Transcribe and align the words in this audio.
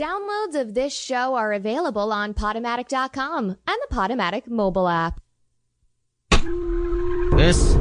Downloads 0.00 0.54
of 0.54 0.74
this 0.74 0.96
show 0.96 1.34
are 1.34 1.52
available 1.52 2.12
on 2.12 2.32
Podomatic.com 2.32 3.44
and 3.48 3.56
the 3.66 3.88
Podomatic 3.92 4.46
mobile 4.46 4.86
app. 4.86 5.20
This 7.36 7.74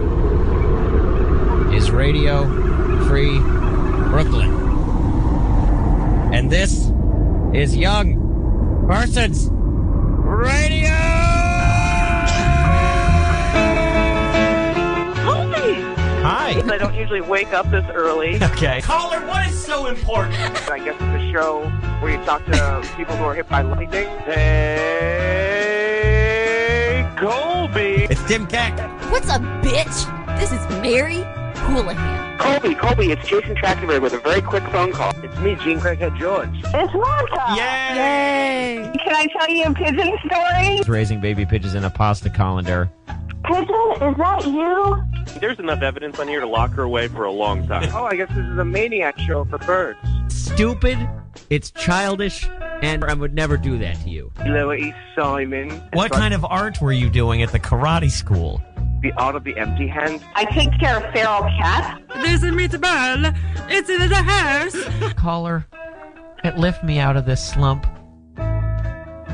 is 1.72 1.92
Radio 1.92 2.48
Free 3.06 3.38
Brooklyn. 4.10 4.50
And 6.34 6.50
this 6.50 6.92
is 7.54 7.78
Young 7.78 8.88
Persons 8.90 9.50
Radio! 9.52 11.07
I 16.78 16.80
don't 16.80 16.94
usually 16.94 17.22
wake 17.22 17.54
up 17.54 17.72
this 17.72 17.84
early. 17.92 18.38
Okay. 18.58 18.82
Caller, 18.82 19.20
what 19.26 19.48
is 19.48 19.60
so 19.60 19.88
important? 19.88 20.38
I 20.70 20.78
guess 20.78 20.94
it's 20.94 21.02
a 21.02 21.32
show 21.32 21.68
where 22.02 22.12
you 22.12 22.24
talk 22.24 22.46
to 22.46 22.88
people 22.96 23.16
who 23.16 23.24
are 23.24 23.34
hit 23.34 23.50
by 23.50 23.64
lightning. 23.64 24.08
Hey, 24.20 24.78
Colby. 27.18 28.06
It's 28.12 28.24
Tim 28.28 28.46
Keck. 28.46 28.78
What's 29.12 29.28
up, 29.30 29.42
bitch? 29.64 30.06
This 30.40 30.52
is 30.52 30.60
Mary 30.82 31.24
Houlihan. 31.56 32.38
Colby, 32.38 32.76
Colby, 32.76 33.12
it's 33.12 33.28
Jason 33.28 33.56
Trachtenberg 33.56 34.04
with 34.04 34.14
a 34.14 34.20
very 34.20 34.44
quick 34.44 34.64
phone 34.66 34.92
call. 34.92 35.14
It's 35.24 35.40
me, 35.40 35.56
Jean 35.56 35.80
Craighead 35.80 36.16
George. 36.20 36.50
It's 36.54 36.94
Martha. 36.94 37.56
Yay! 37.56 37.96
Yay! 37.96 38.92
Can 39.04 39.16
I 39.16 39.26
tell 39.36 39.50
you 39.50 39.66
a 39.66 39.74
pigeon 39.74 40.16
story? 40.26 40.82
Raising 40.88 41.20
baby 41.22 41.44
pigeons 41.46 41.74
in 41.74 41.84
a 41.86 41.90
pasta 41.90 42.30
colander. 42.30 42.92
Pigeon, 43.48 44.10
is 44.10 44.18
that 44.18 44.46
you? 44.46 45.40
There's 45.40 45.60
enough 45.60 45.82
evidence 45.82 46.20
on 46.20 46.28
here 46.28 46.40
to 46.42 46.48
lock 46.48 46.72
her 46.72 46.84
away 46.84 47.08
for 47.08 47.24
a 47.24 47.32
long 47.32 47.68
time. 47.68 47.90
Oh, 47.94 48.06
I 48.06 48.16
guess 48.16 48.30
this 48.30 48.46
is 48.46 48.58
a 48.58 48.66
maniac 48.66 49.18
show 49.20 49.46
for 49.46 49.58
birds. 49.60 50.00
Stupid, 50.28 50.98
it's 51.50 51.72
childish, 51.72 52.48
and 52.82 53.04
I 53.06 53.14
would 53.14 53.34
never 53.34 53.56
do 53.58 53.78
that 53.80 54.02
to 54.02 54.10
you. 54.10 54.32
Louis 54.46 54.94
Simon. 55.16 55.70
What 55.94 56.12
kind 56.12 56.34
of 56.34 56.44
art 56.46 56.82
were 56.82 56.92
you 56.92 57.10
doing 57.10 57.42
at 57.42 57.52
the 57.52 57.60
karate 57.60 58.12
school? 58.12 58.62
The 59.02 59.12
art 59.14 59.36
of 59.36 59.44
the 59.44 59.56
empty 59.58 59.88
hand. 59.88 60.22
I 60.34 60.46
take 60.46 60.78
care 60.80 60.98
of 60.98 61.14
feral 61.14 61.44
cats. 61.60 62.02
There's 62.16 62.44
a 62.44 62.48
meatball. 62.48 63.38
It's 63.70 63.90
in 63.90 64.10
the 64.10 64.16
house. 64.16 65.14
Caller, 65.14 65.68
it 66.44 66.58
lift 66.58 66.84
me 66.84 67.00
out 67.00 67.16
of 67.16 67.26
this 67.26 67.48
slump. 67.48 67.86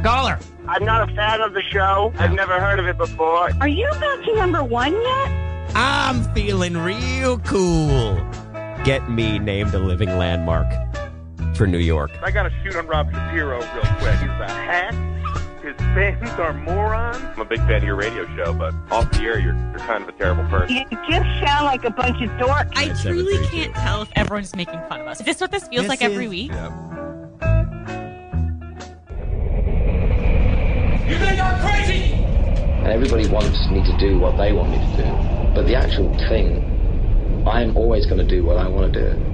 Caller! 0.03 0.37
I'm 0.67 0.85
not 0.85 1.09
a 1.09 1.13
fan 1.13 1.41
of 1.41 1.53
the 1.53 1.61
show. 1.61 2.13
I've 2.17 2.33
never 2.33 2.59
heard 2.59 2.79
of 2.79 2.87
it 2.87 2.97
before. 2.97 3.49
Are 3.59 3.67
you 3.67 3.89
back 3.99 4.23
to 4.23 4.35
number 4.35 4.63
one 4.63 4.93
yet? 4.93 5.31
I'm 5.75 6.23
feeling 6.33 6.77
real 6.77 7.39
cool. 7.39 8.15
Get 8.83 9.09
me 9.09 9.39
named 9.39 9.73
a 9.73 9.79
living 9.79 10.17
landmark 10.17 10.67
for 11.55 11.67
New 11.67 11.79
York. 11.79 12.11
I 12.23 12.31
got 12.31 12.43
to 12.43 12.51
shoot 12.63 12.75
on 12.75 12.87
Rob 12.87 13.11
Shapiro 13.11 13.59
real 13.59 13.83
quick. 13.99 14.19
He's 14.19 14.29
a 14.29 14.47
hack. 14.49 14.93
His 15.63 15.75
fans 15.77 16.29
are 16.39 16.53
morons. 16.53 17.23
I'm 17.23 17.39
a 17.39 17.45
big 17.45 17.59
fan 17.59 17.77
of 17.77 17.83
your 17.83 17.95
radio 17.95 18.25
show, 18.35 18.53
but 18.53 18.73
off 18.91 19.09
the 19.11 19.21
air, 19.21 19.39
you're, 19.39 19.55
you're 19.55 19.79
kind 19.79 20.03
of 20.03 20.09
a 20.09 20.11
terrible 20.13 20.43
person. 20.45 20.75
You 20.75 20.85
just 21.09 21.25
sound 21.45 21.65
like 21.65 21.85
a 21.85 21.89
bunch 21.89 22.21
of 22.21 22.29
dorks. 22.31 22.69
I 22.75 22.93
truly 23.01 23.37
can't 23.47 23.73
tell 23.75 24.01
if 24.01 24.09
everyone's 24.15 24.55
making 24.55 24.81
fun 24.89 25.01
of 25.01 25.07
us. 25.07 25.19
Is 25.21 25.25
this 25.25 25.39
what 25.39 25.51
this 25.51 25.67
feels 25.67 25.83
This 25.83 25.89
like 25.89 26.01
every 26.01 26.27
week? 26.27 26.51
You 26.51 26.57
and 32.83 32.91
everybody 32.91 33.25
wants 33.27 33.69
me 33.69 33.81
to 33.81 33.97
do 33.97 34.19
what 34.19 34.35
they 34.35 34.51
want 34.51 34.69
me 34.69 34.77
to 34.77 34.97
do. 34.97 35.53
But 35.55 35.67
the 35.67 35.75
actual 35.75 36.13
thing, 36.27 36.59
I'm 37.47 37.77
always 37.77 38.05
going 38.05 38.17
to 38.17 38.27
do 38.27 38.43
what 38.43 38.57
I 38.57 38.67
want 38.67 38.91
to 38.91 38.99
do. 38.99 39.25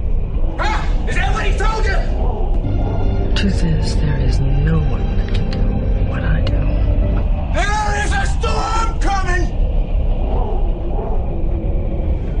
Ah, 0.60 1.08
is 1.08 1.16
that 1.16 1.34
what 1.34 1.44
he 1.44 1.58
told 1.58 1.84
you? 1.84 3.34
Truth 3.34 3.64
is, 3.64 3.96
there 3.96 4.20
is 4.20 4.38
no 4.38 4.78
one 4.78 5.16
that 5.16 5.34
can 5.34 5.50
do 5.50 5.58
what 6.08 6.22
I 6.22 6.42
do. 6.42 6.60
There 7.58 8.04
is 8.04 8.12
a 8.12 8.26
storm 8.38 9.00
coming! 9.00 9.44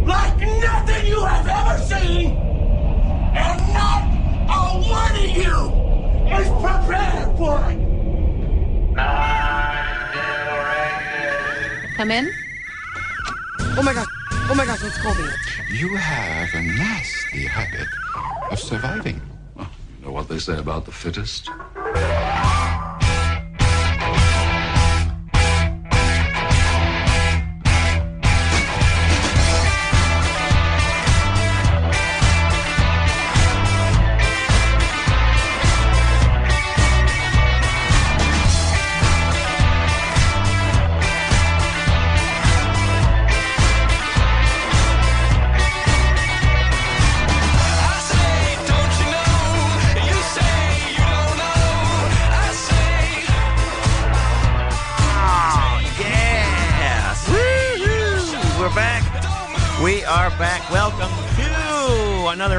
Like 0.06 0.38
nothing 0.38 1.06
you 1.08 1.24
have 1.24 1.48
ever 1.48 1.78
seen! 1.82 2.36
And 3.34 3.60
not 3.74 4.04
a 4.48 4.78
one 4.88 5.16
of 5.16 5.30
you 5.36 5.56
is 6.38 6.48
prepared 6.62 7.36
for 7.36 7.70
it! 7.72 7.89
Come 12.00 12.12
in. 12.12 12.32
Oh 13.76 13.82
my 13.82 13.92
god. 13.92 14.06
Oh 14.48 14.54
my 14.56 14.64
gosh, 14.64 14.82
it's 14.82 14.96
Colby. 15.02 15.20
You 15.70 15.96
have 15.96 16.48
a 16.54 16.62
nasty 16.62 17.44
habit 17.44 17.88
of 18.50 18.58
surviving. 18.58 19.20
Well, 19.54 19.68
you 19.98 20.06
know 20.06 20.12
what 20.12 20.26
they 20.26 20.38
say 20.38 20.56
about 20.56 20.86
the 20.86 20.92
fittest? 20.92 21.50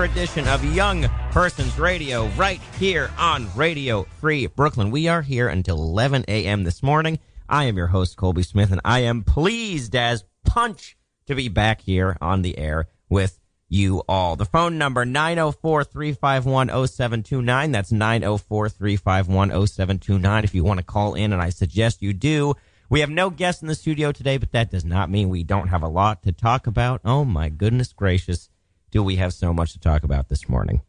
Another 0.02 0.20
edition 0.20 0.48
of 0.48 0.66
Young 0.74 1.08
Persons 1.30 1.78
Radio 1.78 2.26
right 2.30 2.60
here 2.80 3.12
on 3.20 3.48
Radio 3.56 4.02
Free 4.20 4.48
Brooklyn. 4.48 4.90
We 4.90 5.08
are 5.08 5.22
here 5.22 5.48
until 5.48 5.78
11 5.78 6.26
a.m. 6.28 6.64
this 6.64 6.82
morning. 6.82 7.20
I 7.48 7.66
am 7.66 7.78
your 7.78 7.86
host, 7.86 8.18
Colby 8.18 8.42
Smith, 8.42 8.72
and 8.72 8.82
I 8.84 9.02
am 9.02 9.24
pleased 9.24 9.96
as 9.96 10.24
punch 10.44 10.98
to 11.28 11.36
be 11.36 11.50
back 11.50 11.82
here 11.82 12.18
on 12.20 12.42
the 12.42 12.58
air 12.58 12.88
with 13.10 13.38
you 13.70 14.02
all. 14.10 14.36
The 14.36 14.46
phone 14.46 14.80
number 14.80 15.06
904-351-0729. 15.06 17.72
That's 17.72 17.92
904-351-0729 17.92 20.44
if 20.44 20.56
you 20.56 20.64
want 20.64 20.80
to 20.80 20.86
call 20.86 21.14
in 21.14 21.32
and 21.32 21.42
I 21.42 21.50
suggest 21.50 22.02
you 22.02 22.14
do. 22.14 22.56
We 22.90 23.02
have 23.02 23.12
no 23.12 23.30
guests 23.30 23.62
in 23.62 23.68
the 23.68 23.76
studio 23.76 24.12
today, 24.12 24.38
but 24.38 24.52
that 24.54 24.72
does 24.72 24.84
not 24.84 25.12
mean 25.12 25.30
we 25.30 25.44
don't 25.44 25.68
have 25.68 25.84
a 25.84 25.88
lot 25.88 26.24
to 26.24 26.32
talk 26.32 26.66
about. 26.66 27.02
Oh 27.06 27.24
my 27.24 27.50
goodness 27.50 27.94
gracious, 27.94 28.50
do 28.92 29.02
we 29.02 29.16
have 29.16 29.34
so 29.34 29.54
much 29.54 29.74
to 29.74 29.80
talk 29.80 30.04
about 30.04 30.30
this 30.30 30.48
morning. 30.48 30.82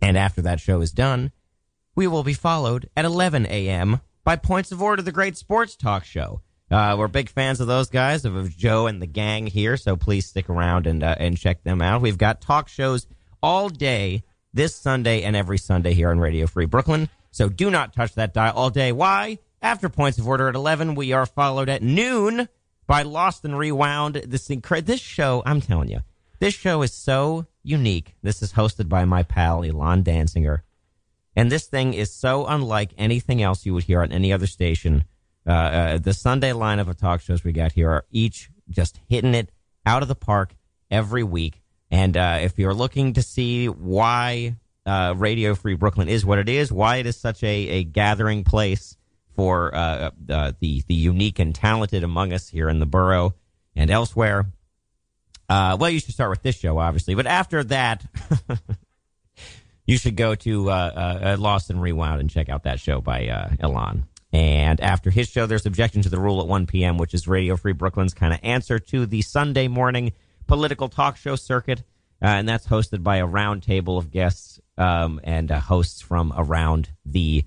And 0.00 0.16
after 0.16 0.40
that 0.42 0.60
show 0.60 0.80
is 0.80 0.92
done, 0.92 1.32
we 1.94 2.06
will 2.06 2.22
be 2.22 2.34
followed 2.34 2.88
at 2.96 3.04
11 3.04 3.46
a.m. 3.46 4.00
by 4.24 4.36
Points 4.36 4.72
of 4.72 4.80
Order, 4.80 5.02
the 5.02 5.12
great 5.12 5.36
sports 5.36 5.76
talk 5.76 6.04
show. 6.04 6.40
Uh, 6.70 6.94
we're 6.96 7.08
big 7.08 7.28
fans 7.28 7.60
of 7.60 7.66
those 7.66 7.90
guys, 7.90 8.24
of, 8.24 8.56
Joe 8.56 8.86
and 8.86 9.02
the 9.02 9.06
gang 9.06 9.48
here, 9.48 9.76
so 9.76 9.96
please 9.96 10.26
stick 10.26 10.48
around 10.48 10.86
and 10.86 11.02
uh, 11.02 11.16
and 11.18 11.36
check 11.36 11.64
them 11.64 11.82
out. 11.82 12.00
We've 12.00 12.16
got 12.16 12.40
talk 12.40 12.68
shows 12.68 13.08
all 13.42 13.68
day 13.68 14.22
this 14.54 14.76
Sunday 14.76 15.22
and 15.22 15.34
every 15.34 15.58
Sunday 15.58 15.94
here 15.94 16.10
on 16.10 16.20
Radio 16.20 16.46
Free 16.46 16.66
Brooklyn. 16.66 17.08
So 17.32 17.48
do 17.48 17.70
not 17.70 17.92
touch 17.92 18.14
that 18.14 18.34
dial 18.34 18.54
all 18.54 18.70
day. 18.70 18.92
Why? 18.92 19.38
After 19.62 19.88
Points 19.88 20.18
of 20.18 20.28
Order 20.28 20.48
at 20.48 20.54
11, 20.54 20.94
we 20.94 21.12
are 21.12 21.26
followed 21.26 21.68
at 21.68 21.82
noon 21.82 22.48
by 22.86 23.02
Lost 23.02 23.44
and 23.44 23.58
Rewound. 23.58 24.14
This 24.14 24.48
incre- 24.48 24.84
this 24.86 25.00
show, 25.00 25.42
I'm 25.44 25.60
telling 25.60 25.90
you, 25.90 26.00
this 26.40 26.54
show 26.54 26.82
is 26.82 26.92
so 26.92 27.46
unique. 27.62 28.16
This 28.22 28.42
is 28.42 28.54
hosted 28.54 28.88
by 28.88 29.04
my 29.04 29.22
pal 29.22 29.62
Elon 29.62 30.02
Danziger. 30.02 30.62
And 31.36 31.52
this 31.52 31.66
thing 31.66 31.94
is 31.94 32.12
so 32.12 32.46
unlike 32.46 32.92
anything 32.98 33.42
else 33.42 33.64
you 33.64 33.74
would 33.74 33.84
hear 33.84 34.02
on 34.02 34.10
any 34.10 34.32
other 34.32 34.46
station. 34.46 35.04
Uh, 35.46 35.50
uh, 35.52 35.98
the 35.98 36.12
Sunday 36.12 36.50
lineup 36.50 36.88
of 36.88 36.96
talk 36.96 37.20
shows 37.20 37.44
we 37.44 37.52
got 37.52 37.72
here 37.72 37.90
are 37.90 38.04
each 38.10 38.50
just 38.68 39.00
hitting 39.08 39.34
it 39.34 39.50
out 39.86 40.02
of 40.02 40.08
the 40.08 40.14
park 40.14 40.54
every 40.90 41.22
week. 41.22 41.62
And 41.90 42.16
uh, 42.16 42.38
if 42.42 42.58
you're 42.58 42.74
looking 42.74 43.14
to 43.14 43.22
see 43.22 43.68
why 43.68 44.56
uh, 44.86 45.14
Radio 45.16 45.54
Free 45.54 45.74
Brooklyn 45.74 46.08
is 46.08 46.24
what 46.24 46.38
it 46.38 46.48
is, 46.48 46.72
why 46.72 46.96
it 46.96 47.06
is 47.06 47.16
such 47.16 47.42
a, 47.42 47.68
a 47.68 47.84
gathering 47.84 48.44
place 48.44 48.96
for 49.34 49.74
uh, 49.74 50.10
uh, 50.28 50.52
the 50.60 50.82
the 50.86 50.94
unique 50.94 51.38
and 51.38 51.54
talented 51.54 52.04
among 52.04 52.32
us 52.32 52.48
here 52.48 52.68
in 52.68 52.78
the 52.78 52.86
borough 52.86 53.34
and 53.74 53.90
elsewhere, 53.90 54.46
uh, 55.50 55.76
well, 55.80 55.90
you 55.90 55.98
should 55.98 56.14
start 56.14 56.30
with 56.30 56.42
this 56.42 56.56
show, 56.56 56.78
obviously. 56.78 57.16
But 57.16 57.26
after 57.26 57.64
that, 57.64 58.06
you 59.86 59.98
should 59.98 60.14
go 60.14 60.36
to 60.36 60.70
uh, 60.70 60.72
uh, 61.22 61.36
Lost 61.40 61.70
and 61.70 61.82
Rewound 61.82 62.20
and 62.20 62.30
check 62.30 62.48
out 62.48 62.62
that 62.62 62.78
show 62.78 63.00
by 63.00 63.26
uh, 63.26 63.50
Elon. 63.58 64.06
And 64.32 64.80
after 64.80 65.10
his 65.10 65.28
show, 65.28 65.46
there's 65.46 65.66
Objection 65.66 66.02
to 66.02 66.08
the 66.08 66.20
Rule 66.20 66.40
at 66.40 66.46
1 66.46 66.66
p.m., 66.68 66.98
which 66.98 67.14
is 67.14 67.26
Radio 67.26 67.56
Free 67.56 67.72
Brooklyn's 67.72 68.14
kind 68.14 68.32
of 68.32 68.38
answer 68.44 68.78
to 68.78 69.06
the 69.06 69.22
Sunday 69.22 69.66
morning 69.66 70.12
political 70.46 70.88
talk 70.88 71.16
show 71.16 71.34
circuit. 71.34 71.80
Uh, 72.22 72.26
and 72.26 72.48
that's 72.48 72.68
hosted 72.68 73.02
by 73.02 73.16
a 73.16 73.26
round 73.26 73.64
table 73.64 73.98
of 73.98 74.12
guests 74.12 74.60
um, 74.78 75.20
and 75.24 75.50
uh, 75.50 75.58
hosts 75.58 76.00
from 76.00 76.32
around 76.36 76.90
the 77.04 77.44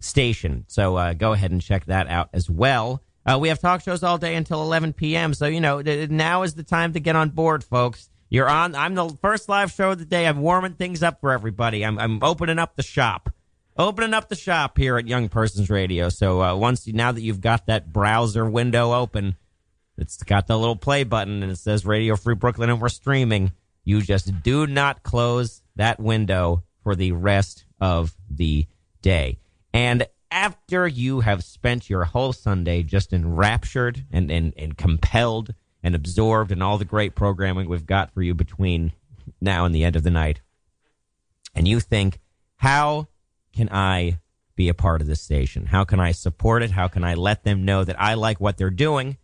station. 0.00 0.66
So 0.68 0.96
uh, 0.96 1.14
go 1.14 1.32
ahead 1.32 1.52
and 1.52 1.62
check 1.62 1.86
that 1.86 2.06
out 2.08 2.28
as 2.34 2.50
well. 2.50 3.00
Uh, 3.26 3.38
we 3.38 3.48
have 3.48 3.58
talk 3.58 3.82
shows 3.82 4.02
all 4.02 4.18
day 4.18 4.36
until 4.36 4.62
11 4.62 4.92
p.m. 4.92 5.34
So 5.34 5.46
you 5.46 5.60
know 5.60 5.80
now 5.80 6.42
is 6.42 6.54
the 6.54 6.62
time 6.62 6.92
to 6.92 7.00
get 7.00 7.16
on 7.16 7.30
board, 7.30 7.64
folks. 7.64 8.08
You're 8.28 8.48
on. 8.48 8.74
I'm 8.74 8.94
the 8.94 9.08
first 9.20 9.48
live 9.48 9.72
show 9.72 9.92
of 9.92 9.98
the 9.98 10.04
day. 10.04 10.26
I'm 10.26 10.40
warming 10.40 10.74
things 10.74 11.02
up 11.02 11.20
for 11.20 11.32
everybody. 11.32 11.84
I'm, 11.84 11.98
I'm 11.98 12.22
opening 12.22 12.58
up 12.58 12.76
the 12.76 12.82
shop, 12.82 13.32
opening 13.76 14.14
up 14.14 14.28
the 14.28 14.36
shop 14.36 14.78
here 14.78 14.96
at 14.96 15.06
Young 15.06 15.28
Persons 15.28 15.70
Radio. 15.70 16.08
So 16.08 16.42
uh, 16.42 16.56
once 16.56 16.86
you, 16.86 16.92
now 16.92 17.12
that 17.12 17.20
you've 17.20 17.40
got 17.40 17.66
that 17.66 17.92
browser 17.92 18.48
window 18.48 18.92
open, 18.92 19.36
it's 19.96 20.22
got 20.22 20.46
the 20.46 20.58
little 20.58 20.76
play 20.76 21.04
button 21.04 21.42
and 21.42 21.52
it 21.52 21.58
says 21.58 21.86
Radio 21.86 22.16
Free 22.16 22.34
Brooklyn 22.34 22.70
and 22.70 22.80
we're 22.80 22.88
streaming. 22.88 23.52
You 23.84 24.02
just 24.02 24.42
do 24.42 24.66
not 24.66 25.04
close 25.04 25.62
that 25.76 26.00
window 26.00 26.64
for 26.82 26.96
the 26.96 27.12
rest 27.12 27.64
of 27.80 28.14
the 28.28 28.66
day. 29.02 29.38
And 29.72 30.06
after 30.36 30.86
you 30.86 31.20
have 31.20 31.42
spent 31.42 31.88
your 31.88 32.04
whole 32.04 32.30
Sunday 32.30 32.82
just 32.82 33.14
enraptured 33.14 34.04
and, 34.12 34.30
and, 34.30 34.52
and 34.58 34.76
compelled 34.76 35.54
and 35.82 35.94
absorbed 35.94 36.52
in 36.52 36.60
all 36.60 36.76
the 36.76 36.84
great 36.84 37.14
programming 37.14 37.66
we've 37.66 37.86
got 37.86 38.12
for 38.12 38.20
you 38.20 38.34
between 38.34 38.92
now 39.40 39.64
and 39.64 39.74
the 39.74 39.82
end 39.82 39.96
of 39.96 40.02
the 40.02 40.10
night, 40.10 40.42
and 41.54 41.66
you 41.66 41.80
think, 41.80 42.20
how 42.56 43.08
can 43.54 43.70
I 43.72 44.18
be 44.56 44.68
a 44.68 44.74
part 44.74 45.00
of 45.00 45.06
this 45.06 45.22
station? 45.22 45.64
How 45.66 45.84
can 45.84 46.00
I 46.00 46.12
support 46.12 46.62
it? 46.62 46.70
How 46.70 46.86
can 46.86 47.02
I 47.02 47.14
let 47.14 47.42
them 47.42 47.64
know 47.64 47.82
that 47.82 48.00
I 48.00 48.12
like 48.12 48.38
what 48.38 48.58
they're 48.58 48.68
doing? 48.68 49.16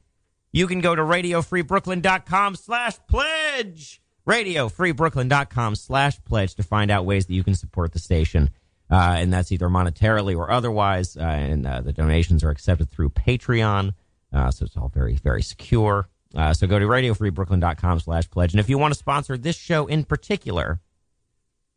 You 0.50 0.66
can 0.66 0.80
go 0.80 0.94
to 0.94 1.02
radiofreebrooklyn.com 1.02 2.56
slash 2.56 2.96
pledge. 3.06 4.00
Radiofreebrooklyn.com 4.26 5.74
slash 5.74 6.24
pledge 6.24 6.54
to 6.54 6.62
find 6.62 6.90
out 6.90 7.04
ways 7.04 7.26
that 7.26 7.34
you 7.34 7.44
can 7.44 7.54
support 7.54 7.92
the 7.92 7.98
station. 7.98 8.48
Uh, 8.92 9.14
and 9.16 9.32
that's 9.32 9.50
either 9.50 9.68
monetarily 9.68 10.36
or 10.36 10.50
otherwise. 10.50 11.16
Uh, 11.16 11.22
and 11.22 11.66
uh, 11.66 11.80
the 11.80 11.94
donations 11.94 12.44
are 12.44 12.50
accepted 12.50 12.90
through 12.90 13.08
Patreon. 13.08 13.94
Uh, 14.30 14.50
so 14.50 14.66
it's 14.66 14.76
all 14.76 14.90
very, 14.90 15.14
very 15.14 15.40
secure. 15.42 16.10
Uh, 16.34 16.52
so 16.52 16.66
go 16.66 16.78
to 16.78 16.84
radiofreebrooklyn.com 16.84 18.00
slash 18.00 18.28
pledge. 18.30 18.52
And 18.52 18.60
if 18.60 18.68
you 18.68 18.76
want 18.76 18.92
to 18.92 18.98
sponsor 18.98 19.38
this 19.38 19.56
show 19.56 19.86
in 19.86 20.04
particular, 20.04 20.80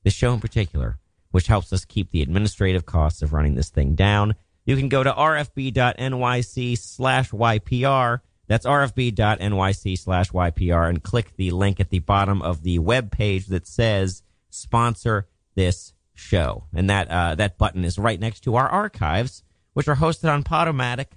this 0.03 0.13
show 0.13 0.33
in 0.33 0.41
particular, 0.41 0.97
which 1.31 1.47
helps 1.47 1.71
us 1.71 1.85
keep 1.85 2.11
the 2.11 2.21
administrative 2.21 2.85
costs 2.85 3.21
of 3.21 3.31
running 3.31 3.55
this 3.55 3.69
thing 3.69 3.95
down, 3.95 4.35
you 4.65 4.75
can 4.75 4.89
go 4.89 5.01
to 5.01 5.11
rfb.nyc 5.11 6.77
slash 6.77 7.31
YPR. 7.31 8.19
That's 8.47 8.65
rfb.nyc 8.65 9.97
slash 9.97 10.31
YPR 10.31 10.89
and 10.89 11.01
click 11.01 11.33
the 11.37 11.51
link 11.51 11.79
at 11.79 11.91
the 11.91 11.99
bottom 11.99 12.41
of 12.41 12.63
the 12.63 12.79
web 12.79 13.09
page 13.09 13.47
that 13.47 13.67
says 13.67 14.21
sponsor 14.49 15.27
this 15.55 15.93
show. 16.15 16.63
And 16.73 16.89
that, 16.89 17.09
uh, 17.09 17.35
that 17.35 17.57
button 17.57 17.85
is 17.85 17.99
right 17.99 18.19
next 18.19 18.39
to 18.41 18.55
our 18.55 18.67
archives, 18.67 19.43
which 19.73 19.87
are 19.87 19.95
hosted 19.95 20.31
on 20.31 20.43
Podomatic. 20.43 21.07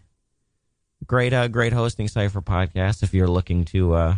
Great, 1.06 1.32
uh, 1.32 1.48
great 1.48 1.72
hosting 1.72 2.08
site 2.08 2.32
for 2.32 2.42
podcasts. 2.42 3.02
If 3.02 3.14
you're 3.14 3.28
looking 3.28 3.64
to, 3.66 3.94
uh, 3.94 4.16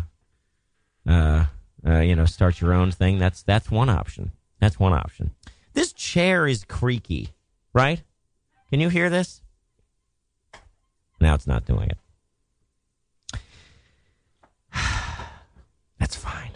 uh, 1.06 1.44
uh, 1.86 1.98
you 2.00 2.16
know, 2.16 2.24
start 2.24 2.60
your 2.60 2.72
own 2.72 2.90
thing, 2.90 3.18
that's, 3.18 3.42
that's 3.42 3.70
one 3.70 3.88
option. 3.88 4.32
That's 4.58 4.80
one 4.80 4.92
option. 4.92 5.30
This 5.74 5.92
chair 5.92 6.46
is 6.46 6.64
creaky, 6.64 7.28
right? 7.72 8.02
Can 8.70 8.80
you 8.80 8.88
hear 8.88 9.08
this? 9.10 9.40
Now 11.20 11.34
it's 11.34 11.46
not 11.46 11.66
doing 11.66 11.90
it. 11.90 11.98
That's 15.98 16.16
fine. 16.16 16.52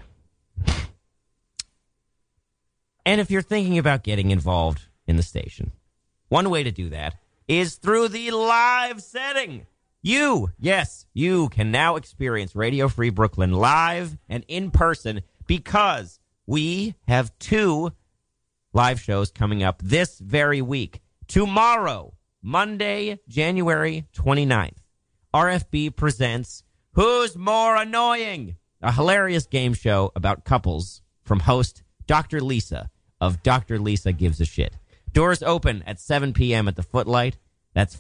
And 3.07 3.21
if 3.21 3.31
you're 3.31 3.43
thinking 3.43 3.79
about 3.79 4.03
getting 4.03 4.31
involved 4.31 4.83
in 5.07 5.17
the 5.17 5.23
station, 5.23 5.73
one 6.29 6.51
way 6.51 6.63
to 6.63 6.71
do 6.71 6.89
that 6.91 7.17
is 7.47 7.77
through 7.77 8.09
the 8.09 8.31
live 8.31 9.03
setting. 9.03 9.67
You, 10.03 10.51
yes, 10.59 11.07
you 11.15 11.49
can 11.49 11.71
now 11.71 11.97
experience 11.97 12.55
Radio 12.55 12.89
Free 12.89 13.11
Brooklyn 13.11 13.53
live 13.53 14.17
and 14.29 14.45
in 14.49 14.71
person 14.71 15.23
because 15.47 16.19
we 16.47 16.95
have 17.09 17.39
two 17.39 17.93
live 18.73 19.01
shows 19.01 19.31
coming 19.31 19.63
up 19.63 19.81
this 19.83 20.19
very 20.19 20.61
week. 20.61 21.01
Tomorrow, 21.27 22.15
Monday, 22.43 23.19
January 23.29 24.07
29th, 24.15 24.77
RFB 25.35 25.97
presents 25.97 26.65
Who's 26.93 27.37
More 27.37 27.77
Annoying? 27.77 28.57
A 28.83 28.93
hilarious 28.93 29.47
game 29.47 29.73
show 29.73 30.13
about 30.15 30.45
couples 30.45 31.01
from 31.23 31.41
host 31.41 31.83
Dr. 32.07 32.41
Lisa 32.43 32.91
of 33.25 33.43
Dr. 33.43 33.79
Lisa 33.79 34.13
Gives 34.13 34.41
a 34.41 34.45
Shit. 34.45 34.75
Doors 35.13 35.43
open 35.43 35.83
at 35.87 36.01
7 36.01 36.33
p.m. 36.33 36.69
at 36.69 36.77
the 36.77 36.83
Footlight. 36.83 37.39
That's 37.73 37.99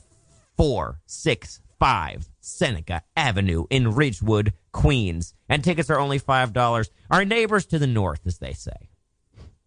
465 0.56 2.28
Seneca 2.40 3.02
Avenue 3.16 3.66
in 3.70 3.94
Ridgewood, 3.94 4.52
Queens. 4.72 5.34
And 5.48 5.64
tickets 5.64 5.90
are 5.90 5.98
only 5.98 6.20
$5. 6.20 6.88
Our 7.10 7.24
neighbors 7.24 7.66
to 7.66 7.78
the 7.78 7.86
north, 7.86 8.26
as 8.26 8.38
they 8.38 8.52
say. 8.52 8.90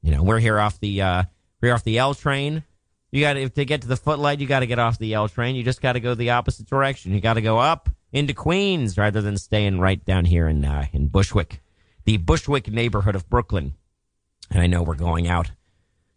You 0.01 0.11
know, 0.11 0.23
we're 0.23 0.39
here 0.39 0.59
off 0.59 0.79
the 0.79 1.01
uh, 1.01 1.23
we're 1.61 1.73
off 1.73 1.83
the 1.83 1.97
L 1.97 2.13
train. 2.13 2.63
You 3.11 3.21
got 3.21 3.33
to 3.33 3.49
to 3.49 3.65
get 3.65 3.81
to 3.81 3.87
the 3.87 3.97
Footlight. 3.97 4.39
You 4.39 4.47
got 4.47 4.59
to 4.59 4.67
get 4.67 4.79
off 4.79 4.99
the 4.99 5.13
L 5.13 5.27
train. 5.27 5.55
You 5.55 5.63
just 5.63 5.81
got 5.81 5.93
to 5.93 5.99
go 5.99 6.13
the 6.13 6.29
opposite 6.31 6.67
direction. 6.67 7.13
You 7.13 7.19
got 7.19 7.33
to 7.33 7.41
go 7.41 7.57
up 7.57 7.89
into 8.11 8.33
Queens 8.33 8.97
rather 8.97 9.21
than 9.21 9.37
staying 9.37 9.79
right 9.79 10.03
down 10.05 10.25
here 10.25 10.47
in 10.47 10.63
uh, 10.63 10.85
in 10.93 11.07
Bushwick, 11.07 11.61
the 12.05 12.17
Bushwick 12.17 12.71
neighborhood 12.71 13.15
of 13.15 13.29
Brooklyn. 13.29 13.73
And 14.49 14.61
I 14.61 14.67
know 14.67 14.83
we're 14.83 14.95
going 14.95 15.27
out 15.27 15.51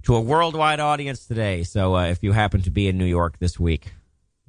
to 0.05 0.15
a 0.15 0.21
worldwide 0.21 0.81
audience 0.81 1.27
today. 1.27 1.63
So 1.63 1.97
uh, 1.97 2.07
if 2.07 2.23
you 2.23 2.33
happen 2.33 2.63
to 2.63 2.71
be 2.71 2.89
in 2.89 2.97
New 2.97 3.05
York 3.05 3.39
this 3.39 3.59
week 3.59 3.93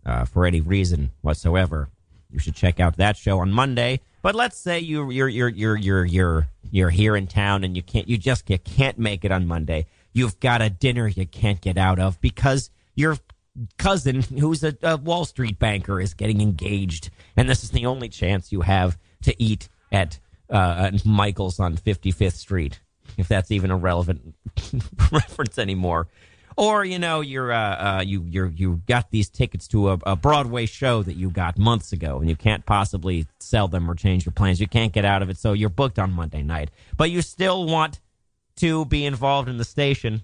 uh, 0.06 0.25
for 0.25 0.45
any 0.45 0.62
reason 0.62 1.12
whatsoever, 1.22 1.89
you 2.30 2.39
should 2.39 2.56
check 2.56 2.80
out 2.80 2.98
that 2.98 3.18
show 3.18 3.39
on 3.39 3.51
Monday. 3.51 4.00
But 4.22 4.36
let's 4.36 4.57
say 4.57 4.80
you 4.80 5.10
you're 5.10 5.28
you're 5.28 5.50
you're 5.50 5.75
you're 5.75 6.06
you're 6.06 6.48
you're 6.69 6.89
here 6.92 7.16
in 7.16 7.28
town 7.28 7.63
and 7.63 7.75
you 7.75 7.81
can't 7.81 8.07
you 8.07 8.18
just 8.18 8.50
you 8.50 8.60
can't 8.60 9.00
make 9.00 9.25
it 9.25 9.31
on 9.31 9.48
Monday. 9.48 9.88
You've 10.13 10.39
got 10.39 10.62
a 10.62 10.69
dinner 10.69 11.07
you 11.07 11.25
can't 11.25 11.60
get 11.60 11.77
out 11.77 12.00
of 12.00 12.22
because 12.22 12.69
your 12.95 13.18
cousin, 13.77 14.22
who's 14.22 14.63
a, 14.63 14.77
a 14.81 14.98
Wall 14.98 15.25
Street 15.25 15.60
banker, 15.60 16.00
is 16.00 16.13
getting 16.13 16.42
engaged, 16.42 17.10
and 17.36 17.50
this 17.50 17.63
is 17.63 17.72
the 17.72 17.86
only 17.86 18.10
chance 18.10 18.51
you 18.51 18.62
have 18.62 18.98
to 19.24 19.42
eat 19.42 19.69
at 19.92 20.19
uh, 20.50 20.92
Michael's 21.06 21.60
on 21.60 21.77
55th 21.77 22.34
Street, 22.34 22.80
if 23.18 23.28
that's 23.28 23.52
even 23.52 23.72
a 23.72 23.78
relevant 23.78 24.36
reference 25.12 25.58
anymore. 25.58 26.08
Or 26.58 26.84
you 26.84 27.00
know 27.00 27.22
you're 27.22 27.52
uh, 27.52 27.98
uh, 27.98 28.04
you 28.06 28.25
you're 28.28 28.48
you 28.48 28.81
got 28.86 29.10
these 29.10 29.30
tickets 29.30 29.68
to 29.70 29.91
a, 29.91 30.00
a 30.06 30.15
Broadway 30.15 30.65
show 30.65 31.01
that 31.01 31.15
you 31.15 31.30
got 31.30 31.58
months 31.58 31.94
ago, 31.94 32.20
and 32.20 32.30
you 32.30 32.36
can't 32.36 32.65
possibly 32.65 33.25
sell 33.39 33.68
them 33.70 33.89
or 33.89 33.96
change 33.96 34.25
your 34.25 34.34
plans. 34.34 34.60
You 34.60 34.68
can't 34.68 34.91
get 34.91 35.06
out 35.06 35.22
of 35.22 35.30
it, 35.30 35.38
so 35.38 35.53
you're 35.53 35.70
booked 35.70 35.98
on 35.98 36.12
Monday 36.12 36.44
night. 36.44 36.70
But 36.98 37.10
you 37.10 37.22
still 37.22 37.65
want 37.65 38.01
to 38.58 38.86
be 38.86 39.06
involved 39.06 39.48
in 39.48 39.58
the 39.58 39.63
station 39.63 40.24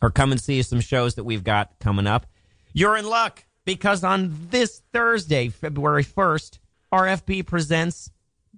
or 0.00 0.10
come 0.10 0.32
and 0.32 0.40
see 0.40 0.62
some 0.62 0.80
shows 0.80 1.14
that 1.14 1.24
we've 1.24 1.44
got 1.44 1.78
coming 1.78 2.06
up. 2.06 2.26
You're 2.72 2.96
in 2.96 3.06
luck 3.06 3.44
because 3.64 4.04
on 4.04 4.48
this 4.50 4.82
Thursday, 4.92 5.48
February 5.48 6.04
1st, 6.04 6.58
RFB 6.92 7.46
presents 7.46 8.10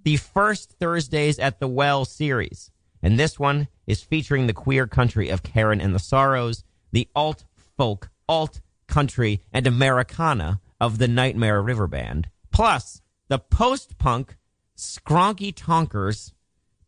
the 0.08 0.16
first 0.16 0.70
Thursdays 0.80 1.38
at 1.38 1.60
the 1.60 1.68
Well 1.68 2.06
series. 2.06 2.70
And 3.02 3.18
this 3.18 3.38
one 3.38 3.68
is 3.86 4.02
featuring 4.02 4.46
the 4.46 4.54
queer 4.54 4.86
country 4.86 5.28
of 5.28 5.42
Karen 5.42 5.82
and 5.82 5.94
the 5.94 5.98
Sorrows, 5.98 6.64
the 6.92 7.08
alt 7.14 7.44
folk, 7.76 8.08
alt 8.26 8.62
country, 8.86 9.42
and 9.52 9.66
Americana 9.66 10.62
of 10.80 10.96
the 10.96 11.08
Nightmare 11.08 11.60
River 11.60 11.86
Band, 11.86 12.30
plus 12.50 13.02
the 13.28 13.38
post 13.38 13.98
punk 13.98 14.38
Skronky 14.74 15.54
Tonkers, 15.54 16.32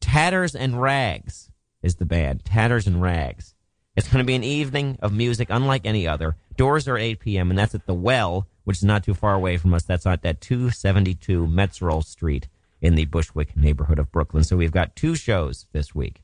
Tatters 0.01 0.55
and 0.55 0.81
Rags 0.81 1.51
is 1.83 1.97
the 1.97 2.07
band. 2.07 2.47
Tatters 2.47 2.87
and 2.87 3.03
Rags. 3.03 3.55
It's 3.97 4.09
going 4.09 4.25
to 4.25 4.27
be 4.27 4.35
an 4.35 4.45
evening 4.45 4.97
of 5.03 5.13
music 5.13 5.49
unlike 5.51 5.83
any 5.85 6.09
other. 6.09 6.37
Doors 6.57 6.89
are 6.89 6.97
at 6.97 7.03
8 7.03 7.21
p.m., 7.21 7.51
and 7.51 7.59
that's 7.59 7.75
at 7.75 7.85
The 7.85 7.93
Well, 7.93 8.49
which 8.65 8.79
is 8.79 8.85
not 8.85 9.05
too 9.05 9.13
far 9.13 9.35
away 9.35 9.59
from 9.59 9.75
us. 9.75 9.83
That's 9.83 10.07
at 10.07 10.23
that 10.23 10.41
272 10.41 11.47
Meserole 11.47 12.03
Street 12.03 12.49
in 12.81 12.95
the 12.95 13.05
Bushwick 13.05 13.57
neighborhood 13.57 13.99
of 13.99 14.13
Brooklyn. 14.13 14.45
So 14.45 14.57
we've 14.57 14.73
got 14.73 14.97
two 14.97 15.15
shows 15.15 15.67
this 15.73 15.95
week. 15.95 16.23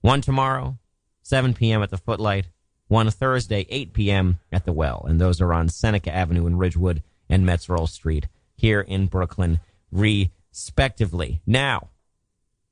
One 0.00 0.20
tomorrow, 0.20 0.78
7 1.22 1.54
p.m. 1.54 1.82
at 1.82 1.90
the 1.90 1.98
Footlight. 1.98 2.48
One 2.88 3.10
Thursday, 3.10 3.66
8 3.68 3.92
p.m. 3.92 4.38
at 4.52 4.64
the 4.64 4.72
Well. 4.72 5.04
And 5.08 5.20
those 5.20 5.40
are 5.40 5.52
on 5.52 5.68
Seneca 5.68 6.14
Avenue 6.14 6.46
in 6.46 6.56
Ridgewood 6.56 7.02
and 7.28 7.44
Meserole 7.44 7.88
Street 7.88 8.28
here 8.54 8.80
in 8.80 9.06
Brooklyn, 9.06 9.58
respectively. 9.90 11.42
Now, 11.44 11.90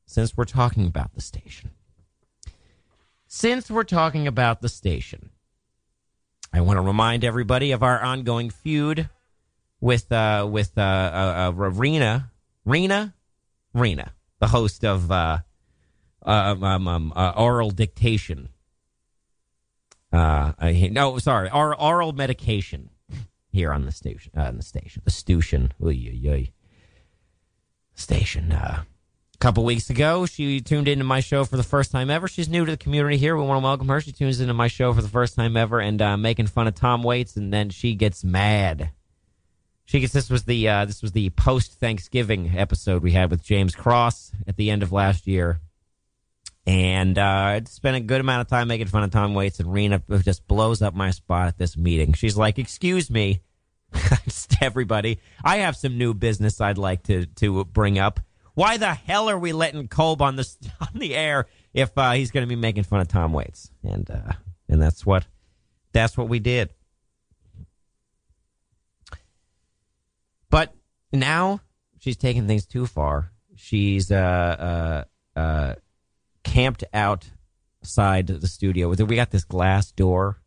since 0.06 0.36
we're 0.36 0.44
talking 0.44 0.86
about 0.86 1.14
the 1.14 1.20
station, 1.20 1.70
since 3.26 3.68
we're 3.68 3.82
talking 3.82 4.28
about 4.28 4.60
the 4.60 4.68
station, 4.68 5.30
I 6.52 6.60
want 6.60 6.76
to 6.76 6.82
remind 6.82 7.24
everybody 7.24 7.72
of 7.72 7.82
our 7.82 8.00
ongoing 8.00 8.50
feud 8.50 9.08
with 9.80 10.12
uh, 10.12 10.46
with 10.48 10.78
uh, 10.78 10.80
uh, 10.80 10.84
uh, 10.84 11.52
Rena, 12.64 13.14
Rena, 13.72 14.12
the 14.40 14.48
host 14.48 14.84
of 14.84 15.10
uh, 15.10 15.38
um, 16.22 16.64
um, 16.64 16.88
um, 16.88 17.12
uh, 17.14 17.32
oral 17.36 17.70
dictation. 17.70 18.48
Uh, 20.12 20.52
I, 20.58 20.88
no, 20.92 21.18
sorry, 21.18 21.50
oral, 21.50 21.80
oral 21.80 22.12
medication 22.12 22.90
here 23.50 23.72
on 23.72 23.84
the 23.84 23.92
station. 23.92 24.32
Uh, 24.36 24.42
on 24.42 24.56
the 24.56 24.62
station, 24.62 25.02
the 25.04 25.10
station. 25.10 25.72
Oy, 25.82 26.20
oy. 26.26 26.50
Station. 27.94 28.52
Uh, 28.52 28.84
a 29.34 29.38
couple 29.38 29.64
weeks 29.64 29.90
ago, 29.90 30.26
she 30.26 30.60
tuned 30.60 30.88
into 30.88 31.04
my 31.04 31.20
show 31.20 31.44
for 31.44 31.56
the 31.56 31.62
first 31.62 31.90
time 31.90 32.10
ever. 32.10 32.28
She's 32.28 32.48
new 32.48 32.64
to 32.64 32.72
the 32.72 32.78
community 32.78 33.16
here. 33.16 33.36
We 33.36 33.44
want 33.44 33.60
to 33.60 33.64
welcome 33.64 33.88
her. 33.88 34.00
She 34.00 34.12
tunes 34.12 34.40
into 34.40 34.54
my 34.54 34.68
show 34.68 34.92
for 34.94 35.02
the 35.02 35.08
first 35.08 35.36
time 35.36 35.56
ever 35.56 35.80
and 35.80 36.00
uh, 36.00 36.16
making 36.16 36.46
fun 36.46 36.66
of 36.66 36.74
Tom 36.74 37.02
Waits, 37.02 37.36
and 37.36 37.52
then 37.52 37.70
she 37.70 37.94
gets 37.94 38.24
mad. 38.24 38.90
She 39.86 40.00
gets 40.00 40.12
this 40.12 40.30
was 40.30 40.44
the 40.44 40.68
uh, 40.68 40.84
this 40.86 41.02
was 41.02 41.12
the 41.12 41.30
post 41.30 41.78
Thanksgiving 41.78 42.52
episode 42.56 43.02
we 43.02 43.12
had 43.12 43.30
with 43.30 43.42
James 43.42 43.74
Cross 43.74 44.32
at 44.46 44.56
the 44.56 44.70
end 44.70 44.82
of 44.82 44.92
last 44.92 45.26
year, 45.26 45.60
and 46.66 47.18
uh, 47.18 47.22
I 47.22 47.62
spent 47.66 47.96
a 47.96 48.00
good 48.00 48.20
amount 48.20 48.40
of 48.40 48.48
time 48.48 48.68
making 48.68 48.86
fun 48.86 49.02
of 49.02 49.10
Tom 49.10 49.34
Waits, 49.34 49.60
and 49.60 49.70
Rena 49.70 50.02
just 50.22 50.46
blows 50.46 50.80
up 50.80 50.94
my 50.94 51.10
spot 51.10 51.48
at 51.48 51.58
this 51.58 51.76
meeting. 51.76 52.14
She's 52.14 52.36
like, 52.36 52.58
"Excuse 52.58 53.10
me, 53.10 53.42
everybody, 54.60 55.20
I 55.44 55.58
have 55.58 55.76
some 55.76 55.98
new 55.98 56.14
business 56.14 56.62
I'd 56.62 56.78
like 56.78 57.02
to 57.04 57.26
to 57.26 57.64
bring 57.66 57.98
up. 57.98 58.20
Why 58.54 58.78
the 58.78 58.94
hell 58.94 59.28
are 59.28 59.38
we 59.38 59.52
letting 59.52 59.88
Kolb 59.88 60.22
on 60.22 60.36
the 60.36 60.48
on 60.80 60.98
the 60.98 61.14
air 61.14 61.46
if 61.74 61.96
uh, 61.98 62.12
he's 62.12 62.30
going 62.30 62.46
to 62.46 62.48
be 62.48 62.60
making 62.60 62.84
fun 62.84 63.00
of 63.00 63.08
Tom 63.08 63.34
Waits?" 63.34 63.70
And 63.82 64.10
uh, 64.10 64.32
and 64.66 64.80
that's 64.80 65.04
what 65.04 65.26
that's 65.92 66.16
what 66.16 66.28
we 66.28 66.38
did. 66.38 66.70
But 70.50 70.72
now 71.20 71.60
she's 71.98 72.16
taking 72.16 72.46
things 72.46 72.66
too 72.66 72.86
far. 72.86 73.30
She's 73.56 74.10
uh, 74.10 75.04
uh, 75.36 75.38
uh, 75.38 75.74
camped 76.42 76.84
outside 76.92 78.26
the 78.26 78.48
studio. 78.48 78.88
We 78.88 79.16
got 79.16 79.30
this 79.30 79.44
glass 79.44 79.92
door 79.92 80.40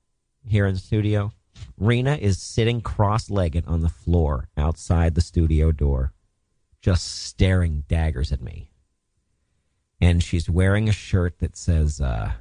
here 0.46 0.66
in 0.66 0.74
the 0.74 0.80
studio. 0.80 1.32
Rena 1.78 2.16
is 2.16 2.42
sitting 2.42 2.82
cross 2.82 3.30
legged 3.30 3.66
on 3.68 3.82
the 3.82 3.90
floor 3.90 4.48
outside 4.58 5.16
the 5.16 5.22
studio 5.22 5.72
door, 5.72 6.14
just 6.82 7.24
staring 7.24 7.84
daggers 7.88 8.32
at 8.32 8.42
me. 8.42 8.72
And 10.00 10.22
she's 10.22 10.50
wearing 10.50 10.88
a 10.88 10.94
shirt 10.94 11.40
that 11.40 11.58
says, 11.58 12.00
uh, 12.00 12.34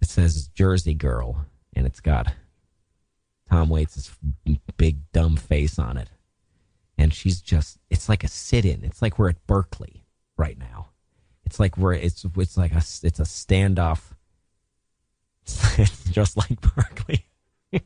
it 0.00 0.08
says 0.08 0.48
Jersey 0.48 0.94
Girl, 0.94 1.44
and 1.74 1.86
it's 1.86 2.00
got 2.00 2.32
Tom 3.50 3.68
Waits' 3.68 4.10
big 4.76 4.98
dumb 5.12 5.36
face 5.36 5.78
on 5.78 5.98
it. 5.98 6.08
And 6.98 7.14
she's 7.14 7.40
just 7.40 7.78
it's 7.88 8.08
like 8.08 8.24
a 8.24 8.28
sit 8.28 8.64
in. 8.64 8.82
It's 8.84 9.00
like 9.00 9.18
we're 9.18 9.30
at 9.30 9.46
Berkeley 9.46 10.04
right 10.36 10.58
now. 10.58 10.88
It's 11.44 11.60
like 11.60 11.78
we're 11.78 11.94
it's 11.94 12.26
it's 12.36 12.56
like 12.58 12.72
a 12.72 12.78
it's 12.78 13.20
a 13.20 13.22
standoff. 13.22 14.00
It's 15.42 16.10
just 16.10 16.36
like 16.36 16.60
Berkeley. 16.60 17.24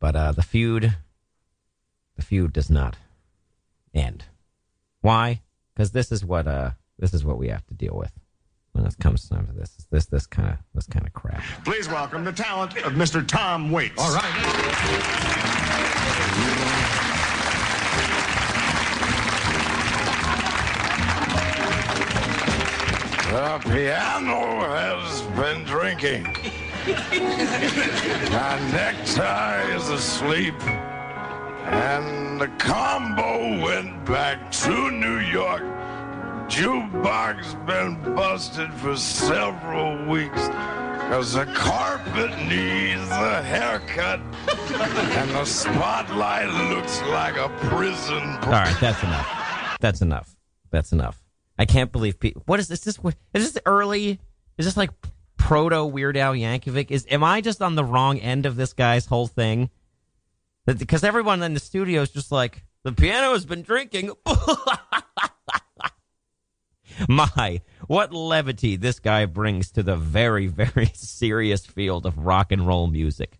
but 0.00 0.14
uh 0.14 0.32
the 0.32 0.42
feud 0.42 0.96
the 2.16 2.22
feud 2.22 2.52
does 2.52 2.70
not 2.70 2.96
end. 3.92 4.24
Why? 5.00 5.42
Because 5.74 5.90
this 5.90 6.12
is 6.12 6.24
what 6.24 6.46
uh 6.46 6.70
this 6.98 7.12
is 7.12 7.24
what 7.24 7.38
we 7.38 7.48
have 7.48 7.66
to 7.66 7.74
deal 7.74 7.96
with 7.96 8.12
when 8.78 8.86
it 8.86 8.98
comes 8.98 9.28
time 9.28 9.46
to 9.46 9.52
this. 9.52 9.86
This 9.90 10.06
this 10.06 10.26
kind 10.26 10.48
of 10.50 10.56
this 10.74 10.86
kind 10.86 11.06
of 11.06 11.12
crap. 11.12 11.42
Please 11.64 11.88
welcome 11.88 12.24
the 12.24 12.32
talent 12.32 12.76
of 12.78 12.92
Mr. 12.92 13.26
Tom 13.26 13.70
Waits. 13.70 13.98
All 13.98 14.14
right. 14.14 14.24
The 23.30 23.58
piano 23.70 24.60
has 24.70 25.20
been 25.36 25.62
drinking. 25.64 26.22
My 28.30 28.58
necktie 28.72 29.74
is 29.74 29.90
asleep. 29.90 30.54
And 31.66 32.40
the 32.40 32.48
combo 32.56 33.62
went 33.62 34.06
back 34.06 34.50
to 34.52 34.90
New 34.90 35.18
York. 35.18 35.77
Jukebox 36.48 37.66
been 37.66 38.14
busted 38.14 38.72
for 38.74 38.96
several 38.96 40.06
weeks. 40.08 40.48
Cause 41.08 41.34
the 41.34 41.44
carpet 41.46 42.30
needs 42.48 43.08
a 43.10 43.42
haircut. 43.42 44.20
and 44.50 45.30
the 45.30 45.44
spotlight 45.44 46.48
looks 46.70 47.00
like 47.02 47.36
a 47.36 47.48
prison. 47.68 48.22
All 48.42 48.50
right, 48.50 48.76
that's 48.80 49.02
enough. 49.02 49.76
That's 49.80 50.00
enough. 50.02 50.36
That's 50.70 50.92
enough. 50.92 51.22
I 51.58 51.66
can't 51.66 51.92
believe 51.92 52.18
people. 52.18 52.42
What 52.46 52.60
is 52.60 52.68
this? 52.68 52.80
This 52.80 52.96
what 52.98 53.14
is 53.34 53.52
this 53.52 53.62
early? 53.66 54.18
Is 54.56 54.66
this 54.66 54.76
like 54.76 54.90
proto 55.36 55.84
Weird 55.84 56.16
Al 56.16 56.34
Yankovic? 56.34 56.90
Is 56.90 57.06
am 57.10 57.24
I 57.24 57.40
just 57.40 57.60
on 57.62 57.74
the 57.74 57.84
wrong 57.84 58.18
end 58.18 58.46
of 58.46 58.56
this 58.56 58.72
guy's 58.72 59.06
whole 59.06 59.26
thing? 59.26 59.70
Because 60.66 61.04
everyone 61.04 61.42
in 61.42 61.54
the 61.54 61.60
studio 61.60 62.02
is 62.02 62.10
just 62.10 62.30
like 62.32 62.64
the 62.84 62.92
piano 62.92 63.32
has 63.32 63.44
been 63.46 63.62
drinking. 63.62 64.12
My, 67.08 67.60
what 67.86 68.12
levity 68.12 68.76
this 68.76 68.98
guy 68.98 69.26
brings 69.26 69.70
to 69.72 69.82
the 69.82 69.96
very, 69.96 70.46
very 70.46 70.86
serious 70.94 71.64
field 71.66 72.06
of 72.06 72.18
rock 72.18 72.52
and 72.52 72.66
roll 72.66 72.86
music. 72.86 73.38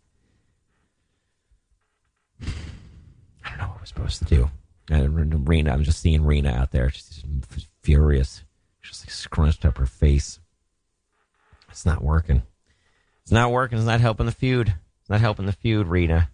I 2.40 3.50
don't 3.50 3.58
know 3.58 3.66
what 3.68 3.80
we're 3.80 3.86
supposed 3.86 4.18
to 4.20 4.24
do. 4.26 4.50
Uh, 4.90 4.94
and 4.94 5.48
Rena, 5.48 5.72
I'm 5.72 5.84
just 5.84 6.00
seeing 6.00 6.24
Rena 6.24 6.50
out 6.50 6.70
there. 6.70 6.90
She's 6.90 7.24
furious. 7.82 8.44
She's 8.80 9.02
like 9.02 9.10
scrunched 9.10 9.64
up 9.64 9.78
her 9.78 9.86
face. 9.86 10.40
It's 11.68 11.84
not 11.84 12.02
working. 12.02 12.42
It's 13.22 13.32
not 13.32 13.50
working. 13.50 13.78
It's 13.78 13.86
not 13.86 14.00
helping 14.00 14.26
the 14.26 14.32
feud. 14.32 14.74
It's 15.00 15.10
not 15.10 15.20
helping 15.20 15.46
the 15.46 15.52
feud, 15.52 15.86
Rena. 15.86 16.30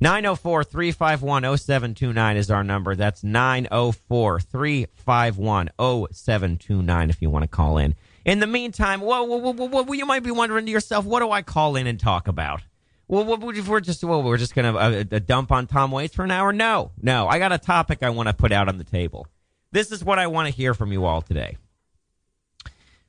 904 0.00 0.64
351 0.64 1.42
0729 1.56 2.36
is 2.36 2.50
our 2.50 2.62
number. 2.62 2.94
That's 2.94 3.24
904 3.24 4.40
351 4.40 5.70
0729 5.78 7.10
if 7.10 7.22
you 7.22 7.30
want 7.30 7.44
to 7.44 7.48
call 7.48 7.78
in. 7.78 7.94
In 8.24 8.40
the 8.40 8.46
meantime, 8.46 9.00
what, 9.00 9.28
what, 9.28 9.56
what, 9.56 9.86
what, 9.86 9.98
you 9.98 10.04
might 10.04 10.22
be 10.22 10.30
wondering 10.30 10.66
to 10.66 10.72
yourself, 10.72 11.04
what 11.04 11.20
do 11.20 11.30
I 11.30 11.42
call 11.42 11.76
in 11.76 11.86
and 11.86 11.98
talk 11.98 12.28
about? 12.28 12.60
Well, 13.08 13.38
we're 13.38 13.80
just 13.80 14.02
well, 14.02 14.22
we're 14.22 14.36
just 14.36 14.54
going 14.54 14.74
to 14.74 14.78
uh, 14.78 15.04
uh, 15.16 15.20
dump 15.20 15.52
on 15.52 15.68
Tom 15.68 15.92
Waits 15.92 16.16
for 16.16 16.24
an 16.24 16.32
hour? 16.32 16.52
No, 16.52 16.90
no. 17.00 17.28
I 17.28 17.38
got 17.38 17.52
a 17.52 17.58
topic 17.58 18.02
I 18.02 18.10
want 18.10 18.28
to 18.28 18.34
put 18.34 18.50
out 18.50 18.68
on 18.68 18.78
the 18.78 18.84
table. 18.84 19.28
This 19.70 19.92
is 19.92 20.04
what 20.04 20.18
I 20.18 20.26
want 20.26 20.48
to 20.48 20.54
hear 20.54 20.74
from 20.74 20.92
you 20.92 21.04
all 21.04 21.22
today. 21.22 21.56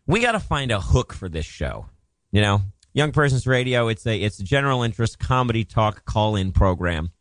We 0.06 0.22
got 0.22 0.34
to 0.34 0.40
find 0.40 0.72
a 0.72 0.80
hook 0.80 1.14
for 1.14 1.28
this 1.28 1.46
show. 1.46 1.88
You 2.32 2.42
know, 2.42 2.62
Young 2.98 3.12
Persons 3.12 3.46
Radio. 3.46 3.90
It's 3.90 4.08
a 4.08 4.20
it's 4.20 4.40
a 4.40 4.44
general 4.44 4.82
interest 4.82 5.20
comedy 5.20 5.64
talk 5.64 6.04
call 6.04 6.36
in 6.36 6.52
program, 6.52 7.12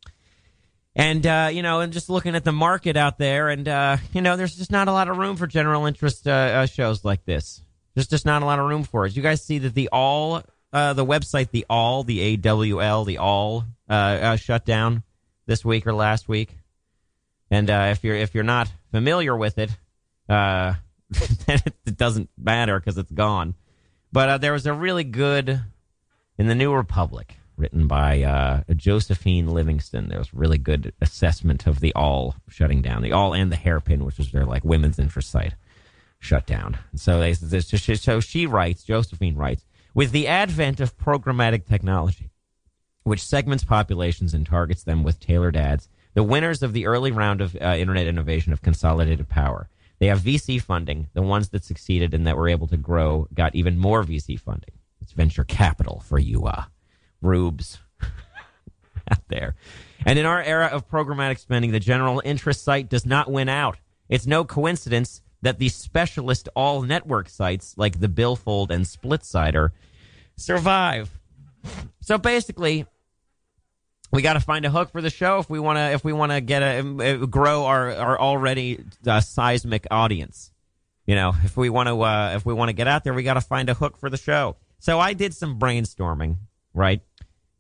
and 0.95 1.27
uh, 1.27 1.51
you 1.53 1.61
know, 1.61 1.81
and 1.81 1.93
just 1.93 2.09
looking 2.09 2.35
at 2.35 2.45
the 2.45 2.53
market 2.53 2.97
out 2.97 3.19
there, 3.19 3.51
and 3.51 3.69
uh, 3.69 3.99
you 4.15 4.23
know, 4.23 4.39
there's 4.39 4.57
just 4.57 4.71
not 4.71 4.89
a 4.89 4.93
lot 4.93 5.09
of 5.09 5.19
room 5.19 5.37
for 5.37 5.47
general 5.47 5.85
interest 5.85 6.27
uh, 6.27 6.31
uh, 6.31 6.67
shows 6.67 7.05
like 7.05 7.27
this. 7.27 7.61
There's 7.95 8.07
just 8.07 8.25
not 8.25 8.41
a 8.41 8.47
lot 8.47 8.59
of 8.59 8.67
room 8.67 8.85
for 8.85 9.05
it. 9.05 9.15
You 9.15 9.23
guys 9.23 9.45
see 9.45 9.59
that 9.59 9.75
the 9.75 9.91
Awl 9.93 10.45
uh, 10.73 10.95
the 10.95 11.05
website, 11.05 11.51
the 11.51 11.67
Awl 11.69 12.05
the 12.05 12.21
A 12.21 12.37
W 12.37 12.81
L, 12.81 13.05
the 13.05 13.19
Awl 13.19 13.65
uh, 13.87 14.37
shut 14.37 14.65
down 14.65 15.03
this 15.45 15.63
week 15.63 15.87
or 15.87 15.93
last 15.93 16.27
week, 16.27 16.57
and 17.51 17.69
if 17.69 18.03
you're 18.03 18.17
if 18.17 18.35
you're 18.35 18.45
not 18.45 18.73
familiar 18.93 19.37
with 19.37 19.59
it, 19.59 19.77
then 20.27 20.79
it 21.47 21.99
doesn't 21.99 22.31
matter 22.39 22.81
because 22.81 22.97
it's 22.97 23.13
gone. 23.13 23.55
But 24.17 24.29
uh, 24.31 24.39
there 24.39 24.55
was 24.55 24.65
a 24.65 24.73
really 24.73 25.05
good 25.05 25.61
in 26.39 26.47
the 26.47 26.55
New 26.55 26.73
Republic, 26.73 27.37
written 27.59 27.87
by 27.87 28.23
uh, 28.23 28.63
Josephine 28.75 29.49
Livingston. 29.49 30.09
There 30.09 30.19
was 30.19 30.33
really 30.33 30.57
good 30.57 30.95
assessment 31.03 31.67
of 31.67 31.81
the 31.81 31.93
Awl 31.95 32.35
shutting 32.49 32.81
down, 32.81 33.03
the 33.03 33.13
Awl 33.13 33.35
and 33.35 33.53
the 33.53 33.57
hairpin, 33.57 34.07
which 34.07 34.17
was 34.17 34.33
their 34.33 34.47
like 34.47 34.65
women's 34.65 34.99
interest 34.99 35.31
site, 35.31 35.53
shut 36.19 36.47
down. 36.47 36.79
So 36.95 37.21
they 37.21 37.35
so 37.35 38.21
she 38.21 38.47
writes, 38.47 38.85
Josephine 38.85 39.37
writes, 39.37 39.67
with 39.93 40.13
the 40.13 40.29
advent 40.29 40.81
of 40.81 40.97
programmatic 40.97 41.67
technology, 41.67 42.31
which 43.03 43.23
segments 43.23 43.65
populations 43.65 44.33
and 44.33 44.47
targets 44.47 44.83
them 44.83 45.03
with 45.03 45.21
tailored 45.21 45.59
ads, 45.59 45.91
the 46.15 46.23
winners 46.23 46.63
of 46.63 46.73
the 46.73 46.87
early 46.87 47.13
round 47.13 47.43
of 47.43 47.55
uh, 47.61 47.75
internet 47.77 48.07
innovation 48.07 48.53
have 48.53 48.63
consolidated 48.63 49.29
power. 49.29 49.69
They 49.99 50.07
have 50.07 50.21
VC 50.21 50.61
funding. 50.61 51.09
The 51.15 51.23
ones 51.23 51.49
that 51.51 51.65
succeeded 51.65 52.15
and 52.15 52.27
that 52.27 52.37
were 52.37 52.49
able 52.49 52.67
to 52.69 52.77
grow 52.77 53.29
got 53.33 53.55
even 53.55 53.79
more 53.79 54.05
VC 54.05 54.39
funding. 54.39 54.73
It's 55.01 55.13
venture 55.13 55.45
capital 55.45 56.03
for 56.07 56.19
you, 56.19 56.47
uh, 56.47 56.65
rubes 57.23 57.79
out 59.11 59.29
there. 59.29 59.57
And 60.05 60.19
in 60.19 60.27
our 60.27 60.43
era 60.43 60.67
of 60.67 60.89
programmatic 60.89 61.39
spending, 61.39 61.73
the 61.73 61.81
general 61.81 62.21
interest 62.25 62.65
site 62.65 62.89
does 62.89 63.07
not 63.07 63.31
win 63.31 63.49
out. 63.49 63.79
It's 64.09 64.27
no 64.27 64.45
coincidence 64.45 65.23
that 65.43 65.59
the 65.59 65.69
specialist 65.69 66.49
Awl 66.55 66.83
network 66.83 67.29
sites 67.29 67.75
like 67.77 68.01
the 68.01 68.09
Billfold 68.09 68.71
and 68.71 68.85
Splitsider 68.85 69.71
survive. 70.37 71.11
So 72.01 72.19
basically, 72.19 72.87
we 74.13 74.23
got 74.23 74.35
to 74.35 74.41
find 74.41 74.65
a 74.65 74.71
hook 74.71 74.91
for 74.93 75.01
the 75.01 75.11
show 75.11 75.39
if 75.39 75.51
we 75.51 75.59
want 75.59 75.79
to 75.79 75.93
if 75.93 76.05
we 76.05 76.13
want 76.13 76.33
to 76.33 76.41
get 76.41 76.61
a 76.61 77.27
grow 77.27 77.65
our 77.65 77.93
our 77.95 78.19
already 78.19 78.85
uh, 79.07 79.21
seismic 79.21 79.87
audience. 79.91 80.53
You 81.07 81.15
know, 81.15 81.35
if 81.45 81.57
we 81.57 81.71
want 81.71 81.89
to 81.89 82.01
uh, 82.01 82.33
if 82.35 82.45
we 82.45 82.55
want 82.55 82.69
to 82.69 82.73
get 82.73 82.89
out 82.89 83.05
there, 83.05 83.15
we 83.15 83.23
got 83.23 83.35
to 83.35 83.41
find 83.41 83.69
a 83.69 83.75
hook 83.75 83.97
for 83.97 84.11
the 84.11 84.17
show. 84.17 84.57
So 84.79 85.01
I 85.01 85.13
did 85.13 85.35
some 85.35 85.59
brainstorming, 85.59 86.37
right? 86.75 87.01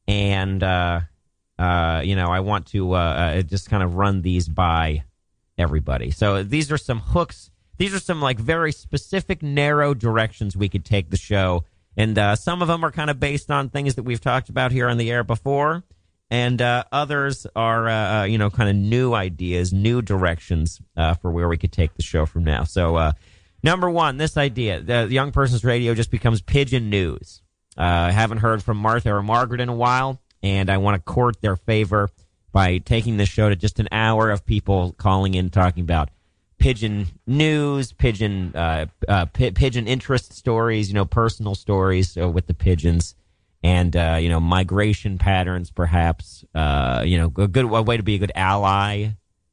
And 0.08 0.62
uh, 0.62 1.00
uh, 1.58 2.02
you 2.04 2.16
know, 2.16 2.28
I 2.28 2.40
want 2.40 2.66
to 2.68 2.94
uh, 2.94 2.98
uh, 2.98 3.42
just 3.42 3.70
kind 3.70 3.82
of 3.82 3.94
run 3.94 4.22
these 4.22 4.48
by 4.48 5.04
everybody. 5.58 6.10
So 6.10 6.42
these 6.42 6.70
are 6.70 6.78
some 6.78 7.00
hooks. 7.00 7.50
These 7.78 7.94
are 7.94 8.00
some 8.00 8.20
like 8.20 8.38
very 8.38 8.72
specific, 8.72 9.42
narrow 9.42 9.94
directions 9.94 10.56
we 10.56 10.68
could 10.68 10.84
take 10.84 11.10
the 11.10 11.16
show, 11.16 11.64
and 11.96 12.18
uh, 12.18 12.36
some 12.36 12.62
of 12.62 12.68
them 12.68 12.84
are 12.84 12.90
kind 12.90 13.10
of 13.10 13.20
based 13.20 13.50
on 13.50 13.68
things 13.68 13.94
that 13.94 14.02
we've 14.02 14.20
talked 14.20 14.48
about 14.48 14.72
here 14.72 14.88
on 14.88 14.96
the 14.96 15.10
air 15.10 15.24
before, 15.24 15.84
and 16.30 16.60
uh, 16.60 16.84
others 16.90 17.46
are 17.54 17.88
uh, 17.88 18.20
uh, 18.20 18.24
you 18.24 18.38
know 18.38 18.50
kind 18.50 18.70
of 18.70 18.76
new 18.76 19.14
ideas, 19.14 19.72
new 19.72 20.02
directions 20.02 20.80
uh, 20.96 21.14
for 21.14 21.30
where 21.30 21.48
we 21.48 21.56
could 21.56 21.72
take 21.72 21.94
the 21.94 22.02
show 22.02 22.26
from 22.26 22.44
now. 22.44 22.64
So 22.64 22.96
uh, 22.96 23.12
number 23.62 23.88
one, 23.88 24.16
this 24.16 24.36
idea: 24.36 24.80
the 24.80 25.08
young 25.10 25.32
person's 25.32 25.64
radio 25.64 25.94
just 25.94 26.10
becomes 26.10 26.42
pigeon 26.42 26.90
news. 26.90 27.42
Uh, 27.78 27.82
I 27.82 28.10
haven't 28.10 28.38
heard 28.38 28.62
from 28.62 28.78
Martha 28.78 29.14
or 29.14 29.22
Margaret 29.22 29.60
in 29.60 29.68
a 29.68 29.74
while, 29.74 30.20
and 30.42 30.70
I 30.70 30.78
want 30.78 30.94
to 30.96 31.12
court 31.12 31.40
their 31.40 31.56
favor 31.56 32.08
by 32.52 32.78
taking 32.78 33.18
the 33.18 33.26
show 33.26 33.50
to 33.50 33.56
just 33.56 33.78
an 33.78 33.88
hour 33.92 34.30
of 34.30 34.46
people 34.46 34.92
calling 34.92 35.34
in 35.34 35.50
talking 35.50 35.82
about 35.82 36.08
pigeon 36.58 37.06
news, 37.26 37.92
pigeon 37.92 38.52
uh, 38.54 38.86
uh, 39.06 39.26
pi 39.26 39.50
pigeon 39.50 39.86
interest 39.86 40.32
stories, 40.32 40.88
you 40.88 40.94
know, 40.94 41.04
personal 41.04 41.54
stories 41.54 42.16
uh, 42.16 42.28
with 42.28 42.46
the 42.46 42.54
pigeons, 42.54 43.14
and 43.66 43.96
uh, 43.96 44.16
you 44.20 44.28
know, 44.28 44.38
migration 44.38 45.18
patterns, 45.18 45.72
perhaps. 45.72 46.44
Uh, 46.54 47.02
you 47.04 47.18
know, 47.18 47.32
a 47.36 47.48
good 47.48 47.64
a 47.64 47.82
way 47.82 47.96
to 47.96 48.02
be 48.04 48.14
a 48.14 48.18
good 48.18 48.30
ally 48.36 49.08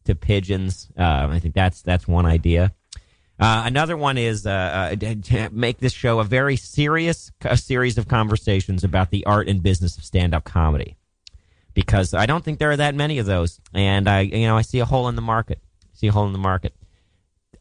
to 0.06 0.14
pigeons. 0.14 0.88
Uh, 0.96 1.30
I 1.32 1.40
think 1.40 1.56
that's 1.56 1.82
that's 1.82 2.08
one 2.08 2.28
idea. 2.28 2.74
Uh, 3.40 3.64
another 3.66 3.98
one 3.98 4.20
is 4.20 4.46
uh, 4.46 4.52
uh, 5.02 5.14
to 5.24 5.50
make 5.52 5.80
this 5.80 5.94
show 5.94 6.20
a 6.20 6.24
very 6.24 6.56
serious 6.58 7.32
a 7.42 7.58
series 7.58 7.98
of 7.98 8.08
conversations 8.08 8.84
about 8.84 9.10
the 9.10 9.26
art 9.26 9.48
and 9.48 9.64
business 9.64 9.98
of 9.98 10.04
stand 10.04 10.36
up 10.36 10.44
comedy, 10.44 10.96
because 11.74 12.14
I 12.14 12.28
don't 12.28 12.46
think 12.46 12.60
there 12.60 12.70
are 12.70 12.78
that 12.78 12.94
many 12.94 13.18
of 13.18 13.26
those, 13.26 13.60
and 13.74 14.08
I 14.08 14.22
you 14.22 14.46
know 14.46 14.56
I 14.56 14.62
see 14.62 14.78
a 14.78 14.86
hole 14.86 15.08
in 15.08 15.16
the 15.16 15.24
market. 15.24 15.60
See 15.94 16.06
a 16.06 16.12
hole 16.12 16.28
in 16.28 16.34
the 16.34 16.38
market. 16.38 16.76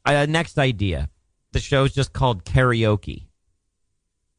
Next 0.06 0.59
idea, 0.59 1.09
the 1.52 1.61
show's 1.61 1.94
just 1.94 2.12
called 2.12 2.44
karaoke, 2.44 3.28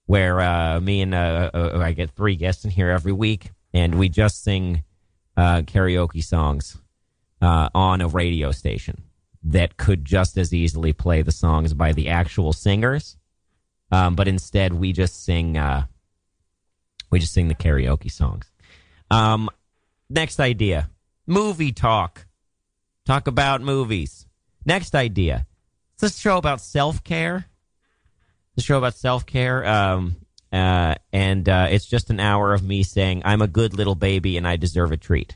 where 0.05 0.39
uh, 0.41 0.79
me 0.79 1.01
and 1.01 1.13
uh, 1.13 1.51
uh, 1.53 1.79
I 1.81 1.93
get 1.93 2.11
three 2.11 2.35
guests 2.35 2.65
in 2.65 2.71
here 2.71 2.89
every 2.89 3.13
week, 3.13 3.51
and 3.73 3.95
we 3.95 4.09
just 4.09 4.43
sing 4.43 4.83
uh, 5.37 5.61
karaoke 5.61 6.23
songs 6.23 6.77
uh, 7.41 7.69
on 7.73 8.01
a 8.01 8.07
radio 8.07 8.51
station 8.51 9.03
that 9.43 9.77
could 9.77 10.05
just 10.05 10.37
as 10.37 10.53
easily 10.53 10.93
play 10.93 11.21
the 11.21 11.31
songs 11.31 11.73
by 11.73 11.91
the 11.91 12.09
actual 12.09 12.53
singers, 12.53 13.17
um, 13.91 14.15
but 14.15 14.27
instead 14.27 14.73
we 14.73 14.93
just 14.93 15.23
sing 15.23 15.57
uh, 15.57 15.85
we 17.09 17.19
just 17.19 17.33
sing 17.33 17.47
the 17.47 17.55
karaoke 17.55 18.11
songs. 18.11 18.51
Um, 19.11 19.49
next 20.09 20.39
idea: 20.39 20.89
movie 21.27 21.71
talk. 21.71 22.25
Talk 23.05 23.27
about 23.27 23.61
movies. 23.61 24.27
Next 24.65 24.95
idea: 24.95 25.45
it's 25.93 26.01
this 26.01 26.17
show 26.17 26.37
about 26.37 26.61
self 26.61 27.03
care. 27.03 27.47
The 28.55 28.61
show 28.61 28.77
about 28.77 28.95
self 28.95 29.25
care. 29.25 29.65
Um, 29.65 30.15
uh, 30.51 30.95
and 31.11 31.49
uh, 31.49 31.67
it's 31.71 31.85
just 31.85 32.09
an 32.11 32.19
hour 32.19 32.53
of 32.53 32.63
me 32.63 32.83
saying, 32.83 33.23
"I'm 33.25 33.41
a 33.41 33.47
good 33.47 33.73
little 33.73 33.95
baby 33.95 34.37
and 34.37 34.47
I 34.47 34.55
deserve 34.55 34.91
a 34.91 34.97
treat." 34.97 35.35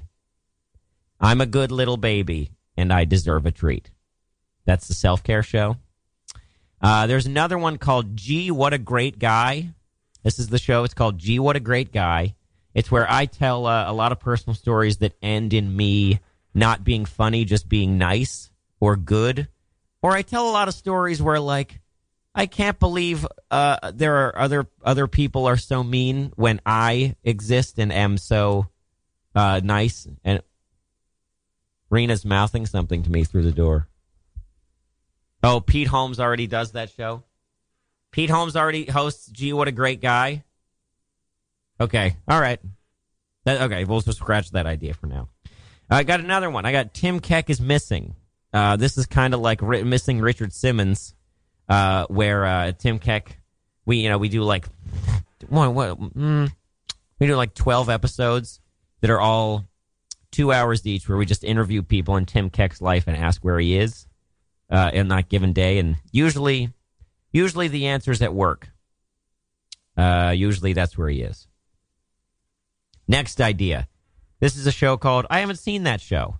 I'm 1.19 1.41
a 1.41 1.47
good 1.47 1.71
little 1.71 1.97
baby 1.97 2.51
and 2.75 2.93
I 2.93 3.05
deserve 3.05 3.45
a 3.45 3.51
treat. 3.51 3.89
That's 4.65 4.87
the 4.87 4.93
self 4.93 5.23
care 5.23 5.43
show. 5.43 5.77
Uh, 6.79 7.07
there's 7.07 7.25
another 7.25 7.57
one 7.57 7.77
called 7.77 8.15
Gee, 8.15 8.51
What 8.51 8.73
a 8.73 8.77
Great 8.77 9.17
Guy. 9.17 9.69
This 10.23 10.37
is 10.37 10.49
the 10.49 10.59
show. 10.59 10.83
It's 10.83 10.93
called 10.93 11.17
Gee, 11.17 11.39
What 11.39 11.55
a 11.55 11.59
Great 11.59 11.91
Guy. 11.91 12.35
It's 12.73 12.91
where 12.91 13.11
I 13.11 13.25
tell 13.25 13.65
uh, 13.65 13.89
a 13.89 13.93
lot 13.93 14.11
of 14.11 14.19
personal 14.19 14.53
stories 14.53 14.97
that 14.97 15.17
end 15.21 15.53
in 15.53 15.75
me 15.75 16.19
not 16.53 16.83
being 16.83 17.05
funny, 17.05 17.45
just 17.45 17.67
being 17.67 17.97
nice 17.97 18.51
or 18.79 18.95
good. 18.95 19.47
Or 20.03 20.11
I 20.11 20.21
tell 20.21 20.47
a 20.47 20.51
lot 20.51 20.67
of 20.67 20.75
stories 20.75 21.21
where, 21.21 21.39
like, 21.39 21.79
I 22.37 22.45
can't 22.45 22.79
believe 22.79 23.25
uh, 23.49 23.91
there 23.93 24.15
are 24.15 24.37
other 24.37 24.67
other 24.83 25.07
people 25.07 25.47
are 25.47 25.57
so 25.57 25.83
mean 25.83 26.31
when 26.35 26.61
I 26.67 27.15
exist 27.23 27.79
and 27.79 27.91
am 27.91 28.19
so 28.19 28.67
uh, 29.33 29.59
nice. 29.63 30.07
And 30.23 30.43
Rena's 31.89 32.23
mouthing 32.23 32.67
something 32.67 33.01
to 33.01 33.11
me 33.11 33.23
through 33.23 33.41
the 33.41 33.51
door. 33.51 33.87
Oh, 35.41 35.59
Pete 35.59 35.87
Holmes 35.87 36.19
already 36.19 36.45
does 36.45 36.73
that 36.73 36.91
show. 36.91 37.23
Pete 38.11 38.29
Holmes 38.29 38.55
already 38.55 38.85
hosts. 38.85 39.27
Gee, 39.27 39.53
what 39.53 39.67
a 39.67 39.71
great 39.71 39.99
guy. 39.99 40.43
Okay, 41.81 42.17
all 42.27 42.39
right. 42.39 42.59
That, 43.45 43.61
okay, 43.61 43.83
we'll 43.83 44.01
just 44.01 44.19
scratch 44.19 44.51
that 44.51 44.67
idea 44.67 44.93
for 44.93 45.07
now. 45.07 45.29
I 45.89 46.03
got 46.03 46.19
another 46.19 46.51
one. 46.51 46.65
I 46.65 46.71
got 46.71 46.93
Tim 46.93 47.19
Keck 47.19 47.49
is 47.49 47.61
missing. 47.61 48.15
Uh, 48.53 48.75
this 48.75 48.97
is 48.97 49.07
kind 49.07 49.33
of 49.33 49.39
like 49.39 49.61
ri- 49.61 49.83
missing 49.83 50.19
Richard 50.19 50.53
Simmons, 50.53 51.15
uh, 51.69 52.05
where 52.07 52.45
uh, 52.45 52.71
Tim 52.73 52.99
Keck, 52.99 53.39
we 53.85 53.97
you 53.97 54.09
know 54.09 54.17
we 54.17 54.29
do 54.29 54.43
like 54.43 54.67
what 55.47 55.99
mm, 55.99 56.51
we 57.19 57.27
do 57.27 57.35
like 57.35 57.53
twelve 57.53 57.89
episodes 57.89 58.59
that 59.01 59.09
are 59.09 59.19
all 59.19 59.65
two 60.31 60.51
hours 60.51 60.85
each, 60.85 61.07
where 61.07 61.17
we 61.17 61.25
just 61.25 61.43
interview 61.43 61.81
people 61.81 62.15
in 62.17 62.25
Tim 62.25 62.49
Keck's 62.49 62.81
life 62.81 63.07
and 63.07 63.17
ask 63.17 63.43
where 63.43 63.59
he 63.59 63.77
is 63.77 64.07
uh, 64.69 64.91
in 64.93 65.07
that 65.09 65.29
given 65.29 65.53
day, 65.53 65.79
and 65.79 65.97
usually, 66.11 66.73
usually 67.31 67.67
the 67.67 67.87
answer 67.87 68.11
is 68.11 68.21
at 68.21 68.33
work. 68.33 68.69
Uh, 69.95 70.33
usually 70.35 70.73
that's 70.73 70.97
where 70.97 71.09
he 71.09 71.21
is. 71.21 71.47
Next 73.07 73.41
idea. 73.41 73.87
This 74.39 74.55
is 74.55 74.67
a 74.67 74.71
show 74.71 74.97
called 74.97 75.25
I 75.29 75.39
haven't 75.39 75.57
seen 75.57 75.83
that 75.83 76.01
show, 76.01 76.37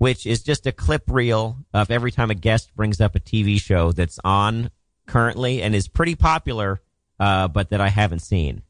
which 0.00 0.24
is 0.24 0.42
just 0.42 0.66
a 0.66 0.72
clip 0.72 1.02
reel 1.08 1.58
of 1.74 1.90
every 1.90 2.10
time 2.10 2.30
a 2.30 2.34
guest 2.34 2.74
brings 2.74 3.02
up 3.02 3.14
a 3.14 3.20
TV 3.20 3.60
show 3.60 3.92
that's 3.92 4.18
on 4.24 4.70
currently 5.06 5.60
and 5.60 5.74
is 5.74 5.88
pretty 5.88 6.14
popular, 6.14 6.80
uh, 7.18 7.46
but 7.48 7.68
that 7.68 7.82
I 7.82 7.88
haven't 7.88 8.20
seen. 8.20 8.62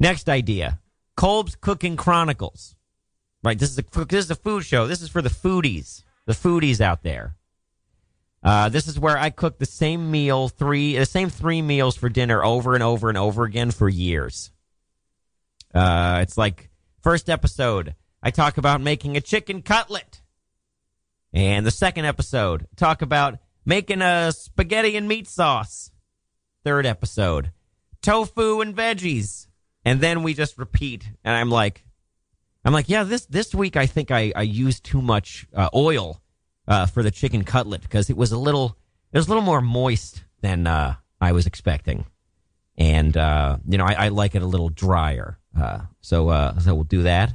Next 0.00 0.30
idea. 0.30 0.80
Kolb's 1.18 1.54
Cooking 1.54 1.98
Chronicles. 1.98 2.76
Right, 3.42 3.58
this 3.58 3.70
is 3.70 3.78
a 3.78 4.04
this 4.06 4.24
is 4.24 4.30
a 4.30 4.36
food 4.36 4.64
show. 4.64 4.86
This 4.86 5.02
is 5.02 5.10
for 5.10 5.20
the 5.20 5.28
foodies, 5.28 6.02
the 6.24 6.32
foodies 6.32 6.80
out 6.80 7.02
there. 7.02 7.36
Uh, 8.42 8.70
this 8.70 8.88
is 8.88 8.98
where 8.98 9.18
I 9.18 9.28
cook 9.28 9.58
the 9.58 9.66
same 9.66 10.10
meal 10.10 10.48
three, 10.48 10.96
the 10.96 11.04
same 11.04 11.28
three 11.28 11.60
meals 11.60 11.94
for 11.94 12.08
dinner 12.08 12.42
over 12.42 12.72
and 12.72 12.82
over 12.82 13.10
and 13.10 13.18
over 13.18 13.44
again 13.44 13.70
for 13.70 13.90
years. 13.90 14.50
Uh, 15.74 16.20
it's 16.22 16.38
like 16.38 16.70
first 17.02 17.28
episode, 17.28 17.94
I 18.24 18.30
talk 18.30 18.56
about 18.56 18.80
making 18.80 19.18
a 19.18 19.20
chicken 19.20 19.60
cutlet, 19.60 20.22
and 21.34 21.66
the 21.66 21.70
second 21.70 22.06
episode, 22.06 22.66
talk 22.74 23.02
about 23.02 23.38
making 23.66 24.00
a 24.00 24.32
spaghetti 24.32 24.96
and 24.96 25.06
meat 25.06 25.28
sauce. 25.28 25.90
Third 26.64 26.86
episode, 26.86 27.52
tofu 28.00 28.62
and 28.62 28.74
veggies, 28.74 29.48
and 29.84 30.00
then 30.00 30.22
we 30.22 30.32
just 30.32 30.56
repeat. 30.56 31.06
And 31.22 31.36
I'm 31.36 31.50
like, 31.50 31.84
I'm 32.64 32.72
like, 32.72 32.88
yeah, 32.88 33.04
this 33.04 33.26
this 33.26 33.54
week 33.54 33.76
I 33.76 33.84
think 33.84 34.10
I, 34.10 34.32
I 34.34 34.40
used 34.40 34.84
too 34.84 35.02
much 35.02 35.46
uh, 35.54 35.68
oil 35.74 36.22
uh, 36.66 36.86
for 36.86 37.02
the 37.02 37.10
chicken 37.10 37.44
cutlet 37.44 37.82
because 37.82 38.08
it 38.08 38.16
was 38.16 38.32
a 38.32 38.38
little 38.38 38.78
it 39.12 39.18
was 39.18 39.26
a 39.26 39.28
little 39.28 39.44
more 39.44 39.60
moist 39.60 40.24
than 40.40 40.66
uh, 40.66 40.94
I 41.20 41.32
was 41.32 41.46
expecting, 41.46 42.06
and 42.78 43.14
uh, 43.18 43.58
you 43.68 43.76
know 43.76 43.84
I, 43.84 44.06
I, 44.06 44.08
like 44.08 44.34
it 44.34 44.40
a 44.40 44.46
little 44.46 44.70
drier. 44.70 45.38
Uh, 45.54 45.80
so 46.00 46.30
uh, 46.30 46.58
so 46.58 46.74
we'll 46.74 46.84
do 46.84 47.02
that. 47.02 47.34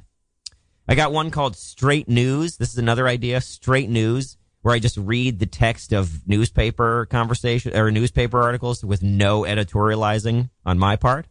I 0.90 0.96
got 0.96 1.12
one 1.12 1.30
called 1.30 1.56
Straight 1.56 2.10
News. 2.10 2.58
This 2.58 2.70
is 2.70 2.80
another 2.80 3.08
idea, 3.08 3.42
Straight 3.42 3.92
News, 3.92 4.38
where 4.64 4.74
I 4.74 4.80
just 4.80 4.98
read 4.98 5.38
the 5.38 5.46
text 5.46 5.94
of 5.94 6.28
newspaper 6.28 7.06
conversation 7.06 7.78
or 7.78 7.92
newspaper 7.92 8.42
articles 8.42 8.84
with 8.84 9.04
no 9.04 9.44
editorializing 9.44 10.50
on 10.66 10.80
my 10.80 10.96
part. 10.96 11.28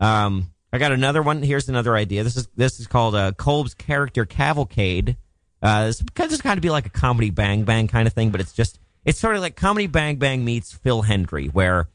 Um, 0.00 0.50
I 0.72 0.78
got 0.78 0.90
another 0.90 1.22
one. 1.22 1.44
Here's 1.44 1.68
another 1.68 1.94
idea. 1.94 2.24
This 2.24 2.36
is 2.36 2.48
this 2.56 2.80
is 2.80 2.88
called 2.88 3.14
uh, 3.14 3.30
Kolb's 3.30 3.74
Character 3.74 4.24
Cavalcade. 4.24 5.18
Uh, 5.62 5.86
this 5.86 6.02
this 6.16 6.42
kind 6.42 6.58
of 6.58 6.62
be 6.62 6.70
like 6.70 6.86
a 6.86 6.90
comedy 6.90 7.30
Bang 7.30 7.62
Bang 7.62 7.86
kind 7.86 8.08
of 8.08 8.12
thing, 8.12 8.30
but 8.30 8.40
it's 8.40 8.52
just 8.52 8.80
it's 9.04 9.20
sort 9.20 9.36
of 9.36 9.40
like 9.40 9.54
comedy 9.54 9.86
Bang 9.86 10.16
Bang 10.16 10.44
meets 10.44 10.72
Phil 10.72 11.04
Hendrie, 11.04 11.54
where 11.54 11.90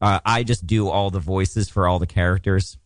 uh, 0.00 0.18
I 0.26 0.42
just 0.42 0.66
do 0.66 0.88
all 0.88 1.10
the 1.10 1.20
voices 1.20 1.68
for 1.68 1.86
all 1.86 2.00
the 2.00 2.08
characters 2.08 2.76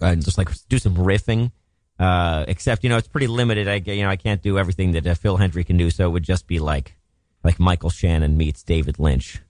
and 0.00 0.24
just 0.24 0.38
like 0.38 0.48
do 0.70 0.78
some 0.78 0.94
riffing. 0.94 1.52
Uh, 1.98 2.44
except 2.48 2.82
you 2.82 2.90
know 2.90 2.96
it's 2.96 3.08
pretty 3.08 3.28
limited. 3.28 3.68
I 3.68 3.76
you 3.76 4.02
know 4.02 4.10
I 4.10 4.16
can't 4.16 4.42
do 4.42 4.58
everything 4.58 4.92
that 4.92 5.06
uh, 5.06 5.14
Phil 5.14 5.38
Hendrie 5.38 5.66
can 5.66 5.76
do, 5.76 5.90
so 5.90 6.06
it 6.06 6.10
would 6.10 6.24
just 6.24 6.46
be 6.46 6.58
like 6.58 6.96
like 7.44 7.60
Michael 7.60 7.90
Shannon 7.90 8.36
meets 8.36 8.62
David 8.62 8.98
Lynch 8.98 9.40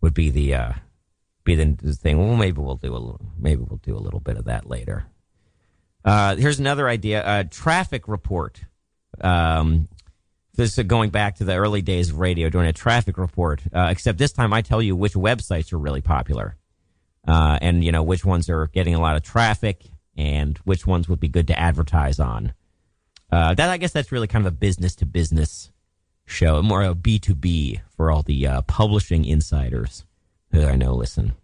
would 0.00 0.14
be 0.14 0.30
the 0.30 0.54
uh, 0.54 0.72
be 1.44 1.54
the 1.54 1.94
thing. 1.94 2.18
Well, 2.18 2.36
maybe 2.36 2.60
we'll 2.60 2.76
do 2.76 2.92
a 2.92 2.98
little. 2.98 3.20
Maybe 3.38 3.62
we'll 3.62 3.80
do 3.82 3.96
a 3.96 4.00
little 4.00 4.20
bit 4.20 4.36
of 4.36 4.46
that 4.46 4.68
later. 4.68 5.06
Uh, 6.04 6.36
here's 6.36 6.58
another 6.58 6.88
idea: 6.88 7.22
a 7.24 7.44
traffic 7.44 8.08
report. 8.08 8.60
Um, 9.20 9.88
this 10.54 10.76
is 10.76 10.84
going 10.84 11.10
back 11.10 11.36
to 11.36 11.44
the 11.44 11.54
early 11.54 11.82
days 11.82 12.10
of 12.10 12.18
radio, 12.18 12.50
doing 12.50 12.66
a 12.66 12.72
traffic 12.72 13.16
report. 13.18 13.62
Uh, 13.72 13.88
except 13.90 14.18
this 14.18 14.32
time, 14.32 14.52
I 14.52 14.62
tell 14.62 14.82
you 14.82 14.96
which 14.96 15.14
websites 15.14 15.72
are 15.72 15.78
really 15.78 16.02
popular, 16.02 16.56
uh, 17.26 17.58
and 17.60 17.84
you 17.84 17.92
know 17.92 18.02
which 18.02 18.24
ones 18.24 18.50
are 18.50 18.66
getting 18.68 18.94
a 18.94 19.00
lot 19.00 19.16
of 19.16 19.22
traffic, 19.22 19.84
and 20.18 20.58
which 20.64 20.86
ones 20.86 21.08
would 21.08 21.20
be 21.20 21.28
good 21.28 21.46
to 21.46 21.58
advertise 21.58 22.18
on. 22.18 22.52
Uh, 23.30 23.54
that 23.54 23.70
I 23.70 23.78
guess 23.78 23.92
that's 23.92 24.12
really 24.12 24.26
kind 24.26 24.46
of 24.46 24.52
a 24.52 24.56
business 24.56 24.96
to 24.96 25.06
business 25.06 25.70
show, 26.26 26.60
more 26.60 26.82
a 26.82 26.94
B 26.94 27.18
two 27.18 27.34
B 27.34 27.80
for 27.96 28.10
all 28.10 28.22
the 28.22 28.46
uh, 28.46 28.62
publishing 28.62 29.24
insiders 29.24 30.04
that 30.50 30.68
I 30.68 30.74
know 30.74 30.94
listen. 30.94 31.34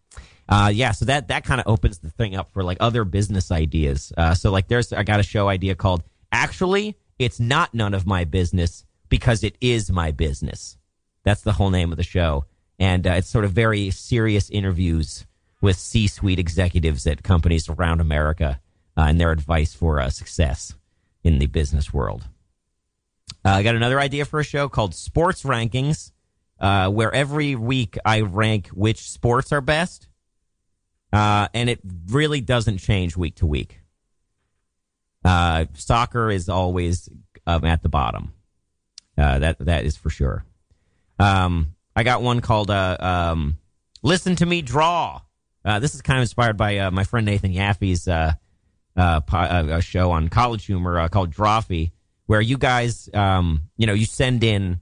Uh, 0.49 0.71
yeah, 0.75 0.93
so 0.93 1.05
that 1.07 1.29
that 1.29 1.45
kind 1.45 1.61
of 1.61 1.67
opens 1.67 1.99
the 1.99 2.11
thing 2.11 2.35
up 2.35 2.53
for 2.53 2.63
like 2.63 2.79
other 2.81 3.05
business 3.05 3.51
ideas. 3.51 4.13
Uh, 4.17 4.35
so 4.35 4.51
like, 4.51 4.69
there's 4.69 4.93
I 4.93 5.03
got 5.05 5.21
a 5.21 5.23
show 5.23 5.49
idea 5.49 5.75
called 5.75 6.03
"Actually, 6.33 6.97
It's 7.19 7.39
Not 7.39 7.75
None 7.75 7.95
of 7.95 8.07
My 8.07 8.25
Business 8.25 8.85
Because 9.09 9.45
It 9.45 9.57
Is 9.61 9.91
My 9.91 10.11
Business." 10.11 10.77
That's 11.23 11.43
the 11.43 11.53
whole 11.53 11.71
name 11.71 11.93
of 11.93 11.97
the 11.97 12.03
show, 12.03 12.45
and 12.79 13.07
uh, 13.07 13.13
it's 13.13 13.29
sort 13.29 13.45
of 13.45 13.53
very 13.53 13.91
serious 13.91 14.51
interviews 14.51 15.27
with 15.61 15.79
C-suite 15.79 16.39
executives 16.39 17.07
at 17.07 17.23
companies 17.23 17.71
around 17.71 18.03
America 18.03 18.61
uh, 18.97 19.03
and 19.09 19.21
their 19.21 19.31
advice 19.31 19.75
for 19.75 20.01
uh, 20.01 20.11
success 20.11 20.75
in 21.23 21.39
the 21.39 21.47
business 21.47 21.93
world. 21.93 22.25
Uh, 23.45 23.51
I 23.51 23.63
got 23.63 23.75
another 23.75 24.01
idea 24.01 24.25
for 24.25 24.41
a 24.41 24.45
show 24.45 24.69
called 24.69 24.95
Sports 24.95 25.43
Rankings, 25.43 26.13
uh, 26.61 26.89
where 26.89 27.13
every 27.15 27.55
week 27.55 27.99
I 28.05 28.21
rank 28.21 28.69
which 28.69 29.11
sports 29.11 29.53
are 29.53 29.61
best, 29.61 30.09
uh, 31.13 31.49
and 31.53 31.69
it 31.69 31.81
really 32.09 32.41
doesn't 32.41 32.79
change 32.79 33.17
week 33.17 33.37
to 33.37 33.47
week. 33.47 33.81
Soccer 35.25 36.31
is 36.31 36.49
always 36.49 37.09
um, 37.47 37.65
at 37.65 37.83
the 37.83 37.89
bottom. 37.89 38.33
That 39.17 39.59
that 39.61 39.85
is 39.85 39.97
for 39.97 40.11
sure. 40.11 40.45
Um, 41.19 41.75
I 41.97 42.03
got 42.03 42.23
one 42.23 42.41
called 42.41 42.71
um, 42.71 43.59
"Listen 44.03 44.37
to 44.37 44.47
Me 44.47 44.63
Draw." 44.63 45.21
Uh, 45.65 45.79
this 45.79 45.95
is 45.95 46.03
kind 46.03 46.19
of 46.19 46.23
inspired 46.23 46.57
by 46.57 46.79
uh, 46.79 46.91
my 46.91 47.05
friend 47.05 47.25
Nathan 47.25 47.53
Yaffe's 47.53 48.07
uh, 48.07 48.35
uh, 48.97 49.21
uh, 49.33 49.67
a 49.71 49.83
show 49.83 50.11
on 50.11 50.29
College 50.29 50.67
Humor 50.67 51.01
uh, 51.01 51.09
called 51.09 51.33
Drawfee, 51.35 51.93
where 52.27 52.41
you 52.41 52.59
guys, 52.59 53.09
um, 53.13 53.63
you 53.77 53.87
know, 53.87 53.93
you 53.93 54.07
send 54.07 54.45
in 54.45 54.81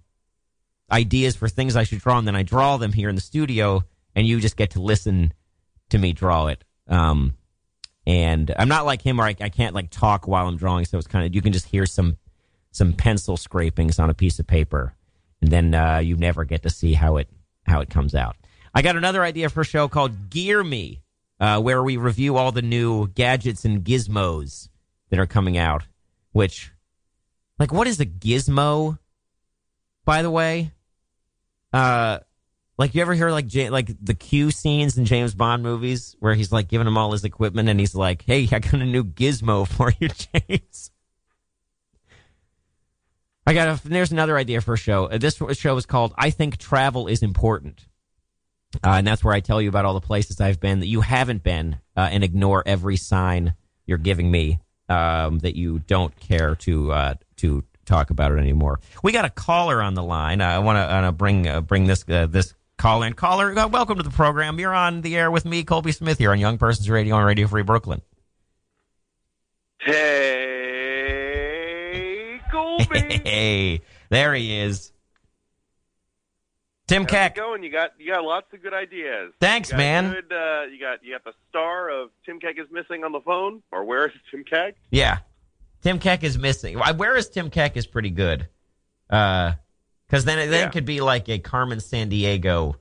ideas 0.91 1.37
for 1.37 1.49
things 1.49 1.77
I 1.77 1.85
should 1.85 2.01
draw, 2.01 2.19
and 2.19 2.27
then 2.27 2.37
I 2.37 2.43
draw 2.43 2.77
them 2.77 2.93
here 2.93 3.09
in 3.09 3.15
the 3.15 3.21
studio, 3.21 3.85
and 4.15 4.27
you 4.27 4.41
just 4.41 4.57
get 4.57 4.71
to 4.73 4.83
listen 4.83 5.33
to 5.91 5.99
me 5.99 6.13
draw 6.13 6.49
it. 6.49 6.65
Um, 6.89 7.35
and 8.07 8.53
I'm 8.59 8.69
not 8.69 8.85
like 8.85 9.03
him, 9.03 9.17
where 9.17 9.27
I, 9.27 9.37
I 9.41 9.49
can't 9.49 9.75
like 9.75 9.91
talk 9.91 10.27
while 10.27 10.49
I'm 10.49 10.57
drawing, 10.57 10.85
so 10.85 10.99
it's 10.99 11.07
kind 11.07 11.25
of 11.27 11.35
you 11.35 11.43
can 11.43 11.53
just 11.53 11.67
hear 11.67 11.87
some 11.87 12.19
some 12.71 12.95
pencil 12.95 13.37
scrapings 13.37 13.99
on 13.99 14.11
a 14.11 14.15
piece 14.15 14.39
of 14.39 14.47
paper, 14.47 14.95
and 15.41 15.51
then 15.51 15.75
uh, 15.75 15.99
you 15.99 16.17
never 16.17 16.45
get 16.45 16.63
to 16.63 16.71
see 16.71 16.95
how 16.95 17.17
it 17.17 17.29
how 17.65 17.81
it 17.81 17.91
comes 17.91 18.15
out. 18.15 18.37
I 18.75 18.83
got 18.83 18.97
another 18.97 19.23
idea 19.23 19.49
for 19.51 19.61
a 19.61 19.65
show 19.65 19.89
called 19.89 20.31
Gear 20.31 20.65
Me, 20.65 21.02
uh, 21.43 21.61
where 21.61 21.83
we 21.83 21.97
review 21.97 22.37
all 22.37 22.53
the 22.53 22.63
new 22.63 23.09
gadgets 23.09 23.65
and 23.65 23.85
gizmos 23.85 24.69
that 25.11 25.19
are 25.19 25.27
coming 25.27 25.59
out. 25.59 25.83
Which, 26.31 26.71
like, 27.59 27.73
what 27.73 27.89
is 27.89 27.99
a 27.99 28.07
gizmo? 28.07 28.97
By 30.05 30.23
the 30.23 30.31
way, 30.31 30.71
uh, 31.73 32.21
like 32.79 32.95
you 32.95 33.03
ever 33.03 33.13
hear 33.13 33.31
like 33.31 33.53
Ja- 33.53 33.71
like 33.71 33.91
the 34.01 34.15
Q 34.15 34.53
scenes 34.53 34.97
in 34.97 35.05
James 35.05 35.35
Bond 35.35 35.65
movies 35.65 36.15
where 36.21 36.35
he's 36.35 36.53
like 36.53 36.69
giving 36.69 36.87
him 36.87 36.97
all 36.97 37.11
his 37.11 37.25
equipment 37.25 37.69
and 37.69 37.79
he's 37.81 37.95
like, 37.95 38.23
"Hey, 38.25 38.49
I 38.53 38.61
got 38.61 38.75
a 38.75 38.85
new 38.85 39.03
gizmo 39.05 39.67
for 39.77 39.93
you, 39.99 40.09
James." 40.09 40.91
I 43.47 43.55
got 43.55 43.85
a, 43.85 43.89
there's 43.89 44.13
another 44.13 44.39
idea 44.39 44.61
for 44.61 44.75
a 44.75 44.79
show. 44.79 45.07
Uh, 45.07 45.19
This 45.19 45.41
show 45.55 45.77
is 45.77 45.87
called 45.87 46.15
"I 46.17 46.31
Think 46.31 46.57
Travel 46.57 47.09
Is 47.09 47.23
Important." 47.23 47.87
Uh, 48.77 48.95
and 48.97 49.07
that's 49.07 49.23
where 49.23 49.35
I 49.35 49.41
tell 49.41 49.61
you 49.61 49.69
about 49.69 49.85
all 49.85 49.95
the 49.95 50.01
places 50.01 50.41
I've 50.41 50.61
been 50.61 50.81
that 50.81 50.89
you 50.89 51.03
haven't 51.03 51.43
been, 51.43 51.79
uh, 51.97 52.09
and 52.11 52.25
ignore 52.25 52.63
every 52.65 52.97
sign 52.97 53.55
you're 53.87 53.99
giving 53.99 54.31
me 54.31 54.61
um, 54.89 55.39
that 55.41 55.57
you 55.57 55.81
don't 55.81 56.15
care 56.17 56.55
to 56.57 56.93
uh, 56.93 57.15
to 57.37 57.65
talk 57.85 58.11
about 58.11 58.33
it 58.33 58.39
anymore. 58.39 58.81
We 59.03 59.13
got 59.13 59.25
a 59.25 59.31
caller 59.31 59.83
on 59.83 59.95
the 59.95 60.03
line. 60.03 60.41
I 60.41 60.59
want 60.61 60.79
to 60.79 61.13
bring 61.13 61.47
uh, 61.47 61.61
bring 61.61 61.87
this 61.87 62.05
uh, 62.09 62.27
this 62.27 62.55
call 62.79 63.03
in. 63.03 63.13
Caller, 63.15 63.57
uh, 63.59 63.69
welcome 63.69 63.97
to 63.99 64.03
the 64.03 64.11
program. 64.11 64.59
You're 64.59 64.75
on 64.75 65.03
the 65.03 65.17
air 65.17 65.31
with 65.31 65.45
me, 65.45 65.63
Colby 65.65 65.93
Smith, 65.93 66.19
here 66.19 66.33
on 66.33 66.41
Young 66.41 66.59
Persons 66.59 66.91
Radio 66.91 67.15
on 67.17 67.25
Radio 67.25 67.47
Free 67.47 67.63
Brooklyn. 67.63 68.03
Hey, 69.81 71.11
Colby. 72.51 73.21
Hey, 73.25 73.81
there 74.11 74.35
he 74.35 74.59
is, 74.61 74.92
Tim 76.93 77.03
How's 77.03 77.11
Keck. 77.11 77.37
going? 77.37 77.63
You 77.63 77.71
got 77.71 77.93
you 77.99 78.13
got 78.13 78.23
lots 78.23 78.53
of 78.53 78.63
good 78.63 78.75
ideas. 78.75 79.33
Thanks, 79.41 79.73
man. 79.73 80.13
Good, 80.13 80.33
uh, 80.33 80.65
you 80.71 80.79
got 80.79 81.03
you 81.03 81.13
got 81.15 81.25
the 81.25 81.33
star 81.49 81.89
of 81.89 82.11
Tim 82.27 82.39
Keck 82.39 82.59
is 82.59 82.67
missing 82.71 83.03
on 83.03 83.13
the 83.13 83.21
phone, 83.21 83.63
or 83.73 83.85
where 83.85 84.07
is 84.07 84.13
Tim 84.31 84.45
Keck? 84.45 84.77
Yeah. 84.91 85.19
Tim 85.83 85.99
Keck 85.99 86.23
is 86.23 86.39
missing. 86.39 86.79
Where 86.79 87.17
is 87.17 87.29
Tim 87.29 87.51
Keck 87.51 87.77
is 87.77 87.87
pretty 87.87 88.11
good. 88.11 88.47
Uh, 89.11 89.53
cause 90.11 90.25
then 90.25 90.39
it 90.39 90.47
then 90.49 90.61
Yeah. 90.61 90.67
it 90.67 90.73
could 90.73 90.85
be 90.85 91.01
like 91.01 91.29
a 91.29 91.39
Carmen 91.39 91.79
Sandiego 91.79 92.75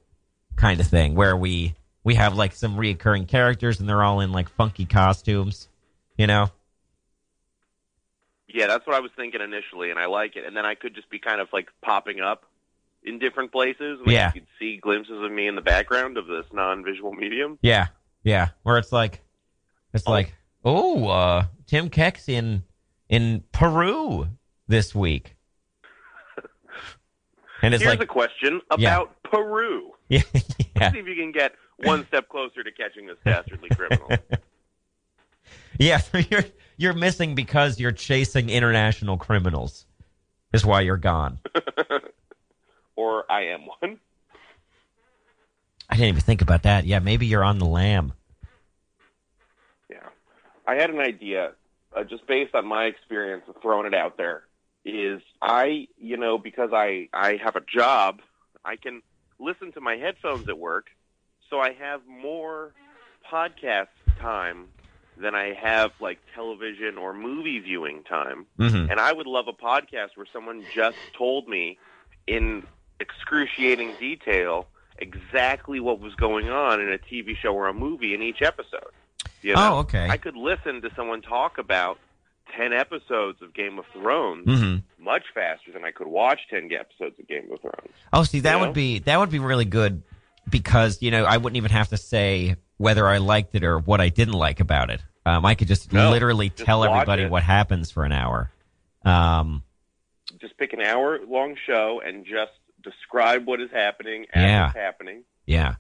kind 0.55 0.79
of 0.79 0.87
thing 0.87 1.15
where 1.15 1.35
we, 1.35 1.73
we 2.03 2.15
have 2.15 2.35
like 2.35 2.53
some 2.53 2.75
reoccurring 2.75 3.27
characters 3.27 3.79
and 3.79 3.89
they're 3.89 4.03
all 4.03 4.19
in 4.19 4.31
like 4.31 4.49
funky 4.49 4.85
costumes, 4.85 5.67
you 6.17 6.27
know? 6.27 6.49
Yeah, 8.47 8.67
that's 8.67 8.85
what 8.85 8.95
I 8.95 8.99
was 8.99 9.11
thinking 9.15 9.41
initially, 9.41 9.89
and 9.89 9.97
I 9.99 10.05
like 10.07 10.35
it. 10.35 10.45
And 10.45 10.55
then 10.55 10.65
I 10.65 10.75
could 10.75 10.93
just 10.93 11.09
be 11.09 11.17
kind 11.19 11.41
of 11.41 11.47
like 11.53 11.69
popping 11.81 12.19
up 12.19 12.43
in 13.03 13.19
different 13.19 13.51
places. 13.51 13.99
Like, 14.05 14.13
Yeah. 14.13 14.31
you 14.33 14.41
could 14.41 14.47
see 14.59 14.77
glimpses 14.77 15.21
of 15.23 15.31
me 15.31 15.47
in 15.47 15.55
the 15.55 15.61
background 15.61 16.17
of 16.17 16.27
this 16.27 16.45
non-visual 16.53 17.13
medium. 17.13 17.57
Yeah. 17.61 17.87
Yeah. 18.23 18.49
Where 18.63 18.77
it's 18.77 18.91
like, 18.91 19.21
it's 19.93 20.07
like, 20.07 20.33
oh, 20.63 21.07
uh, 21.07 21.45
Tim 21.67 21.89
Keck's 21.89 22.29
in, 22.29 22.63
in 23.09 23.43
Peru 23.51 24.27
this 24.67 24.93
week. 24.95 25.35
And 27.63 27.75
it's 27.75 27.83
Here's 27.83 27.93
like, 27.99 28.03
a 28.03 28.07
question 28.07 28.59
Yeah. 28.79 28.95
about 28.95 29.21
Peru. 29.23 29.91
yeah, 30.09 30.21
yeah. 30.75 30.91
See 30.91 30.97
if 30.97 31.05
you 31.07 31.13
can 31.15 31.31
get 31.31 31.53
one 31.83 32.07
step 32.07 32.27
closer 32.27 32.63
to 32.63 32.71
catching 32.71 33.05
this 33.05 33.17
dastardly 33.23 33.69
criminal. 33.75 34.09
Yeah, 35.77 36.01
you're 36.31 36.43
you're 36.77 36.93
missing 36.93 37.35
because 37.35 37.79
you're 37.79 37.91
chasing 37.91 38.49
international 38.49 39.17
criminals. 39.17 39.85
Is 40.53 40.65
why 40.65 40.81
you're 40.81 40.97
gone. 40.97 41.37
Or 42.95 43.29
I 43.31 43.45
am 43.47 43.61
one. 43.81 43.99
I 45.89 45.95
didn't 45.95 46.09
even 46.09 46.21
think 46.21 46.41
about 46.41 46.63
that. 46.63 46.85
Yeah, 46.85 46.99
maybe 46.99 47.25
you're 47.25 47.43
on 47.43 47.59
the 47.59 47.65
lam. 47.65 48.13
Yeah. 49.89 50.07
I 50.65 50.75
had 50.75 50.89
an 50.89 50.99
idea, 50.99 51.51
uh, 51.95 52.03
just 52.03 52.25
based 52.27 52.55
on 52.55 52.65
my 52.65 52.85
experience 52.85 53.43
of 53.49 53.61
throwing 53.61 53.85
it 53.85 53.93
out 53.93 54.15
there, 54.17 54.43
is 54.85 55.21
I, 55.41 55.87
you 55.97 56.17
know, 56.17 56.37
because 56.37 56.69
I, 56.73 57.09
I 57.13 57.37
have 57.43 57.55
a 57.55 57.61
job, 57.61 58.21
I 58.63 58.77
can 58.77 59.01
listen 59.39 59.71
to 59.73 59.81
my 59.81 59.97
headphones 59.97 60.47
at 60.47 60.57
work, 60.57 60.87
so 61.49 61.59
I 61.59 61.73
have 61.73 62.01
more 62.07 62.71
podcast 63.29 63.87
time 64.19 64.67
than 65.17 65.35
I 65.35 65.53
have 65.53 65.91
like 65.99 66.19
television 66.33 66.97
or 66.97 67.13
movie 67.13 67.59
viewing 67.59 68.03
time. 68.03 68.45
Mhm. 68.57 68.89
And 68.89 68.99
I 68.99 69.11
would 69.11 69.27
love 69.27 69.47
a 69.47 69.53
podcast 69.53 70.15
where 70.15 70.25
someone 70.31 70.63
just 70.73 70.97
told 71.17 71.47
me 71.47 71.77
in 72.27 72.65
excruciating 73.01 73.93
detail 73.99 74.67
exactly 74.97 75.79
what 75.79 75.99
was 75.99 76.13
going 76.15 76.49
on 76.49 76.79
in 76.79 76.91
a 76.93 76.97
TV 76.97 77.35
show 77.35 77.53
or 77.53 77.67
a 77.67 77.73
movie 77.73 78.13
in 78.13 78.21
each 78.21 78.41
episode. 78.41 78.91
You 79.41 79.55
know? 79.55 79.73
Oh, 79.73 79.77
okay. 79.79 80.07
I 80.09 80.17
could 80.17 80.35
listen 80.35 80.81
to 80.83 80.89
someone 80.95 81.21
talk 81.21 81.57
about 81.57 81.97
10 82.55 82.73
episodes 82.73 83.41
of 83.41 83.53
Game 83.53 83.79
of 83.79 83.85
Thrones 83.93 84.45
Mhm. 84.47 84.83
much 84.99 85.23
faster 85.33 85.71
than 85.71 85.83
I 85.85 85.91
could 85.91 86.07
watch 86.07 86.41
10 86.49 86.69
episodes 86.71 87.17
of 87.19 87.27
Game 87.27 87.49
of 87.51 87.59
Thrones. 87.61 87.93
Oh, 88.13 88.23
see, 88.23 88.41
that 88.41 88.53
You 88.53 88.59
know? 88.59 88.65
would 88.67 88.73
be 88.75 88.99
that 88.99 89.19
would 89.19 89.31
be 89.31 89.39
really 89.39 89.65
good 89.65 90.03
because 90.49 91.01
you 91.01 91.11
know 91.11 91.23
I 91.25 91.37
wouldn't 91.37 91.57
even 91.57 91.71
have 91.71 91.89
to 91.89 91.97
say 91.97 92.55
whether 92.77 93.07
I 93.07 93.17
liked 93.17 93.55
it 93.55 93.63
or 93.63 93.79
what 93.79 94.01
I 94.01 94.09
didn't 94.09 94.33
like 94.33 94.59
about 94.59 94.89
it. 94.89 95.01
Um, 95.25 95.45
I 95.45 95.55
could 95.55 95.67
just 95.67 95.93
No, 95.93 96.09
literally 96.11 96.49
just 96.49 96.65
tell 96.65 96.83
everybody 96.83 97.23
it. 97.23 97.31
what 97.31 97.43
happens 97.43 97.89
for 97.91 98.03
an 98.05 98.11
hour. 98.11 98.51
Um, 99.05 99.63
Just 100.39 100.57
pick 100.57 100.73
an 100.73 100.81
hour 100.81 101.19
long 101.27 101.55
show 101.67 102.01
and 102.05 102.25
just 102.25 102.51
describe 102.83 103.45
what 103.45 103.61
is 103.61 103.69
happening 103.71 104.25
as 104.33 104.43
Yeah. 104.43 104.67
it's 104.67 104.75
happening. 104.77 105.23
yeah, 105.45 105.75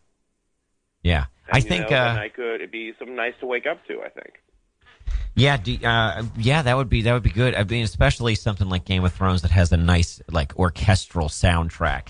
yeah. 1.03 1.25
And, 1.47 1.57
I 1.57 1.61
think. 1.61 1.89
know, 1.89 1.97
uh, 1.97 2.15
I 2.19 2.29
could 2.29 2.55
it'd 2.55 2.71
be 2.71 2.93
something 2.97 3.15
nice 3.15 3.33
to 3.41 3.45
wake 3.45 3.65
up 3.65 3.85
to, 3.87 4.01
I 4.01 4.09
think. 4.09 4.33
Yeah, 5.35 5.57
do, 5.57 5.77
uh, 5.83 6.23
yeah, 6.37 6.61
that 6.61 6.75
would 6.77 6.89
be 6.89 7.01
that 7.03 7.13
would 7.13 7.23
be 7.23 7.29
good. 7.31 7.55
I 7.55 7.63
mean, 7.63 7.83
especially 7.83 8.35
something 8.35 8.69
like 8.69 8.85
Game 8.85 9.03
of 9.03 9.13
Thrones 9.13 9.41
that 9.43 9.51
has 9.51 9.71
a 9.71 9.77
nice 9.77 10.21
like 10.29 10.57
orchestral 10.57 11.27
soundtrack. 11.29 12.09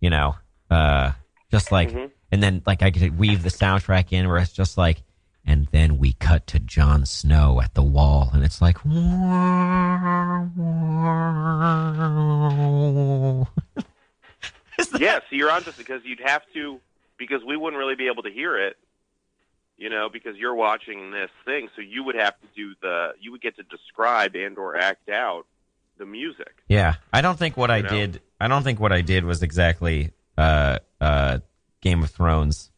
You 0.00 0.10
know, 0.10 0.36
uh, 0.70 1.12
just 1.50 1.70
like, 1.72 1.90
Mhm. 1.90 2.10
and 2.32 2.42
then 2.42 2.62
like 2.66 2.82
I 2.82 2.90
could 2.90 3.18
weave 3.18 3.42
the 3.42 3.48
soundtrack 3.50 4.12
in 4.12 4.28
where 4.28 4.38
it's 4.38 4.52
just 4.52 4.76
like 4.78 5.02
And 5.46 5.66
then 5.72 5.98
we 5.98 6.14
cut 6.14 6.46
to 6.48 6.58
Jon 6.58 7.04
Snow 7.04 7.60
at 7.60 7.74
the 7.74 7.82
wall, 7.82 8.30
and 8.32 8.42
it's 8.42 8.62
like, 8.62 8.78
yeah, 15.00 15.18
so 15.20 15.36
you're 15.36 15.50
onto 15.50 15.72
because 15.72 16.02
you'd 16.04 16.20
have 16.24 16.42
to 16.54 16.80
because 17.16 17.42
we 17.46 17.56
wouldn't 17.56 17.78
really 17.78 17.94
be 17.94 18.08
able 18.08 18.22
to 18.24 18.30
hear 18.30 18.58
it, 18.58 18.76
you 19.76 19.88
know, 19.88 20.08
because 20.12 20.36
you're 20.36 20.54
watching 20.54 21.10
this 21.10 21.30
thing, 21.44 21.68
so 21.76 21.82
you 21.82 22.02
would 22.04 22.14
have 22.16 22.34
to 22.40 22.46
do 22.56 22.74
the 22.82 23.12
you 23.20 23.32
would 23.32 23.40
get 23.42 23.56
to 23.56 23.62
describe 23.64 24.34
and 24.34 24.58
or 24.58 24.76
act 24.76 25.08
out 25.08 25.46
the 25.98 26.06
music. 26.06 26.54
Yeah, 26.68 26.94
I 27.12 27.20
don't 27.20 27.38
think 27.38 27.56
what 27.56 27.70
I 27.70 27.80
know? 27.80 27.88
did. 27.88 28.20
I 28.40 28.48
don't 28.48 28.62
think 28.62 28.80
what 28.80 28.92
I 28.92 29.00
did 29.00 29.24
was 29.24 29.42
exactly 29.42 30.10
uh, 30.36 30.78
uh, 31.00 31.38
Game 31.80 32.02
of 32.02 32.10
Thrones 32.10 32.70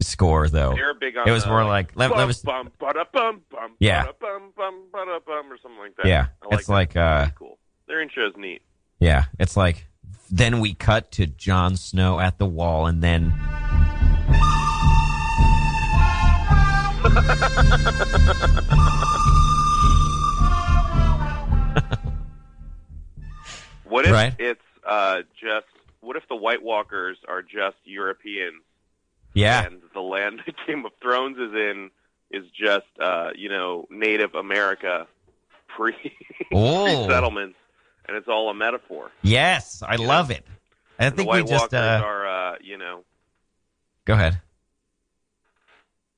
score, 0.00 0.48
though. 0.48 0.74
They're 0.74 0.94
big 0.94 1.16
on 1.16 1.28
it 1.28 1.32
was 1.32 1.44
the, 1.44 1.50
more 1.50 1.64
like 1.64 1.92
let, 1.96 2.10
bum, 2.10 2.18
let 2.18 2.26
was, 2.26 2.40
bum, 2.42 2.70
bada, 2.80 3.04
bum, 3.12 3.42
bum, 3.50 3.72
Yeah. 3.78 4.04
bada, 4.06 4.12
bum, 4.20 4.52
bum, 4.56 4.82
bada, 4.92 5.24
bum, 5.24 5.52
or 5.52 5.58
something 5.62 5.78
like 5.80 5.96
that. 5.96 6.06
yeah. 6.06 6.26
Like 6.44 6.58
it's 6.60 6.66
that. 6.66 6.72
like 6.72 6.96
uh, 6.96 7.28
cool. 7.38 7.58
Their 7.86 8.00
intro 8.00 8.26
is 8.26 8.36
neat. 8.36 8.62
yeah, 9.00 9.24
it's 9.38 9.56
like 9.56 9.86
then 10.32 10.58
we 10.60 10.72
cut 10.74 11.12
to 11.12 11.26
Jon 11.26 11.76
Snow 11.76 12.18
at 12.18 12.38
the 12.38 12.46
wall, 12.46 12.86
and 12.86 13.02
then 13.02 13.32
What 23.84 24.06
if 24.06 24.12
Right. 24.12 24.34
it's 24.38 24.60
uh, 24.86 25.22
just? 25.40 25.66
What 26.00 26.16
if 26.16 26.26
the 26.28 26.36
White 26.36 26.62
Walkers 26.62 27.18
are 27.28 27.42
just 27.42 27.76
Europeans? 27.84 28.62
Yeah. 29.34 29.64
And 29.66 29.80
the 29.94 30.00
land 30.00 30.40
that 30.46 30.54
Game 30.66 30.84
of 30.84 30.92
Thrones 31.00 31.38
is 31.38 31.52
in 31.54 31.90
is 32.30 32.44
just 32.50 32.86
uh, 33.00 33.30
you 33.34 33.48
know 33.48 33.86
Native 33.90 34.34
America 34.34 35.06
pre 35.68 35.94
Oh. 36.52 37.06
settlements, 37.08 37.56
and 38.06 38.16
it's 38.16 38.28
all 38.28 38.48
a 38.50 38.54
metaphor. 38.54 39.10
yes, 39.22 39.82
I 39.86 39.96
love 39.96 40.30
it. 40.30 40.44
I 40.98 41.04
And 41.06 41.16
think 41.16 41.28
the 41.28 41.32
we 41.32 41.38
White 41.40 41.48
just 41.48 41.72
Walkers 41.74 42.00
uh, 42.00 42.02
are 42.04 42.26
uh, 42.26 42.56
you 42.62 42.78
know 42.78 43.04
go 44.04 44.14
ahead. 44.14 44.40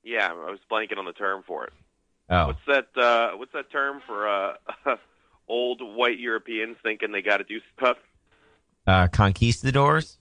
yeah. 0.03 0.27
I 0.31 0.49
was 0.51 0.59
blanking 0.71 0.97
on 0.97 1.05
the 1.05 1.13
term 1.13 1.43
for 1.47 1.65
it. 1.65 1.73
Oh, 2.29 2.47
What's 2.47 2.59
that? 2.67 2.87
Uh, 3.01 3.37
what's 3.37 3.53
that 3.53 3.71
term 3.71 4.01
for 4.05 4.27
uh, 4.27 4.53
old 5.47 5.81
white 5.81 6.19
Europeans 6.19 6.77
thinking 6.81 7.11
they 7.11 7.21
got 7.21 7.37
to 7.37 7.43
do 7.43 7.59
stuff? 7.77 7.97
uh, 8.87 9.07
conquistadors, 9.07 10.17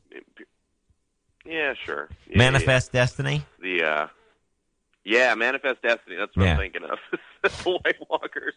Yeah, 1.47 1.75
sure. 1.85 2.09
Yeah, 2.29 2.39
manifest 2.39 2.93
destiny. 2.93 3.45
The 3.61 3.83
uh, 3.85 4.07
yeah, 5.05 5.35
manifest 5.35 5.83
destiny. 5.83 6.17
That's 6.17 6.35
what 6.37 6.45
Yeah. 6.45 6.53
I'm 6.53 6.59
thinking 6.59 6.85
of. 6.85 6.99
the 7.43 7.51
White 7.85 7.97
Walkers 8.09 8.55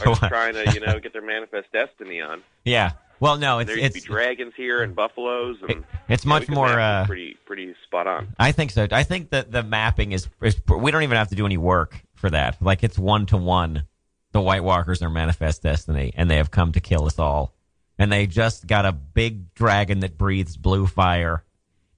are 0.00 0.06
just 0.06 0.22
trying 0.28 0.54
to 0.54 0.72
you 0.72 0.80
know 0.80 0.98
get 1.00 1.12
their 1.12 1.22
manifest 1.22 1.72
destiny 1.72 2.20
on. 2.20 2.42
Yeah. 2.64 2.92
Well, 3.20 3.38
no, 3.38 3.60
it's 3.60 3.68
there 3.68 3.78
used 3.78 3.92
to 3.92 3.98
it's 3.98 4.06
be 4.06 4.12
dragons 4.12 4.52
here 4.56 4.82
and 4.82 4.94
buffaloes, 4.94 5.56
and 5.68 5.84
it's 6.08 6.24
yeah, 6.24 6.28
much 6.28 6.48
more. 6.48 6.68
Uh, 6.68 7.06
pretty 7.06 7.36
pretty 7.46 7.74
spot 7.84 8.06
on. 8.06 8.34
I 8.38 8.52
think 8.52 8.70
so. 8.70 8.86
I 8.90 9.02
think 9.04 9.30
that 9.30 9.50
the 9.50 9.62
mapping 9.62 10.12
is, 10.12 10.28
is. 10.42 10.60
We 10.68 10.90
don't 10.90 11.04
even 11.04 11.16
have 11.16 11.28
to 11.28 11.34
do 11.34 11.46
any 11.46 11.56
work 11.56 12.02
for 12.14 12.28
that. 12.30 12.60
Like 12.60 12.82
it's 12.82 12.98
one 12.98 13.26
to 13.26 13.36
one. 13.36 13.84
The 14.32 14.40
White 14.40 14.64
Walkers 14.64 15.00
are 15.00 15.08
manifest 15.08 15.62
destiny, 15.62 16.12
and 16.16 16.28
they 16.28 16.36
have 16.38 16.50
come 16.50 16.72
to 16.72 16.80
kill 16.80 17.06
us 17.06 17.18
all. 17.18 17.54
And 17.98 18.10
they 18.10 18.26
just 18.26 18.66
got 18.66 18.84
a 18.84 18.92
big 18.92 19.54
dragon 19.54 20.00
that 20.00 20.18
breathes 20.18 20.56
blue 20.56 20.86
fire, 20.88 21.44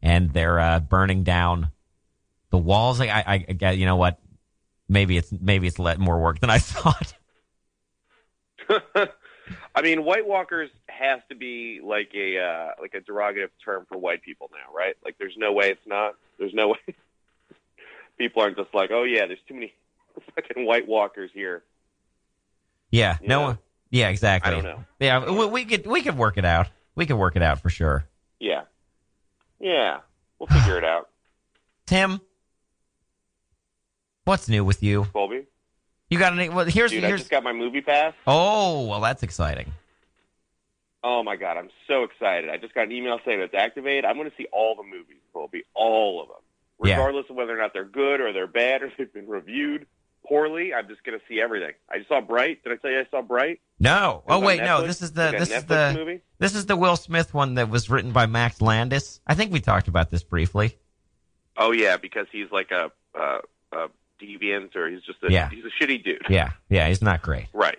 and 0.02 0.30
they're 0.32 0.60
uh, 0.60 0.80
burning 0.80 1.24
down 1.24 1.70
the 2.50 2.58
walls. 2.58 3.00
I, 3.00 3.06
I, 3.06 3.46
I. 3.62 3.70
You 3.72 3.86
know 3.86 3.96
what? 3.96 4.20
Maybe 4.88 5.16
it's 5.16 5.32
maybe 5.32 5.66
it's 5.66 5.78
let 5.78 5.98
more 5.98 6.20
work 6.20 6.40
than 6.40 6.50
I 6.50 6.58
thought. 6.60 7.14
I 9.74 9.82
mean, 9.82 10.04
White 10.04 10.26
Walkers 10.26 10.70
has 10.88 11.20
to 11.28 11.36
be 11.36 11.80
like 11.82 12.10
a 12.14 12.38
uh, 12.38 12.68
like 12.80 12.94
a 12.94 13.00
derogative 13.00 13.50
term 13.64 13.86
for 13.88 13.96
white 13.96 14.22
people 14.22 14.50
now, 14.52 14.74
right? 14.74 14.96
Like, 15.04 15.16
there's 15.18 15.36
no 15.36 15.52
way 15.52 15.70
it's 15.70 15.86
not. 15.86 16.14
There's 16.38 16.54
no 16.54 16.68
way 16.68 16.78
people 18.18 18.42
aren't 18.42 18.56
just 18.56 18.74
like, 18.74 18.90
oh 18.90 19.04
yeah, 19.04 19.26
there's 19.26 19.38
too 19.48 19.54
many 19.54 19.72
fucking 20.34 20.66
White 20.66 20.88
Walkers 20.88 21.30
here. 21.32 21.62
Yeah. 22.90 23.18
You 23.20 23.28
no. 23.28 23.38
know? 23.38 23.46
one 23.46 23.58
Yeah. 23.90 24.08
Exactly. 24.08 24.50
I 24.50 24.54
don't 24.54 24.64
know. 24.64 24.84
Yeah. 25.00 25.30
We, 25.30 25.46
we 25.46 25.64
could 25.64 25.86
we 25.86 26.02
could 26.02 26.16
work 26.16 26.38
it 26.38 26.44
out. 26.44 26.68
We 26.94 27.06
could 27.06 27.16
work 27.16 27.36
it 27.36 27.42
out 27.42 27.60
for 27.60 27.68
sure. 27.68 28.06
Yeah, 28.38 28.62
yeah, 29.60 30.00
we'll 30.38 30.46
figure 30.48 30.78
it 30.78 30.84
out. 30.84 31.08
Tim, 31.86 32.20
what's 34.24 34.48
new 34.48 34.64
with 34.64 34.82
you? 34.82 35.04
Colby, 35.12 35.45
You 36.10 36.18
got 36.18 36.32
any? 36.32 36.48
Well, 36.48 36.64
here's 36.66 36.90
dude, 36.92 37.04
I 37.04 37.10
just 37.16 37.30
got 37.30 37.42
my 37.42 37.52
movie 37.52 37.80
pass. 37.80 38.14
Oh, 38.26 38.86
well, 38.86 39.00
that's 39.00 39.22
exciting. 39.22 39.72
Oh 41.02 41.22
my 41.22 41.36
god, 41.36 41.56
I'm 41.56 41.70
so 41.86 42.02
excited! 42.04 42.50
I 42.50 42.56
just 42.56 42.74
got 42.74 42.84
an 42.84 42.92
email 42.92 43.18
saying 43.24 43.40
it's 43.40 43.54
activated. 43.54 44.04
I'm 44.04 44.16
going 44.16 44.30
to 44.30 44.36
see 44.36 44.46
all 44.52 44.74
the 44.74 44.82
movies, 44.82 45.18
Colby, 45.32 45.62
all 45.74 46.20
of 46.22 46.28
them, 46.28 46.88
Yeah. 46.88 46.96
regardless 46.96 47.26
of 47.30 47.36
whether 47.36 47.54
or 47.56 47.60
not 47.60 47.72
they're 47.72 47.84
good 47.84 48.20
or 48.20 48.32
they're 48.32 48.46
bad 48.46 48.82
or 48.82 48.90
they've 48.98 49.12
been 49.12 49.28
reviewed 49.28 49.86
poorly. 50.26 50.74
I'm 50.74 50.88
just 50.88 51.04
going 51.04 51.16
to 51.18 51.24
see 51.28 51.40
everything. 51.40 51.72
I 51.88 51.98
saw 52.08 52.20
Bright. 52.20 52.64
Did 52.64 52.72
I 52.72 52.76
tell 52.76 52.90
you 52.90 53.00
I 53.00 53.06
saw 53.10 53.22
Bright? 53.22 53.60
No. 53.78 54.22
Oh 54.28 54.40
wait, 54.40 54.60
no. 54.62 54.84
This 54.86 55.02
is 55.02 55.12
the 55.12 55.32
this 55.38 55.50
is 55.50 55.64
the 55.66 55.92
movie? 55.96 56.20
this 56.38 56.54
is 56.56 56.66
the 56.66 56.76
Will 56.76 56.96
Smith 56.96 57.32
one 57.34 57.54
that 57.54 57.68
was 57.68 57.88
written 57.90 58.10
by 58.12 58.26
Max 58.26 58.60
Landis. 58.60 59.20
I 59.26 59.34
think 59.34 59.52
we 59.52 59.60
talked 59.60 59.86
about 59.88 60.10
this 60.10 60.22
briefly. 60.24 60.76
Oh 61.56 61.70
yeah, 61.72 61.96
because 61.98 62.26
he's 62.32 62.50
like 62.50 62.70
a, 62.70 62.90
uh, 63.18 63.38
a 63.72 63.86
deviant 64.20 64.74
or 64.76 64.88
he's 64.88 65.02
just 65.02 65.18
a 65.22 65.30
Yeah. 65.30 65.48
he's 65.50 65.64
a 65.64 65.84
shitty 65.84 66.04
dude. 66.04 66.26
Yeah, 66.28 66.52
yeah. 66.68 66.88
He's 66.88 67.02
not 67.02 67.22
great. 67.22 67.46
Right. 67.52 67.78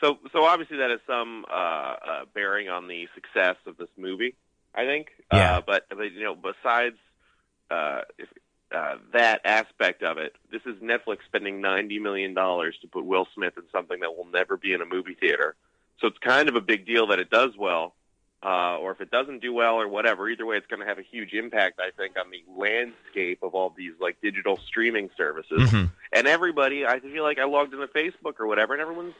So, 0.00 0.18
so 0.32 0.44
obviously 0.44 0.76
that 0.78 0.90
has 0.90 1.00
some 1.06 1.44
uh, 1.50 1.52
uh, 1.52 2.24
bearing 2.32 2.68
on 2.68 2.86
the 2.86 3.08
success 3.14 3.56
of 3.66 3.76
this 3.76 3.88
movie. 3.96 4.34
I 4.74 4.84
think. 4.84 5.08
Yeah. 5.32 5.56
Uh, 5.56 5.60
but, 5.66 5.86
but 5.88 6.12
you 6.12 6.22
know, 6.22 6.36
besides 6.36 6.96
uh, 7.70 8.02
if, 8.16 8.28
uh, 8.70 8.96
that 9.12 9.40
aspect 9.44 10.02
of 10.02 10.18
it, 10.18 10.36
this 10.52 10.60
is 10.66 10.76
Netflix 10.82 11.18
spending 11.26 11.60
ninety 11.60 11.98
million 11.98 12.34
dollars 12.34 12.76
to 12.82 12.86
put 12.86 13.04
Will 13.04 13.26
Smith 13.34 13.54
in 13.56 13.64
something 13.72 14.00
that 14.00 14.14
will 14.16 14.26
never 14.26 14.56
be 14.56 14.72
in 14.72 14.82
a 14.82 14.86
movie 14.86 15.14
theater. 15.14 15.56
So 16.00 16.06
it's 16.06 16.18
kind 16.18 16.48
of 16.48 16.54
a 16.54 16.60
big 16.60 16.86
deal 16.86 17.08
that 17.08 17.18
it 17.18 17.30
does 17.30 17.56
well. 17.58 17.94
Uh, 18.40 18.78
or 18.78 18.92
if 18.92 19.00
it 19.00 19.10
doesn't 19.10 19.40
do 19.42 19.52
well 19.52 19.74
or 19.80 19.88
whatever, 19.88 20.28
either 20.28 20.46
way, 20.46 20.56
it's 20.56 20.66
going 20.68 20.78
to 20.78 20.86
have 20.86 20.98
a 21.00 21.02
huge 21.02 21.32
impact, 21.32 21.80
I 21.80 21.90
think, 21.96 22.16
on 22.16 22.30
the 22.30 22.44
landscape 22.56 23.42
of 23.42 23.54
all 23.54 23.74
these 23.76 23.94
like 24.00 24.20
digital 24.22 24.56
streaming 24.58 25.10
services. 25.16 25.70
Mhm. 25.72 25.90
and 26.12 26.26
everybody 26.26 26.86
i 26.86 27.00
feel 27.00 27.22
like 27.24 27.38
i 27.38 27.44
logged 27.44 27.74
into 27.74 27.86
facebook 27.88 28.38
or 28.40 28.46
whatever 28.46 28.72
and 28.74 28.80
everyone's 28.80 29.14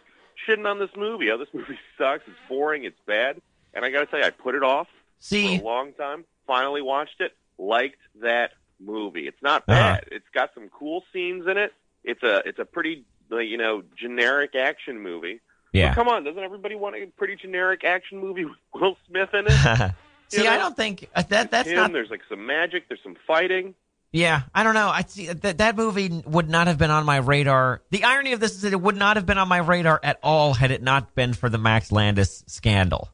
shitting 0.47 0.67
on 0.71 0.79
this 0.79 0.91
movie. 0.97 1.31
Oh 1.33 1.37
this 1.39 1.49
movie 1.53 1.79
sucks. 1.99 2.23
It's 2.29 2.37
boring. 2.49 2.85
It's 2.85 3.01
bad. 3.07 3.41
And 3.75 3.85
i 3.85 3.91
gotta 3.91 4.07
tell 4.07 4.21
you 4.21 4.25
i 4.25 4.31
put 4.31 4.55
it 4.55 4.63
off 4.63 4.87
See, 5.19 5.57
for 5.59 5.63
a 5.63 5.67
long 5.67 5.93
time. 5.95 6.25
Finally 6.47 6.83
watched 6.83 7.21
it. 7.21 7.33
Liked 7.59 7.99
that 8.23 8.53
movie. 8.79 9.27
It's 9.27 9.43
not 9.43 9.65
Uh-huh. 9.69 9.97
bad. 9.97 10.05
It's 10.13 10.29
got 10.33 10.55
some 10.55 10.69
cool 10.69 11.03
scenes 11.13 11.47
in 11.49 11.57
it. 11.59 11.73
It's 12.05 12.23
a 12.23 12.43
it's 12.47 12.61
a 12.61 12.65
pretty 12.65 13.05
you 13.33 13.57
know 13.59 13.83
generic 13.97 14.55
action 14.55 15.01
movie 15.01 15.41
yeah. 15.73 15.91
But 15.91 15.95
come 15.97 16.09
on 16.09 16.25
doesn't 16.25 16.43
everybody 16.43 16.75
want 16.75 16.97
a 16.97 17.07
pretty 17.17 17.37
generic 17.37 17.85
action 17.85 18.19
movie 18.19 18.45
with 18.45 18.57
will 18.75 18.97
smith 19.09 19.31
in 19.35 19.45
it 19.49 19.93
See, 20.29 20.43
You 20.45 20.51
I 20.51 20.59
don't 20.59 20.77
think 20.77 21.09
uh, 21.15 21.23
that 21.31 21.51
that's 21.51 21.69
Him, 21.69 21.77
not. 21.77 21.93
there's 21.93 22.11
like 22.11 22.21
some 22.29 22.47
magic 22.47 22.89
there's 22.89 23.01
some 23.03 23.17
fighting 23.27 23.75
Yeah, 24.13 24.43
I 24.55 24.63
don't 24.63 24.75
know. 24.75 24.89
I 24.89 25.03
see 25.03 25.27
that 25.27 25.59
that 25.59 25.77
movie 25.77 26.23
would 26.27 26.49
not 26.51 26.67
have 26.67 26.79
been 26.79 26.91
on 26.91 27.05
my 27.07 27.17
radar. 27.19 27.83
The 27.91 28.05
irony 28.05 28.33
of 28.33 28.41
this 28.41 28.53
is 28.53 28.63
that 28.63 28.73
it 28.73 28.81
would 28.81 28.97
not 28.97 29.17
have 29.17 29.27
been 29.27 29.37
on 29.39 29.49
my 29.49 29.59
radar 29.59 30.01
at 30.03 30.19
all 30.23 30.55
had 30.55 30.71
it 30.71 30.83
not 30.83 31.15
been 31.15 31.33
for 31.35 31.49
the 31.51 31.59
Max 31.59 31.93
Landis 31.93 32.43
scandal. 32.47 33.11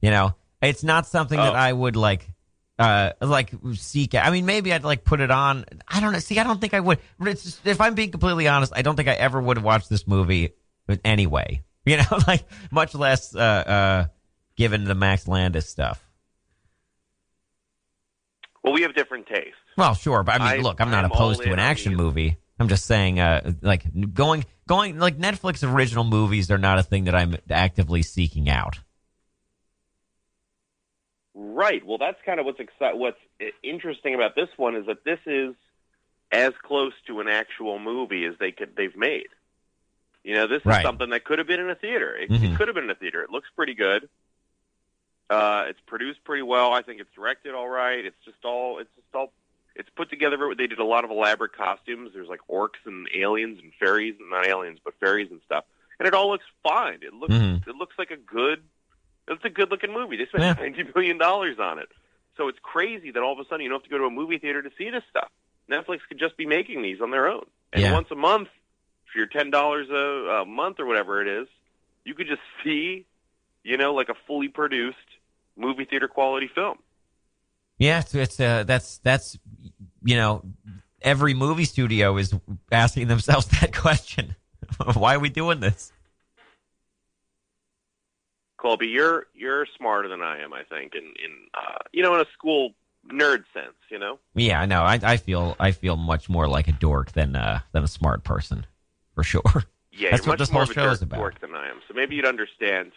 You 0.00 0.10
know, 0.10 0.34
it's 0.60 0.82
not 0.82 1.06
something 1.06 1.38
that 1.38 1.52
Oh. 1.52 1.56
I 1.56 1.72
would 1.72 1.94
like 1.96 2.28
uh 2.78 3.12
like 3.20 3.52
seek 3.74 4.14
out. 4.14 4.26
I 4.26 4.30
mean, 4.30 4.46
maybe 4.46 4.72
I'd 4.72 4.82
like 4.84 5.04
put 5.04 5.20
it 5.20 5.30
on. 5.30 5.64
I 5.86 6.00
don't 6.00 6.12
know. 6.12 6.18
See, 6.20 6.38
I 6.38 6.42
don't 6.44 6.60
think 6.60 6.74
I 6.74 6.80
would. 6.80 6.98
It's 7.20 7.44
just- 7.44 7.66
if 7.66 7.80
I'm 7.80 7.94
being 7.94 8.10
completely 8.10 8.48
honest, 8.48 8.72
I 8.74 8.82
don't 8.82 8.96
think 8.96 9.08
I 9.08 9.14
ever 9.14 9.40
would 9.40 9.56
have 9.58 9.64
watched 9.64 9.88
this 9.90 10.06
movie 10.08 10.54
anyway. 11.04 11.62
You 11.86 11.96
know, 11.96 12.18
like 12.28 12.44
much 12.70 12.94
less 12.94 13.34
uh 13.34 13.38
uh 13.40 14.04
given 14.56 14.84
the 14.84 14.94
Max 14.94 15.26
Landis 15.26 15.68
stuff. 15.68 16.04
well 18.62 18.72
we 18.72 18.82
have 18.82 18.94
different 18.94 19.26
tastes 19.26 19.56
Well, 19.76 19.94
sure, 19.94 20.22
but 20.22 20.40
I 20.40 20.52
mean, 20.52 20.60
I- 20.60 20.62
look, 20.62 20.80
I'm 20.80 20.90
not 20.90 21.04
I'm 21.04 21.10
opposed 21.10 21.42
to 21.42 21.52
an 21.52 21.58
action 21.58 21.96
movie. 21.96 22.36
I'm 22.60 22.68
just 22.68 22.84
saying, 22.86 23.18
uh, 23.18 23.54
like 23.60 23.82
going, 24.14 24.44
going, 24.68 24.98
like 24.98 25.18
Netflix 25.18 25.68
original 25.68 26.04
movies 26.04 26.48
are 26.52 26.58
not 26.58 26.78
a 26.78 26.82
thing 26.84 27.04
that 27.04 27.14
I'm 27.14 27.34
actively 27.50 28.02
seeking 28.02 28.48
out. 28.48 28.78
Right. 31.34 31.84
Well, 31.84 31.98
that's 31.98 32.18
kind 32.24 32.38
of 32.38 32.46
what's 32.46 32.60
exci- 32.60 32.96
what's 32.96 33.18
interesting 33.64 34.14
about 34.14 34.34
this 34.36 34.48
one 34.56 34.76
is 34.76 34.86
that 34.86 35.02
this 35.04 35.18
is 35.26 35.54
as 36.30 36.52
close 36.62 36.92
to 37.08 37.20
an 37.20 37.26
actual 37.28 37.78
movie 37.78 38.24
as 38.26 38.34
they 38.38 38.52
could 38.52 38.76
they've 38.76 38.96
made. 38.96 39.26
You 40.24 40.34
know, 40.34 40.46
this 40.46 40.64
Right. 40.64 40.78
is 40.78 40.82
something 40.84 41.10
that 41.10 41.24
could 41.24 41.38
have 41.38 41.48
been 41.48 41.60
in 41.60 41.68
a 41.70 41.74
theater. 41.74 42.14
It, 42.16 42.30
Mhm. 42.30 42.52
it 42.54 42.56
could 42.56 42.68
have 42.68 42.74
been 42.74 42.84
in 42.84 42.90
a 42.90 42.94
theater. 42.94 43.22
It 43.22 43.30
looks 43.30 43.48
pretty 43.56 43.74
good. 43.74 44.08
Uh, 45.30 45.64
it's 45.68 45.80
produced 45.86 46.22
pretty 46.24 46.42
well. 46.42 46.72
I 46.72 46.82
think 46.82 47.00
it's 47.00 47.12
directed 47.14 47.54
all 47.54 47.68
right. 47.68 48.04
It's 48.04 48.22
just 48.24 48.44
all 48.44 48.78
it's 48.78 48.90
just 48.94 49.14
all 49.14 49.32
It's 49.74 49.88
put 49.96 50.10
together. 50.10 50.36
They 50.54 50.66
did 50.66 50.80
a 50.80 50.84
lot 50.84 51.02
of 51.04 51.10
elaborate 51.10 51.54
costumes. 51.54 52.10
There's 52.12 52.28
like 52.28 52.40
orcs 52.46 52.84
and 52.84 53.08
aliens 53.14 53.58
and 53.62 53.72
fairies, 53.80 54.14
not 54.20 54.46
aliens, 54.46 54.78
but 54.84 54.92
fairies 55.00 55.30
and 55.30 55.40
stuff. 55.46 55.64
And 55.98 56.06
it 56.06 56.12
all 56.12 56.28
looks 56.30 56.44
fine. 56.62 56.98
It 57.02 57.14
looks 57.14 57.32
Mhm. 57.32 57.66
it 57.66 57.74
looks 57.76 57.98
like 57.98 58.10
a 58.10 58.18
good. 58.18 58.62
It's 59.28 59.42
a 59.44 59.48
good 59.48 59.70
looking 59.70 59.92
movie. 59.92 60.16
They 60.18 60.26
spent 60.26 60.42
Yeah. 60.42 60.52
ninety 60.62 60.82
million 60.94 61.16
dollars 61.16 61.58
on 61.58 61.78
it. 61.78 61.90
So 62.36 62.48
it's 62.48 62.58
crazy 62.58 63.12
that 63.12 63.22
all 63.22 63.32
of 63.32 63.38
a 63.38 63.44
sudden 63.48 63.62
you 63.62 63.70
don't 63.70 63.78
have 63.78 63.84
to 63.84 63.88
go 63.90 63.96
to 63.98 64.04
a 64.04 64.10
movie 64.10 64.36
theater 64.38 64.60
to 64.60 64.70
see 64.76 64.90
this 64.90 65.04
stuff. 65.08 65.30
Netflix 65.70 66.00
could 66.06 66.18
just 66.18 66.36
be 66.36 66.44
making 66.44 66.82
these 66.82 67.00
on 67.00 67.10
their 67.10 67.26
own. 67.28 67.46
And 67.72 67.82
Yeah. 67.82 67.92
once 67.94 68.10
a 68.10 68.14
month, 68.14 68.50
for 69.12 69.18
your 69.18 69.26
ten 69.26 69.50
dollars 69.50 69.88
a 69.90 70.44
month 70.46 70.80
or 70.80 70.86
whatever 70.86 71.20
it 71.20 71.28
is, 71.28 71.48
you 72.04 72.14
could 72.14 72.26
just 72.26 72.40
see, 72.64 73.06
you 73.62 73.76
know, 73.76 73.94
like 73.94 74.08
a 74.08 74.14
fully 74.26 74.48
produced 74.48 74.96
movie 75.56 75.84
theater 75.84 76.08
quality 76.08 76.50
film. 76.54 76.78
Yeah, 77.78 78.00
it's, 78.00 78.14
it's 78.14 78.40
uh, 78.40 78.64
that's 78.64 78.98
that's 78.98 79.38
you 80.04 80.16
know 80.16 80.42
every 81.00 81.34
movie 81.34 81.64
studio 81.64 82.16
is 82.16 82.34
asking 82.70 83.08
themselves 83.08 83.46
that 83.60 83.74
question. 83.74 84.36
Why 84.94 85.14
are 85.14 85.20
we 85.20 85.28
doing 85.28 85.60
this? 85.60 85.92
Colby, 88.56 88.86
you're 88.86 89.26
you're 89.34 89.66
smarter 89.76 90.08
than 90.08 90.22
I 90.22 90.40
am, 90.40 90.52
I 90.52 90.62
think, 90.62 90.94
in 90.94 91.02
in 91.02 91.32
uh, 91.54 91.78
you 91.92 92.02
know, 92.02 92.14
in 92.14 92.20
a 92.20 92.26
school 92.32 92.74
nerd 93.08 93.44
sense, 93.52 93.74
you 93.90 93.98
know. 93.98 94.18
Yeah, 94.34 94.60
I 94.60 94.66
know. 94.66 94.82
I, 94.82 95.00
I 95.02 95.16
feel 95.16 95.56
I 95.58 95.72
feel 95.72 95.96
much 95.96 96.28
more 96.28 96.46
like 96.46 96.68
a 96.68 96.72
dork 96.72 97.12
than 97.12 97.34
uh, 97.34 97.60
than 97.72 97.82
a 97.82 97.88
smart 97.88 98.22
person, 98.22 98.64
for 99.14 99.22
sure. 99.24 99.42
Yeah, 99.92 100.10
That's 100.12 100.26
what 100.26 100.38
this 100.38 100.48
whole 100.48 100.64
show 100.64 100.90
is 100.90 101.02
about. 101.02 101.40
than 101.40 101.54
I 101.54 101.68
am. 101.68 101.80
So 101.86 101.94
maybe 101.94 102.16
you'd 102.16 102.24
understand. 102.24 102.92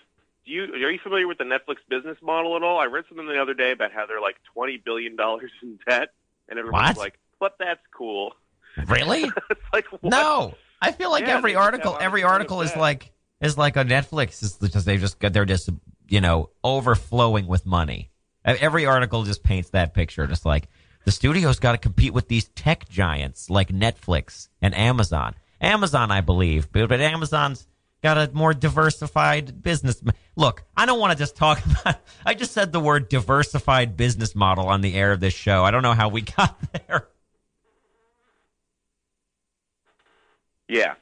Do 0.45 0.51
you 0.51 0.63
are 0.63 0.91
you 0.91 0.99
familiar 0.99 1.28
with 1.28 1.38
the 1.39 1.43
Netflix 1.43 1.78
business 1.89 2.17
model 2.21 2.56
at 2.56 2.63
all? 2.63 2.80
I 2.80 2.86
read 2.86 3.04
something 3.10 3.28
the 3.28 3.41
other 3.41 3.54
day 3.54 3.71
about 3.71 3.91
how 3.91 4.06
they're 4.06 4.21
like 4.21 4.38
twenty 4.54 4.78
billion 4.78 5.15
dollars 5.15 5.51
in 5.62 5.78
debt, 5.88 6.10
and 6.47 6.58
everyone's 6.60 6.89
What? 6.89 6.97
like, 6.97 7.19
"But 7.39 7.56
that's 7.60 7.82
cool." 7.91 8.34
Really? 8.88 9.23
it's 9.49 9.62
like 9.73 9.91
what? 9.91 10.04
No, 10.04 10.54
I 10.82 10.91
feel 10.91 11.10
like 11.12 11.25
Yeah, 11.25 11.38
every 11.38 11.56
article, 11.56 11.97
every 11.99 12.23
article 12.23 12.62
is 12.62 12.75
like 12.75 13.12
is 13.41 13.58
like 13.58 13.75
on 13.75 13.89
Netflix. 13.89 14.41
Is 14.43 14.58
just 14.71 14.86
they 14.86 14.97
just 14.97 15.19
they're 15.19 15.45
just 15.45 15.69
you 16.08 16.21
know 16.21 16.49
overflowing 16.63 17.47
with 17.47 17.65
money. 17.65 18.10
Every 18.45 18.86
article 18.86 19.23
just 19.23 19.43
paints 19.43 19.71
that 19.71 19.93
picture. 19.93 20.28
Just 20.28 20.45
like 20.45 20.67
the 21.04 21.12
studio's 21.12 21.60
got 21.60 21.71
to 21.73 21.78
compete 21.78 22.13
with 22.13 22.28
these 22.28 22.45
tech 22.49 22.88
giants 22.88 23.49
like 23.49 23.69
Netflix 23.69 24.47
and 24.62 24.75
Amazon. 24.75 25.36
Amazon, 25.65 26.12
I 26.12 26.21
believe, 26.21 26.71
but, 26.71 26.88
but 26.89 27.01
Amazon's 27.01 27.67
got 28.04 28.17
a 28.17 28.30
more 28.34 28.54
diversified 28.54 29.62
business. 29.63 30.01
Look, 30.36 30.63
I 30.78 30.86
don't 30.86 30.99
want 30.99 31.12
to 31.13 31.17
just 31.17 31.36
talk 31.36 31.62
about. 31.82 31.97
I 32.25 32.34
just 32.36 32.51
said 32.54 32.71
the 32.71 32.80
word 32.80 33.10
diversified 33.10 33.97
business 33.97 34.36
model 34.36 34.67
on 34.67 34.82
the 34.82 34.93
air 34.95 35.12
of 35.12 35.19
this 35.19 35.34
show. 35.34 35.63
I 35.63 35.71
don't 35.71 35.82
know 35.84 35.93
how 35.93 36.10
we 36.10 36.21
got 36.38 36.56
there. 36.88 37.08
Yeah. 40.67 40.95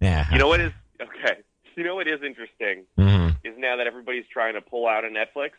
Yeah. 0.00 0.26
You 0.32 0.38
know 0.38 0.48
what 0.48 0.60
is 0.60 0.72
okay? 1.00 1.40
You 1.76 1.84
know 1.84 1.94
what 1.94 2.08
is 2.08 2.20
interesting 2.22 2.84
Mhm. 2.98 3.36
is 3.44 3.54
now 3.58 3.76
that 3.76 3.86
everybody's 3.86 4.24
trying 4.32 4.54
to 4.54 4.60
pull 4.60 4.86
out 4.86 5.04
of 5.04 5.12
Netflix. 5.12 5.50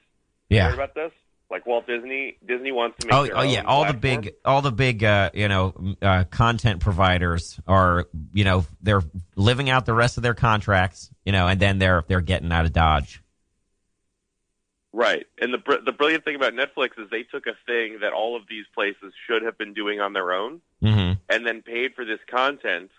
Yeah. 0.50 0.66
Heard 0.66 0.74
about 0.74 0.96
this? 0.96 1.12
Like 1.50 1.66
Walt 1.66 1.88
Disney, 1.88 2.38
Disney 2.46 2.74
wants 2.74 2.98
to 3.00 3.08
make 3.08 3.14
Oh, 3.14 3.28
oh 3.40 3.42
yeah, 3.44 3.62
all 3.64 3.86
the 3.86 3.94
big, 3.94 4.34
all 4.44 4.62
the 4.62 4.72
big, 4.72 5.04
uh, 5.04 5.30
you 5.34 5.48
know, 5.48 5.96
uh, 6.02 6.26
content 6.30 6.82
providers 6.82 7.58
are, 7.66 8.08
you 8.34 8.44
know, 8.44 8.66
they're 8.82 9.04
living 9.38 9.70
out 9.70 9.86
the 9.86 9.94
rest 9.94 10.18
of 10.18 10.24
their 10.24 10.34
contracts, 10.34 11.10
you 11.26 11.32
know, 11.32 11.48
and 11.48 11.58
then 11.60 11.80
they're 11.80 12.04
they're 12.10 12.20
getting 12.22 12.52
out 12.52 12.66
of 12.66 12.74
Dodge. 12.74 13.22
Right. 14.94 15.26
And 15.40 15.54
the 15.54 15.58
br- 15.60 15.84
the 15.86 15.92
brilliant 15.92 16.26
thing 16.26 16.36
about 16.36 16.54
Netflix 16.54 16.98
is 16.98 17.10
they 17.12 17.24
took 17.24 17.46
a 17.46 17.54
thing 17.66 18.00
that 18.02 18.14
all 18.14 18.36
of 18.36 18.44
these 18.50 18.66
places 18.74 19.14
should 19.28 19.44
have 19.44 19.58
been 19.58 19.74
doing 19.74 20.00
on 20.02 20.14
their 20.14 20.32
own 20.34 20.62
Mm-hmm. 20.84 21.14
and 21.28 21.44
then 21.46 21.64
paid 21.64 21.96
for 21.96 22.06
this 22.06 22.20
content 22.30 22.92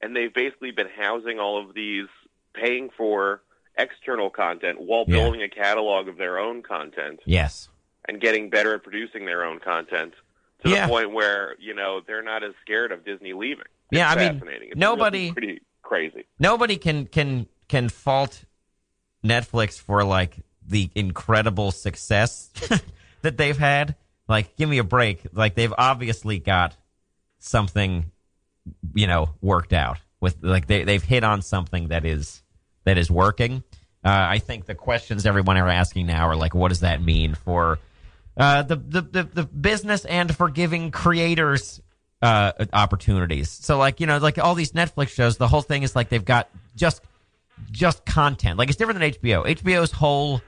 and 0.00 0.16
they've 0.16 0.32
basically 0.32 0.70
been 0.70 0.88
housing 0.88 1.38
all 1.38 1.62
of 1.62 1.74
these 1.74 2.06
paying 2.54 2.88
for 2.96 3.42
external 3.76 4.30
content 4.30 4.80
while 4.80 5.04
Yeah. 5.06 5.16
building 5.16 5.42
a 5.42 5.48
catalog 5.50 6.08
of 6.08 6.16
their 6.16 6.38
own 6.38 6.62
content 6.62 7.20
Yes. 7.26 7.68
And 8.08 8.20
getting 8.20 8.50
better 8.50 8.74
at 8.74 8.82
producing 8.82 9.26
their 9.26 9.44
own 9.44 9.58
content 9.60 10.14
to 10.64 10.70
Yeah. 10.70 10.86
the 10.86 10.90
point 10.92 11.12
where, 11.12 11.56
you 11.58 11.74
know, 11.74 12.00
they're 12.06 12.22
not 12.22 12.42
as 12.42 12.52
scared 12.62 12.92
of 12.92 13.04
Disney 13.04 13.32
leaving. 13.32 13.64
It's 13.90 13.98
Yeah, 13.98 14.10
I 14.10 14.16
mean, 14.32 14.42
nobody- 14.76 15.32
pretty 15.32 15.60
crazy. 15.82 16.24
Nobody 16.38 16.76
can 16.76 17.06
can 17.06 17.46
can 17.68 17.88
fault 17.88 18.44
Netflix 19.24 19.80
for 19.80 20.04
like 20.04 20.36
the 20.66 20.90
incredible 20.94 21.70
success 21.72 22.50
that 23.22 23.36
they've 23.36 23.58
had. 23.58 23.96
Like, 24.28 24.56
give 24.56 24.68
me 24.68 24.78
a 24.78 24.84
break. 24.84 25.20
Like, 25.32 25.54
they've 25.54 25.72
obviously 25.78 26.38
got 26.40 26.76
something, 27.38 28.10
you 28.94 29.06
know, 29.06 29.30
worked 29.40 29.72
out 29.72 29.98
with. 30.20 30.42
Like, 30.42 30.66
they 30.66 30.84
they've 30.84 31.02
hit 31.02 31.22
on 31.24 31.42
something 31.42 31.88
that 31.88 32.04
is 32.04 32.42
that 32.84 32.98
is 32.98 33.10
working. 33.10 33.62
Uh, 34.04 34.10
I 34.30 34.38
think 34.38 34.66
the 34.66 34.74
questions 34.74 35.26
everyone 35.26 35.56
are 35.56 35.68
asking 35.68 36.06
now 36.06 36.28
are 36.28 36.36
like, 36.36 36.54
what 36.54 36.68
does 36.68 36.80
that 36.80 37.02
mean 37.02 37.34
for 37.34 37.78
uh, 38.36 38.62
the, 38.62 38.76
the 38.76 39.00
the 39.02 39.22
the 39.22 39.42
business 39.44 40.04
and 40.04 40.34
for 40.34 40.50
giving 40.50 40.90
creators 40.90 41.80
uh, 42.22 42.52
opportunities? 42.72 43.50
So, 43.50 43.78
like, 43.78 44.00
you 44.00 44.06
know, 44.06 44.18
like 44.18 44.38
all 44.38 44.54
these 44.54 44.72
Netflix 44.72 45.08
shows, 45.08 45.36
the 45.36 45.48
whole 45.48 45.62
thing 45.62 45.82
is 45.82 45.96
like 45.96 46.08
they've 46.08 46.24
got 46.24 46.48
just 46.74 47.02
just 47.70 48.04
content. 48.04 48.58
Like 48.58 48.68
it's 48.68 48.76
different 48.76 49.00
than 49.00 49.12
HBO. 49.12 49.46
HBO's 49.46 49.92
whole 49.92 50.40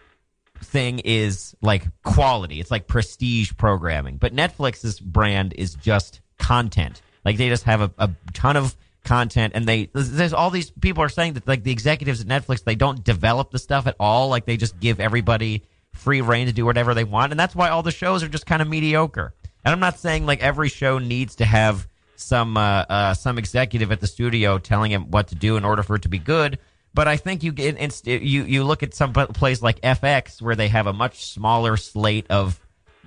thing 0.62 1.00
is 1.00 1.56
like 1.62 1.84
quality. 2.02 2.60
It's 2.60 2.70
like 2.70 2.86
prestige 2.86 3.52
programming. 3.56 4.16
But 4.16 4.34
Netflix's 4.34 5.00
brand 5.00 5.54
is 5.56 5.74
just 5.74 6.20
content. 6.38 7.02
Like 7.24 7.36
they 7.36 7.48
just 7.48 7.64
have 7.64 7.80
a, 7.80 7.90
a 7.98 8.10
ton 8.32 8.56
of 8.56 8.76
content 9.04 9.52
and 9.56 9.66
they 9.66 9.88
there's 9.94 10.34
all 10.34 10.50
these 10.50 10.70
people 10.70 11.02
are 11.02 11.08
saying 11.08 11.32
that 11.32 11.48
like 11.48 11.62
the 11.62 11.70
executives 11.70 12.20
at 12.20 12.26
Netflix 12.26 12.64
they 12.64 12.74
don't 12.74 13.02
develop 13.04 13.50
the 13.50 13.58
stuff 13.58 13.86
at 13.86 13.96
all. 13.98 14.28
Like 14.28 14.44
they 14.44 14.56
just 14.56 14.78
give 14.80 15.00
everybody 15.00 15.62
free 15.98 16.20
reign 16.20 16.46
to 16.46 16.52
do 16.52 16.64
whatever 16.64 16.94
they 16.94 17.04
want. 17.04 17.32
And 17.32 17.38
that's 17.38 17.54
why 17.54 17.68
all 17.68 17.82
the 17.82 17.90
shows 17.90 18.22
are 18.22 18.28
just 18.28 18.46
kind 18.46 18.62
of 18.62 18.68
mediocre. 18.68 19.34
And 19.64 19.72
I'm 19.72 19.80
not 19.80 19.98
saying 19.98 20.26
like 20.26 20.40
every 20.42 20.68
show 20.68 20.98
needs 20.98 21.36
to 21.36 21.44
have 21.44 21.86
some 22.16 22.56
uh, 22.56 22.84
uh, 22.88 23.14
some 23.14 23.38
executive 23.38 23.92
at 23.92 24.00
the 24.00 24.06
studio 24.06 24.58
telling 24.58 24.90
him 24.90 25.10
what 25.10 25.28
to 25.28 25.34
do 25.34 25.56
in 25.56 25.64
order 25.64 25.82
for 25.82 25.96
it 25.96 26.02
to 26.02 26.08
be 26.08 26.18
good. 26.18 26.58
But 26.94 27.06
I 27.06 27.16
think 27.16 27.42
you 27.42 27.52
get 27.52 27.76
inst- 27.76 28.06
you 28.06 28.44
you 28.44 28.64
look 28.64 28.82
at 28.82 28.94
some 28.94 29.12
place 29.12 29.62
like 29.62 29.80
FX 29.82 30.40
where 30.42 30.56
they 30.56 30.68
have 30.68 30.86
a 30.86 30.92
much 30.92 31.26
smaller 31.26 31.76
slate 31.76 32.26
of 32.30 32.58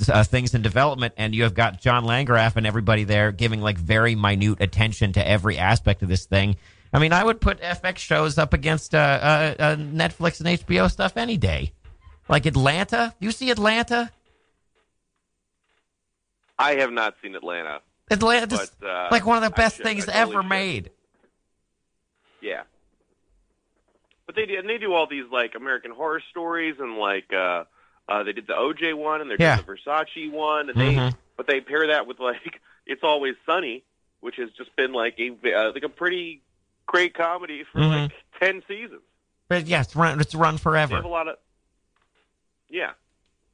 uh, 0.08 0.24
things 0.24 0.54
in 0.54 0.62
development, 0.62 1.14
and 1.18 1.36
you 1.36 1.44
have 1.44 1.54
got 1.54 1.82
John 1.82 2.06
Landgraf 2.06 2.56
and 2.56 2.66
everybody 2.66 3.04
there 3.04 3.32
giving 3.32 3.62
like 3.62 3.78
very 3.78 4.16
minute 4.16 4.62
attention 4.62 5.14
to 5.14 5.28
every 5.28 5.58
aspect 5.58 6.04
of 6.04 6.10
this 6.10 6.26
thing. 6.26 6.56
I 6.94 7.00
mean, 7.00 7.14
I 7.14 7.24
would 7.24 7.40
put 7.40 7.62
FX 7.62 7.98
shows 7.98 8.38
up 8.38 8.54
against 8.54 8.94
uh, 8.94 8.98
uh, 8.98 9.56
uh, 9.58 9.76
Netflix 9.78 10.40
and 10.40 10.60
HBO 10.60 10.92
stuff 10.92 11.18
any 11.18 11.38
day. 11.38 11.72
Like 12.32 12.46
Atlanta, 12.46 13.14
you 13.20 13.32
see 13.32 13.52
Atlanta? 13.52 14.10
I 16.58 16.76
have 16.76 16.92
not 16.92 17.16
seen 17.22 17.36
Atlanta. 17.36 17.82
Atlanta, 18.10 18.56
uh, 18.84 19.08
like 19.12 19.26
one 19.26 19.38
of 19.38 19.44
the 19.44 19.50
best 19.50 19.78
should. 19.78 19.86
things 19.86 20.06
totally 20.06 20.22
ever 20.36 20.42
should. 20.42 20.50
made. 20.50 20.92
Yeah. 22.42 22.64
But 24.26 24.36
they 24.36 24.46
do, 24.46 24.58
and 24.58 24.68
they 24.70 24.78
do 24.78 24.94
all 24.94 25.08
these 25.08 25.26
like 25.32 25.56
American 25.56 25.92
Horror 25.92 26.22
Stories, 26.32 26.76
and 26.80 26.98
like 26.98 27.32
uh, 27.34 27.66
uh, 28.08 28.24
they 28.24 28.32
did 28.32 28.48
the 28.48 28.54
OJ 28.54 28.94
one, 28.96 29.22
and 29.22 29.30
they're 29.30 29.38
Yeah. 29.40 29.58
doing 29.58 29.66
the 29.68 29.92
Versace 29.92 30.32
one, 30.32 30.70
and 30.70 30.80
they 30.80 30.96
Mhm. 30.96 31.16
but 31.36 31.48
they 31.48 31.60
pair 31.62 31.88
that 31.88 32.08
with 32.08 32.20
like 32.20 32.62
It's 32.86 33.04
Always 33.04 33.36
Sunny, 33.46 33.84
which 34.22 34.36
has 34.38 34.50
just 34.52 34.74
been 34.76 34.94
like 34.94 35.20
a 35.20 35.30
uh, 35.54 35.72
like 35.74 35.84
a 35.84 35.90
pretty 35.90 36.42
great 36.86 37.14
comedy 37.14 37.64
for 37.72 37.80
Mhm. 37.80 38.04
like 38.04 38.12
ten 38.40 38.64
seasons. 38.68 39.02
But 39.50 39.68
yeah, 39.68 39.82
it's 39.82 39.96
run, 39.96 40.20
it's 40.22 40.34
run 40.36 40.56
They 40.56 40.60
forever. 40.62 40.96
have 40.96 41.06
a 41.06 41.10
lot 41.10 41.28
of 41.28 41.38
yeah, 42.72 42.92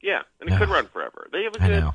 yeah, 0.01 0.21
and 0.39 0.49
it 0.49 0.53
Yeah. 0.53 0.59
could 0.59 0.69
run 0.69 0.87
forever. 0.87 1.27
They 1.31 1.43
have 1.43 1.55
a 1.55 1.59
good 1.59 1.91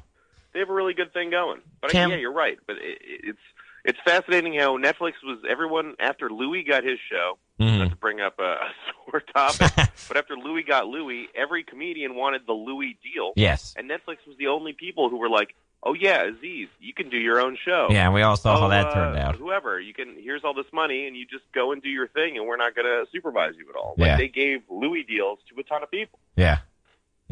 they 0.52 0.58
have 0.58 0.68
a 0.68 0.74
really 0.74 0.92
good 0.94 1.12
thing 1.14 1.30
going. 1.30 1.60
But 1.80 1.94
I, 1.94 2.06
yeah, 2.08 2.16
you're 2.16 2.32
right. 2.32 2.58
But 2.66 2.76
it, 2.76 2.98
it's 3.02 3.38
it's 3.84 3.98
fascinating 4.04 4.54
how 4.58 4.76
Netflix 4.76 5.14
was 5.24 5.38
everyone 5.48 5.94
after 5.98 6.28
Louis 6.30 6.62
got 6.64 6.84
his 6.84 6.98
show. 7.10 7.38
Mhm. 7.60 7.78
Not 7.78 7.90
to 7.90 7.96
bring 7.96 8.20
up 8.20 8.38
a, 8.38 8.42
a 8.42 8.68
sore 9.10 9.20
topic, 9.20 9.72
but 10.08 10.16
after 10.16 10.36
Louis 10.36 10.62
got 10.64 10.86
Louis, 10.88 11.28
every 11.34 11.62
comedian 11.64 12.14
wanted 12.14 12.42
the 12.46 12.52
Louis 12.52 12.98
deal. 13.02 13.32
Yes. 13.36 13.74
and 13.78 13.88
Netflix 13.88 14.26
was 14.26 14.36
the 14.38 14.48
only 14.48 14.72
people 14.72 15.08
who 15.10 15.16
were 15.18 15.28
like, 15.30 15.54
"Oh 15.82 15.94
yeah, 15.94 16.22
Aziz, 16.24 16.68
you 16.80 16.92
can 16.94 17.08
do 17.08 17.16
your 17.18 17.40
own 17.40 17.56
show." 17.64 17.86
Yeah, 17.90 18.04
and 18.06 18.14
we 18.14 18.22
all 18.22 18.36
saw 18.36 18.58
how 18.58 18.66
Oh, 18.66 18.68
that 18.70 18.86
uh, 18.88 18.94
turned 18.94 19.18
out. 19.18 19.36
Whoever 19.36 19.80
you 19.80 19.94
can, 19.94 20.16
here's 20.18 20.44
all 20.44 20.54
this 20.54 20.70
money, 20.72 21.06
and 21.06 21.16
you 21.16 21.24
just 21.26 21.44
go 21.52 21.72
and 21.72 21.82
do 21.82 21.88
your 21.88 22.08
thing, 22.08 22.36
and 22.36 22.46
we're 22.46 22.56
not 22.56 22.74
going 22.74 22.86
to 22.86 23.04
supervise 23.12 23.54
you 23.56 23.68
at 23.70 23.76
all. 23.76 23.94
Yeah. 23.96 24.08
Like 24.08 24.18
they 24.18 24.28
gave 24.28 24.62
Louis 24.68 25.02
deals 25.04 25.38
to 25.54 25.60
a 25.60 25.62
ton 25.64 25.82
of 25.82 25.90
people. 25.90 26.18
Yeah, 26.36 26.58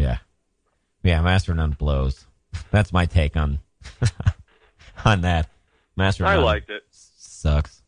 yeah, 0.01 0.19
yeah. 1.03 1.21
Master 1.21 1.55
None 1.55 1.73
blows. 1.73 2.27
That's 2.71 2.93
my 2.93 3.07
take 3.07 3.37
on 3.37 3.61
on 5.05 5.21
that. 5.23 5.49
Master 5.97 6.25
I 6.25 6.37
None 6.37 6.45
liked 6.45 6.71
it. 6.71 6.83
sucks. 6.91 7.83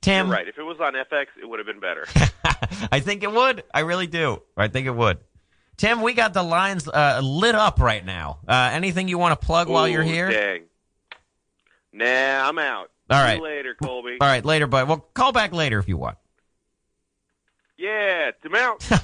Tim, 0.00 0.28
You're 0.28 0.36
right. 0.36 0.48
If 0.48 0.58
it 0.58 0.62
was 0.62 0.78
on 0.80 0.92
FX, 0.94 1.26
it 1.42 1.46
would 1.48 1.58
have 1.58 1.66
been 1.66 1.80
better. 1.80 2.06
I 2.92 3.00
think 3.00 3.22
it 3.24 3.32
would. 3.32 3.64
I 3.74 3.80
really 3.80 4.06
do. 4.06 4.42
I 4.56 4.68
think 4.68 4.86
it 4.86 4.94
would. 4.94 5.18
Tim, 5.76 6.02
we 6.02 6.14
got 6.14 6.34
the 6.34 6.42
lines 6.42 6.86
uh, 6.88 7.20
lit 7.22 7.54
up 7.54 7.80
right 7.80 8.04
now. 8.04 8.38
Uh, 8.46 8.70
anything 8.72 9.08
you 9.08 9.18
want 9.18 9.38
to 9.38 9.46
plug 9.46 9.68
while 9.68 9.88
you're 9.88 10.02
here? 10.04 10.30
Dang. 10.30 10.62
Nah, 11.92 12.48
I'm 12.48 12.58
out. 12.58 12.90
All 13.10 13.18
See 13.20 13.24
right. 13.24 13.36
you 13.38 13.42
later, 13.42 13.74
Colby. 13.74 14.18
All 14.20 14.26
right, 14.28 14.44
later, 14.44 14.66
but 14.66 14.86
well, 14.86 14.98
call 15.14 15.32
back 15.32 15.52
later 15.52 15.78
if 15.78 15.88
you 15.88 15.96
want. 15.96 16.16
Yeah, 17.76 18.30
I'm 18.44 18.54
out. 18.54 18.80
This 18.80 19.00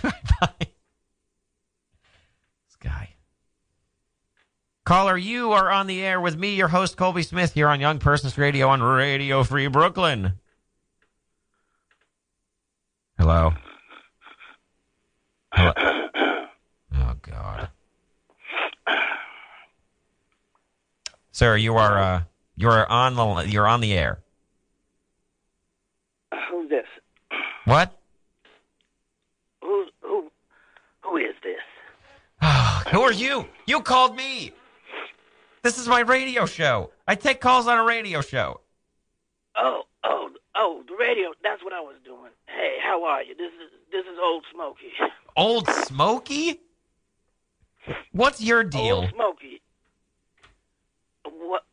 guy. 2.81 3.15
Caller, 4.85 5.17
you 5.17 5.53
are 5.53 5.71
on 5.71 5.87
the 5.87 6.03
air 6.03 6.21
with 6.21 6.37
me, 6.37 6.55
your 6.55 6.69
host, 6.69 6.99
Colby 6.99 7.23
Smith, 7.23 7.55
here 7.55 7.69
on 7.69 7.81
Young 7.81 7.99
Persons 7.99 8.37
Radio 8.37 8.69
on 8.69 8.83
Radio 8.83 9.43
Free 9.43 9.67
Brooklyn. 9.67 10.35
Hello. 13.19 13.55
Hello. 15.55 15.73
Oh 16.97 17.15
God. 17.23 17.69
Sir, 21.33 21.57
you 21.57 21.77
are 21.77 21.99
uh 21.99 22.23
you 22.57 22.69
are 22.69 22.87
on 22.87 23.15
the 23.15 23.49
you're 23.49 23.67
on 23.67 23.81
the 23.81 23.95
air. 23.95 24.19
Who's 26.51 26.69
this? 26.69 26.87
What? 27.65 27.99
Who's 29.63 29.89
who? 30.03 30.31
Who 31.01 31.17
is 31.17 31.35
this? 31.43 32.43
Who 32.93 33.01
are 33.01 33.13
you? 33.13 33.47
You 33.67 33.81
called 33.81 34.15
me. 34.15 34.53
This 35.65 35.79
is 35.79 35.89
my 35.89 36.01
radio 36.01 36.45
show. 36.45 36.91
I 37.09 37.15
take 37.15 37.41
calls 37.41 37.67
on 37.67 37.79
a 37.79 37.85
radio 37.85 38.21
show. 38.21 38.61
Oh, 39.57 39.85
oh, 40.05 40.29
oh, 40.55 40.83
the 40.87 40.95
radio. 40.95 41.31
That's 41.43 41.65
what 41.65 41.73
I 41.73 41.81
was 41.81 41.97
doing. 42.05 42.31
Hey, 42.47 42.75
how 42.83 43.03
are 43.05 43.23
you? 43.23 43.35
This 43.35 43.49
is 43.53 43.71
this 43.91 44.03
is 44.05 44.19
Old 44.23 44.45
Smoky. 44.53 44.93
Old 45.39 45.67
Smoky? 45.87 46.61
What's 48.13 48.43
your 48.43 48.63
deal? 48.63 48.97
Old 48.97 49.11
Smoky. 49.15 49.63
What? 51.25 51.65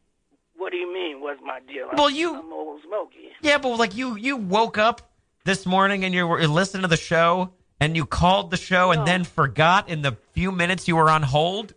What 0.56 0.72
do 0.72 0.78
you 0.78 0.94
mean? 0.94 1.20
What's 1.20 1.42
my 1.46 1.60
deal? 1.68 1.90
Well, 1.92 2.06
I'm- 2.08 2.16
you- 2.16 2.34
I'm 2.36 2.54
Old 2.54 2.80
Smoky. 2.88 3.30
Yeah, 3.42 3.58
but 3.58 3.76
like 3.78 3.94
you 3.94 4.16
you 4.16 4.38
woke 4.38 4.78
up 4.78 5.12
this 5.44 5.66
morning 5.66 6.06
and 6.06 6.14
you 6.14 6.26
were 6.26 6.48
listening 6.48 6.84
to 6.84 6.88
the 6.88 6.96
show 6.96 7.52
and 7.82 7.98
you 7.98 8.06
called 8.06 8.52
the 8.52 8.58
show 8.58 8.92
and 8.92 9.06
then 9.06 9.26
forgot 9.26 9.90
in 9.90 10.02
the 10.02 10.16
few 10.32 10.54
minutes 10.54 10.88
you 10.88 10.96
were 10.96 11.10
on 11.10 11.24
hold? 11.24 11.74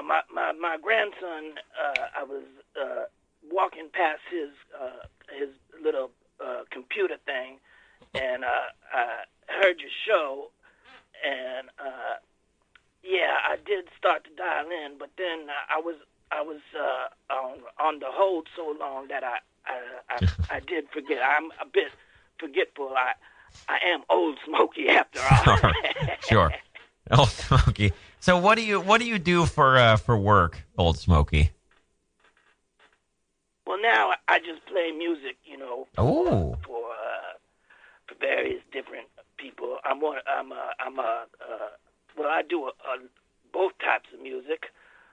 No, 0.00 0.06
my 0.06 0.20
my 0.32 0.52
my 0.52 0.76
grandson. 0.80 1.58
Uh, 1.78 2.06
I 2.18 2.24
was 2.24 2.44
uh, 2.80 3.04
walking 3.50 3.88
past 3.92 4.20
his 4.30 4.50
uh, 4.80 5.06
his 5.38 5.48
little 5.82 6.10
uh, 6.44 6.62
computer 6.70 7.16
thing, 7.26 7.58
and 8.14 8.44
uh, 8.44 8.70
I 8.94 9.24
heard 9.46 9.80
your 9.80 9.90
show, 10.06 10.50
and 11.24 11.68
uh, 11.78 12.16
yeah, 13.02 13.36
I 13.48 13.56
did 13.56 13.86
start 13.98 14.24
to 14.24 14.30
dial 14.36 14.66
in, 14.66 14.98
but 14.98 15.10
then 15.18 15.46
I 15.68 15.80
was 15.80 15.96
I 16.30 16.42
was 16.42 16.60
uh, 16.78 17.32
on 17.34 17.58
on 17.78 17.98
the 18.00 18.08
hold 18.08 18.48
so 18.56 18.74
long 18.78 19.08
that 19.08 19.24
I 19.24 19.38
I, 19.66 19.80
I, 20.08 20.28
I 20.56 20.60
did 20.60 20.88
forget. 20.92 21.18
I'm 21.22 21.50
a 21.60 21.66
bit 21.70 21.92
forgetful. 22.38 22.92
I 22.96 23.12
I 23.68 23.78
am 23.86 24.02
old 24.08 24.38
Smoky 24.46 24.88
after 24.88 25.20
all. 25.20 25.72
Sure. 26.28 26.52
Old 27.10 27.28
Smoky. 27.28 27.92
So 28.20 28.36
what 28.38 28.56
do 28.56 28.62
you 28.64 28.80
what 28.80 29.00
do 29.00 29.06
you 29.06 29.18
do 29.18 29.46
for 29.46 29.78
uh, 29.78 29.96
for 29.96 30.16
work, 30.16 30.62
Old 30.76 30.98
Smoky? 30.98 31.50
Well, 33.66 33.78
now 33.80 34.10
I 34.28 34.38
just 34.40 34.64
play 34.66 34.90
music, 34.96 35.36
you 35.44 35.56
know, 35.56 35.86
Oh. 35.96 36.56
for 36.66 36.90
uh, 36.90 37.38
for 38.06 38.14
various 38.20 38.60
different 38.72 39.06
people. 39.38 39.76
I'm 39.84 40.00
one. 40.00 40.18
I'm 40.28 40.52
a. 40.52 40.70
I'm 40.80 40.98
a. 40.98 41.24
Uh, 41.40 41.68
well, 42.18 42.28
I 42.28 42.42
do 42.48 42.64
a, 42.64 42.68
a, 42.68 42.98
both 43.52 43.72
types 43.78 44.08
of 44.12 44.20
music. 44.20 44.64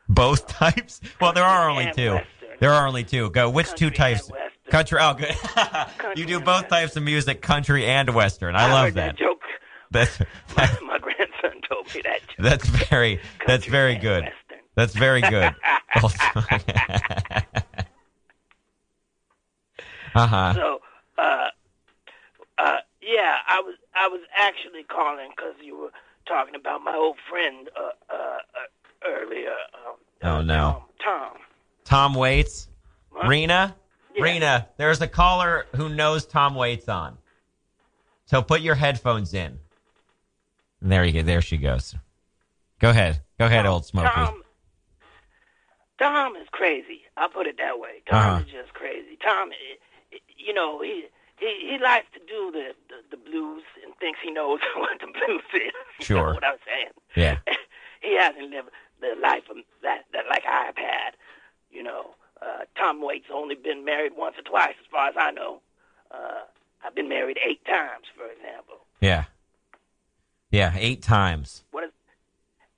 Both 0.09 0.47
types? 0.59 0.99
Well, 1.21 1.33
there 1.33 1.43
are 1.43 1.69
only 1.69 1.91
two. 1.93 2.13
Western. 2.15 2.49
There 2.59 2.73
are 2.73 2.87
only 2.87 3.03
two. 3.03 3.29
Go. 3.29 3.49
Which 3.49 3.71
two 3.75 3.89
types? 3.91 4.29
Country. 4.69 4.99
Oh, 5.01 5.13
good. 5.13 5.33
you 6.17 6.25
do 6.25 6.41
both 6.41 6.67
types 6.67 6.95
of 6.97 7.03
music, 7.03 7.41
country 7.41 7.85
and 7.85 8.13
western. 8.13 8.55
I, 8.55 8.67
I 8.67 8.73
love 8.73 8.93
that. 8.95 9.15
that 9.15 9.17
joke. 9.17 9.41
That's 9.91 10.19
My, 10.57 10.77
my 10.81 10.97
grandson 10.99 11.46
told 11.67 11.93
me 11.93 12.01
that. 12.03 12.19
Joke. 12.27 12.37
that's 12.39 12.67
very 12.67 13.19
that's 13.45 13.65
very 13.65 13.95
good. 13.95 14.23
Western. 14.23 14.59
That's 14.75 14.93
very 14.93 15.21
good. 15.21 15.55
uh 20.15 20.27
huh. 20.27 20.53
So, 20.53 20.81
uh, 21.17 21.47
uh, 22.57 22.77
yeah, 23.01 23.37
I 23.47 23.61
was 23.61 23.75
I 23.95 24.07
was 24.07 24.21
actually 24.35 24.83
calling 24.83 25.29
because 25.35 25.55
you 25.63 25.77
were 25.77 25.91
talking 26.27 26.55
about 26.55 26.83
my 26.83 26.95
old 26.95 27.17
friend 27.29 27.69
uh, 27.75 27.91
uh, 28.13 28.15
uh, 28.15 29.07
earlier, 29.07 29.55
um, 29.85 29.95
Oh 30.23 30.41
no. 30.41 30.83
Tom. 31.03 31.37
Tom 31.85 32.13
Waits. 32.15 32.67
Rena. 33.25 33.75
Yeah. 34.15 34.23
Rena. 34.23 34.67
There's 34.77 35.01
a 35.01 35.07
caller 35.07 35.65
who 35.75 35.89
knows 35.89 36.25
Tom 36.25 36.55
Waits 36.55 36.89
on. 36.89 37.17
So 38.25 38.41
put 38.41 38.61
your 38.61 38.75
headphones 38.75 39.33
in. 39.33 39.57
There 40.81 41.03
you 41.05 41.13
go. 41.13 41.21
There 41.23 41.41
she 41.41 41.57
goes. 41.57 41.95
Go 42.79 42.89
ahead. 42.91 43.21
Go 43.39 43.45
ahead, 43.45 43.65
old 43.65 43.85
Smoky. 43.85 44.09
Tom, 44.13 44.41
Tom 45.99 46.35
is 46.35 46.47
crazy. 46.51 47.01
I'll 47.15 47.29
put 47.29 47.47
it 47.47 47.57
that 47.57 47.79
way. 47.79 48.01
Tom 48.09 48.19
Uh-huh. 48.35 48.43
is 48.45 48.51
just 48.51 48.73
crazy. 48.73 49.17
Tom, 49.23 49.51
eh, 49.51 49.75
eh, 50.13 50.17
you 50.37 50.53
know, 50.53 50.81
he 50.81 51.05
he 51.39 51.67
he 51.71 51.77
likes 51.79 52.07
to 52.13 52.19
do 52.19 52.51
the, 52.51 52.73
the 52.89 53.17
the 53.17 53.17
blues 53.17 53.63
and 53.83 53.95
thinks 53.99 54.19
he 54.23 54.31
knows 54.31 54.59
what 54.75 54.99
the 54.99 55.07
blues 55.07 55.41
is. 55.53 55.71
You 55.99 56.05
Sure. 56.05 56.27
know 56.27 56.33
what 56.35 56.43
I'm 56.45 56.57
saying? 56.65 56.91
Yeah. 57.15 57.37
he 58.01 58.15
hasn't 58.17 58.49
lived 58.51 58.69
the 59.01 59.15
life 59.21 59.43
of 59.49 59.57
that 59.83 60.05
that 60.13 60.25
like 60.29 60.45
I've 60.45 60.77
had. 60.77 61.11
You 61.71 61.83
know, 61.83 62.11
uh, 62.41 62.65
Tom 62.77 63.01
Waits 63.01 63.27
only 63.33 63.55
been 63.55 63.83
married 63.83 64.13
once 64.15 64.35
or 64.37 64.41
twice, 64.43 64.75
as 64.79 64.85
far 64.91 65.09
as 65.09 65.15
I 65.17 65.31
know. 65.31 65.61
Uh, 66.11 66.41
I've 66.85 66.95
been 66.95 67.09
married 67.09 67.37
eight 67.45 67.63
times, 67.65 68.05
for 68.15 68.25
example. 68.31 68.77
Yeah. 69.01 69.25
Yeah. 70.51 70.73
Eight 70.77 71.01
times. 71.01 71.63
What 71.71 71.83
is 71.85 71.91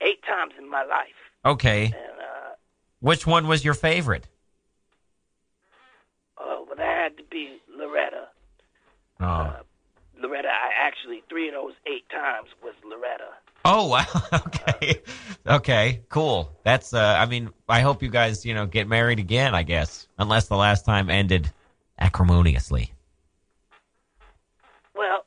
eight 0.01 0.22
times 0.24 0.53
in 0.57 0.70
my 0.70 0.84
life? 0.84 1.07
Okay. 1.45 1.86
And 1.86 1.93
uh, 1.95 2.55
Which 2.99 3.26
one 3.28 3.47
was 3.47 3.63
your 3.63 3.74
favorite? 3.74 4.28
uh, 6.38 6.43
well, 6.67 6.76
that 6.78 6.86
had 6.86 7.17
to 7.17 7.24
be 7.30 7.59
Loretta. 7.76 8.28
Oh. 9.20 9.53
Loretta, 10.22 10.47
I 10.49 10.70
actually 10.88 11.24
three 11.30 11.47
of 11.49 11.53
those 11.53 11.74
eight 11.88 12.07
times 12.09 12.49
was 12.63 12.74
Loretta. 12.84 13.30
Oh 13.65 13.88
wow. 13.88 14.05
okay. 14.47 15.01
Okay. 15.45 16.01
Cool. 16.09 16.51
That's. 16.63 16.93
Uh. 16.93 17.17
I 17.20 17.26
mean, 17.26 17.49
I 17.67 17.82
hope 17.82 18.01
you 18.01 18.09
guys, 18.09 18.45
you 18.45 18.53
know, 18.53 18.65
get 18.65 18.88
married 18.88 19.20
again. 19.20 19.53
I 19.53 19.63
guess, 19.63 20.07
unless 20.17 20.47
the 20.47 20.55
last 20.55 20.86
time 20.86 21.09
ended 21.09 21.51
acrimoniously. 21.97 22.93
Well, 24.95 25.26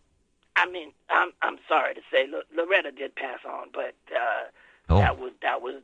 I 0.57 0.67
mean, 0.71 0.93
I'm 1.13 1.33
I'm 1.43 1.59
sorry 1.69 1.95
to 1.95 2.01
say, 2.13 2.27
Lo- 2.29 2.49
Loretta 2.57 2.91
did 2.93 3.15
pass 3.15 3.41
on, 3.49 3.69
but 3.73 3.95
uh, 4.15 4.49
Oh. 4.89 4.99
that 4.99 5.19
was 5.19 5.33
that 5.43 5.63
was 5.63 5.81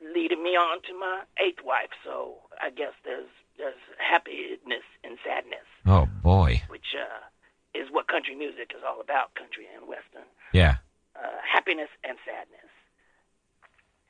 leading 0.00 0.42
me 0.42 0.50
on 0.56 0.80
to 0.82 0.94
my 0.98 1.22
eighth 1.38 1.64
wife. 1.64 1.90
So 2.04 2.36
I 2.62 2.70
guess 2.70 2.92
there's 3.04 3.28
there's 3.58 3.80
happiness 3.98 4.84
and 5.04 5.18
sadness, 5.24 5.66
Oh 5.86 6.06
boy. 6.22 6.62
which 6.68 6.94
uh, 6.96 7.20
is 7.78 7.88
what 7.90 8.06
country 8.08 8.34
music 8.34 8.72
is 8.76 8.82
all 8.86 9.00
about, 9.00 9.34
country 9.34 9.66
and 9.76 9.86
western. 9.88 10.24
Yeah. 10.52 10.76
Uh, 11.16 11.28
happiness 11.44 11.88
and 12.04 12.16
sadness. 12.24 12.70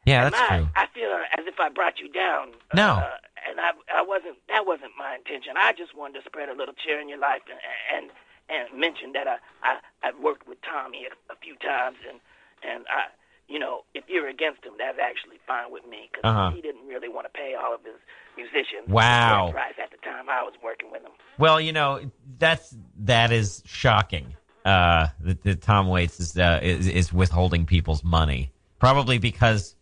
Yeah, 0.07 0.25
And 0.27 0.35
that's 0.35 0.51
I, 0.51 0.57
true. 0.59 0.69
I 0.77 0.87
feel 0.95 1.11
as 1.39 1.45
if 1.47 1.61
I 1.61 1.69
brought 1.69 1.99
you 2.01 2.09
down. 2.11 2.53
No. 2.75 3.03
Uh, 3.05 3.17
and 3.49 3.61
I, 3.61 3.71
I 3.93 4.03
wasn't. 4.03 4.37
That 4.49 4.67
wasn't 4.67 4.93
my 4.99 5.15
intention. 5.17 5.55
I 5.57 5.73
just 5.73 5.97
wanted 5.97 6.21
to 6.21 6.25
spread 6.27 6.49
a 6.49 6.55
little 6.55 6.75
cheer 6.75 7.01
in 7.01 7.09
your 7.09 7.19
life 7.19 7.43
and 7.51 7.59
and 7.97 8.11
and 8.51 8.79
mentioned 8.79 9.15
that 9.15 9.27
I 9.29 9.37
I 9.63 9.79
I've 10.03 10.19
worked 10.19 10.47
with 10.49 10.59
Tommy 10.63 11.07
a, 11.07 11.33
a 11.33 11.37
few 11.37 11.57
times 11.57 11.97
and 12.09 12.21
and 12.63 12.85
I. 12.89 13.07
You 13.49 13.59
know, 13.59 13.81
if 13.95 14.05
you're 14.07 14.29
against 14.29 14.65
him, 14.65 14.75
that's 14.79 14.99
actually 15.03 15.39
fine 15.45 15.73
with 15.73 15.85
me 15.85 16.09
because 16.09 16.23
Uh-huh. 16.25 16.53
he 16.55 16.63
didn't 16.63 16.87
really 16.87 17.09
want 17.09 17.27
to 17.27 17.31
pay 17.37 17.57
all 17.61 17.75
of 17.75 17.81
his 17.83 17.97
musicians 18.37 18.87
Wow. 18.87 19.51
price 19.51 19.75
at 19.83 19.91
the 19.91 19.97
time 20.09 20.29
I 20.29 20.45
was 20.45 20.55
working 20.63 20.93
with 20.93 21.03
him. 21.03 21.11
Well, 21.37 21.61
you 21.61 21.73
know, 21.73 21.99
that's 22.39 22.73
that 23.01 23.33
is 23.33 23.61
shocking. 23.67 24.37
Uh, 24.65 25.09
that, 25.19 25.43
that 25.43 25.63
Tom 25.63 25.89
Waits 25.89 26.21
is, 26.21 26.39
uh, 26.39 26.61
is 26.63 26.87
is 26.87 27.13
withholding 27.13 27.67
people's 27.67 28.05
money, 28.05 28.53
probably 28.79 29.19
because 29.19 29.75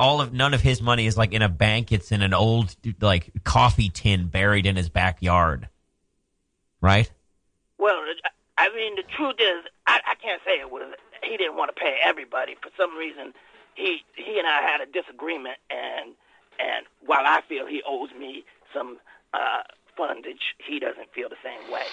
all 0.00 0.20
of 0.20 0.32
none 0.32 0.52
of 0.52 0.60
his 0.60 0.82
money 0.82 1.06
is 1.06 1.16
like 1.16 1.32
in 1.32 1.42
a 1.42 1.48
bank. 1.48 1.92
It's 1.92 2.10
in 2.10 2.22
an 2.22 2.34
old 2.34 2.74
like 3.00 3.30
coffee 3.44 3.88
tin 3.88 4.26
buried 4.26 4.66
in 4.66 4.74
his 4.74 4.88
backyard. 4.88 5.68
Right? 6.80 7.08
Well, 7.78 8.00
I 8.58 8.68
mean, 8.74 8.96
the 8.96 9.02
truth 9.02 9.36
is, 9.38 9.64
I, 9.86 10.00
I 10.06 10.14
can't 10.14 10.40
say 10.44 10.60
it 10.60 10.70
was. 10.70 10.94
He 11.22 11.36
didn't 11.36 11.56
want 11.56 11.74
to 11.74 11.80
pay 11.80 11.98
everybody 12.02 12.54
for 12.62 12.70
some 12.76 12.96
reason. 12.96 13.32
He 13.74 14.02
he 14.14 14.38
and 14.38 14.46
I 14.48 14.62
had 14.62 14.80
a 14.80 14.86
disagreement, 14.86 15.58
and 15.70 16.14
and 16.58 16.86
while 17.04 17.26
I 17.26 17.42
feel 17.48 17.66
he 17.66 17.82
owes 17.86 18.10
me 18.18 18.44
some 18.72 18.98
uh, 19.34 19.62
fundage, 19.98 20.54
he 20.66 20.78
doesn't 20.78 21.12
feel 21.14 21.28
the 21.28 21.36
same 21.44 21.70
way. 21.70 21.84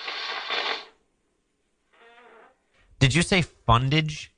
Did 3.00 3.14
you 3.14 3.22
say 3.22 3.44
fundage? 3.68 4.30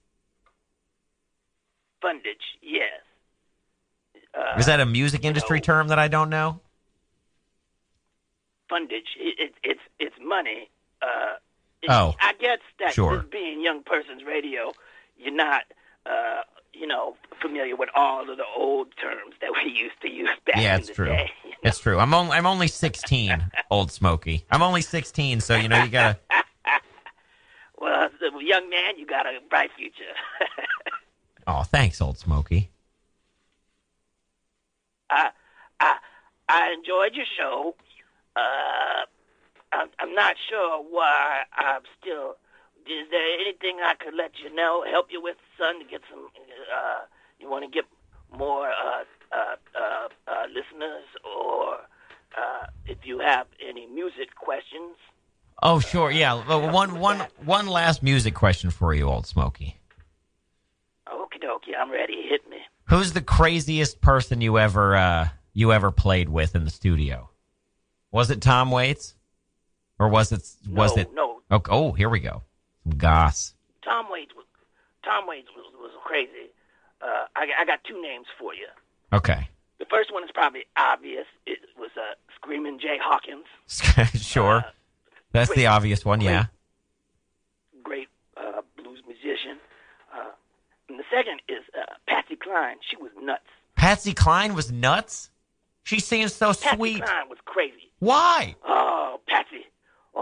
Fundage, 2.04 2.58
yes. 2.62 3.02
Uh, 4.34 4.60
Is 4.60 4.66
that 4.66 4.80
a 4.80 4.86
music 4.86 5.24
industry 5.24 5.62
term 5.62 5.90
that 5.90 6.00
I 6.00 6.08
don't 6.08 6.30
know? 6.30 6.60
fundage. 8.72 9.14
It, 9.20 9.36
it, 9.40 9.54
it's 9.64 9.80
it's 10.00 10.16
money. 10.22 10.70
Uh, 11.06 11.36
Oh, 11.88 12.16
I 12.20 12.34
guess 12.40 12.58
that 12.80 12.94
sure. 12.94 13.18
this 13.18 13.26
being 13.32 13.62
young 13.62 13.84
person's 13.84 14.24
radio, 14.24 14.72
you're 15.18 15.36
not, 15.36 15.64
uh, 16.08 16.42
you 16.74 16.88
know, 16.88 17.16
familiar 17.40 17.76
with 17.76 17.90
all 17.96 18.28
of 18.28 18.38
the 18.38 18.44
old 18.58 18.88
terms 19.00 19.36
that 19.40 19.52
we 19.52 19.72
used 19.72 20.02
to 20.02 20.10
use 20.10 20.30
back 20.48 20.56
yeah, 20.58 20.74
in 20.74 20.80
it's 20.80 20.90
the 20.90 20.96
true. 20.96 21.06
day. 21.10 21.30
It's 21.62 21.78
true. 21.78 22.00
I'm 22.00 22.14
only 22.14 22.32
I'm 22.36 22.48
only 22.48 22.68
16, 22.68 23.52
old 23.70 23.92
Smokey. 23.92 24.46
I'm 24.50 24.64
only 24.64 24.82
16, 24.82 25.42
so 25.42 25.56
you 25.56 25.68
know 25.70 25.84
you 25.84 25.90
gotta. 25.90 26.18
Well, 27.78 28.10
young 28.42 28.70
man, 28.70 28.98
you 28.98 29.06
got 29.06 29.26
a 29.26 29.40
bright 29.50 29.70
future. 29.78 30.04
Oh, 31.48 31.62
thanks, 31.62 32.02
old 32.02 32.18
Smokey. 32.18 32.72
I, 35.12 35.30
I, 35.80 35.98
I 36.50 36.74
enjoyed 36.74 37.14
your 37.14 37.28
show. 37.38 37.76
Uh, 38.36 39.06
I'm, 39.72 39.90
I'm 40.00 40.14
not 40.14 40.36
sure 40.50 40.84
why 40.90 41.42
I'm 41.54 41.82
still. 42.00 42.36
Is 42.86 43.08
there 43.10 43.40
anything 43.40 43.80
I 43.84 43.96
could 43.96 44.14
let 44.14 44.32
you 44.44 44.54
know, 44.54 44.84
help 44.90 45.08
you 45.12 45.22
with, 45.22 45.38
son, 45.58 45.80
to 45.80 45.86
get 45.86 46.02
some? 46.10 46.28
Uh, 46.74 47.06
you 47.40 47.50
want 47.50 47.66
to 47.66 47.70
get 47.72 47.86
more 48.38 48.68
uh, 48.70 49.04
uh, 49.32 49.56
uh, 49.76 50.08
uh, 50.28 50.44
listeners, 50.48 51.04
or 51.24 51.78
uh, 52.38 52.68
if 52.86 53.00
you 53.04 53.20
have 53.20 53.48
any 53.68 53.88
music 53.88 54.36
questions? 54.36 54.96
Oh, 55.64 55.80
sure. 55.80 56.12
Yeah. 56.12 56.44
Well, 56.48 56.70
One 56.70 57.00
one 57.00 57.26
one 57.44 57.68
last 57.68 58.04
music 58.04 58.36
question 58.36 58.70
for 58.70 58.94
you, 58.94 59.06
old 59.06 59.26
Smokey. 59.26 59.78
Okie 61.08 61.42
dokie, 61.44 61.76
I'm 61.80 61.92
ready. 61.92 62.28
Hit 62.30 62.48
me. 62.50 62.58
Who's 62.90 63.14
the 63.14 63.22
craziest 63.22 64.00
person 64.02 64.42
you 64.42 64.60
ever 64.60 64.96
uh, 64.96 65.30
you 65.54 65.72
ever 65.74 65.92
played 65.92 66.30
with 66.30 66.56
in 66.56 66.66
the 66.66 66.72
studio? 66.72 67.30
Was 68.12 68.30
it 68.30 68.42
Tom 68.42 68.70
Waits, 68.70 69.15
or 70.00 70.10
was 70.10 70.32
it 70.32 70.44
was 70.70 70.96
No, 70.96 71.02
it? 71.02 71.14
no. 71.14 71.42
Oh, 71.52 71.62
oh, 71.70 71.92
here 71.94 72.10
we 72.10 72.20
go. 72.20 72.44
Some 72.84 72.98
goss. 72.98 73.54
Tom 73.84 74.08
Waits 74.10 74.34
was 74.36 74.46
Tom 75.04 75.28
Waits 75.28 75.48
was, 75.56 75.66
was 75.80 75.92
crazy. 76.04 76.50
Uh, 77.02 77.26
I, 77.36 77.48
I 77.62 77.66
got 77.66 77.84
two 77.84 78.02
names 78.02 78.26
for 78.40 78.54
you. 78.56 78.68
Okay. 79.14 79.50
The 79.78 79.86
first 79.86 80.12
one 80.12 80.24
is 80.24 80.30
probably 80.34 80.66
obvious. 80.78 81.26
It 81.46 81.60
was 81.78 81.92
uh, 81.98 82.16
Screaming 82.36 82.80
Jay 82.80 82.98
Hawkins, 83.02 83.46
sure. 84.26 84.64
That's 85.32 85.54
the 85.54 85.68
obvious 85.68 86.06
one. 86.06 86.22
Yeah. 86.22 86.46
great 87.84 88.08
uh, 88.38 88.62
blues 88.78 89.02
musician. 89.08 89.58
Uh, 90.16 90.32
and 90.90 90.98
the 91.00 91.04
second 91.14 91.42
is 91.50 91.64
uh, 91.80 91.94
Patsy 92.08 92.36
Cline. 92.38 92.78
She 92.90 92.96
was 92.98 93.12
nuts. 93.22 93.44
Patsy 93.76 94.14
Cline 94.14 94.56
was 94.56 94.72
nuts. 94.72 95.30
She 95.84 96.00
seems 96.00 96.34
so 96.34 96.48
Patsy 96.48 96.76
sweet. 96.76 97.04
Cline 97.04 97.30
was 97.30 97.38
crazy. 97.46 97.92
Why? 98.00 98.56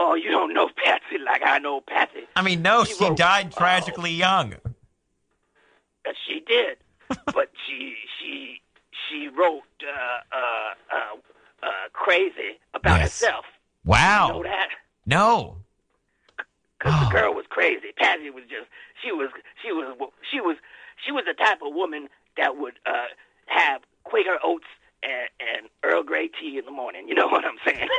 Oh, 0.06 0.16
you 0.16 0.30
don't 0.32 0.54
know 0.54 0.70
Patsy 0.84 1.18
like 1.26 1.41
I 1.45 1.60
know 1.60 1.80
Patsy. 1.80 2.28
I 2.36 2.41
mean, 2.41 2.62
no, 2.62 2.84
she 2.84 3.01
wrote- 3.04 3.18
died 3.18 3.54
tragically 3.54 4.12
young. 4.12 4.54
Uh, 6.06 6.12
she 6.28 6.41
did, 6.45 6.78
but 7.34 7.49
she 7.66 7.95
she 8.20 8.62
she 9.08 9.30
wrote 9.30 9.62
uh, 9.82 10.36
uh, 10.36 10.74
uh, 10.93 11.16
uh, 11.64 11.70
crazy 11.93 12.60
about 12.74 12.99
Yes. 12.99 13.22
herself. 13.22 13.45
Wow. 13.86 14.28
You 14.28 14.34
know 14.34 14.43
that? 14.43 14.68
No. 15.06 15.58
Because 16.78 16.93
Oh. 17.01 17.06
the 17.10 17.12
girl 17.18 17.34
was 17.34 17.45
crazy. 17.49 17.93
Patsy 17.97 18.30
was 18.30 18.43
just 18.49 18.68
she 19.01 19.12
was 19.14 19.30
she 19.64 19.72
was 19.72 19.95
she 20.30 20.41
was 20.41 20.58
she 21.06 21.12
was 21.14 21.24
the 21.26 21.34
type 21.34 21.60
of 21.66 21.74
woman 21.74 22.10
that 22.36 22.58
would 22.58 22.74
uh, 22.86 23.06
have 23.45 23.82
Quaker 24.04 24.38
oats 24.43 24.68
and, 25.01 25.30
and 25.39 25.70
Earl 25.84 26.04
Grey 26.04 26.28
tea 26.28 26.58
in 26.58 26.66
the 26.66 26.72
morning. 26.72 27.08
You 27.08 27.16
know 27.16 27.28
what 27.28 27.45
I'm 27.45 27.58
saying? 27.66 27.88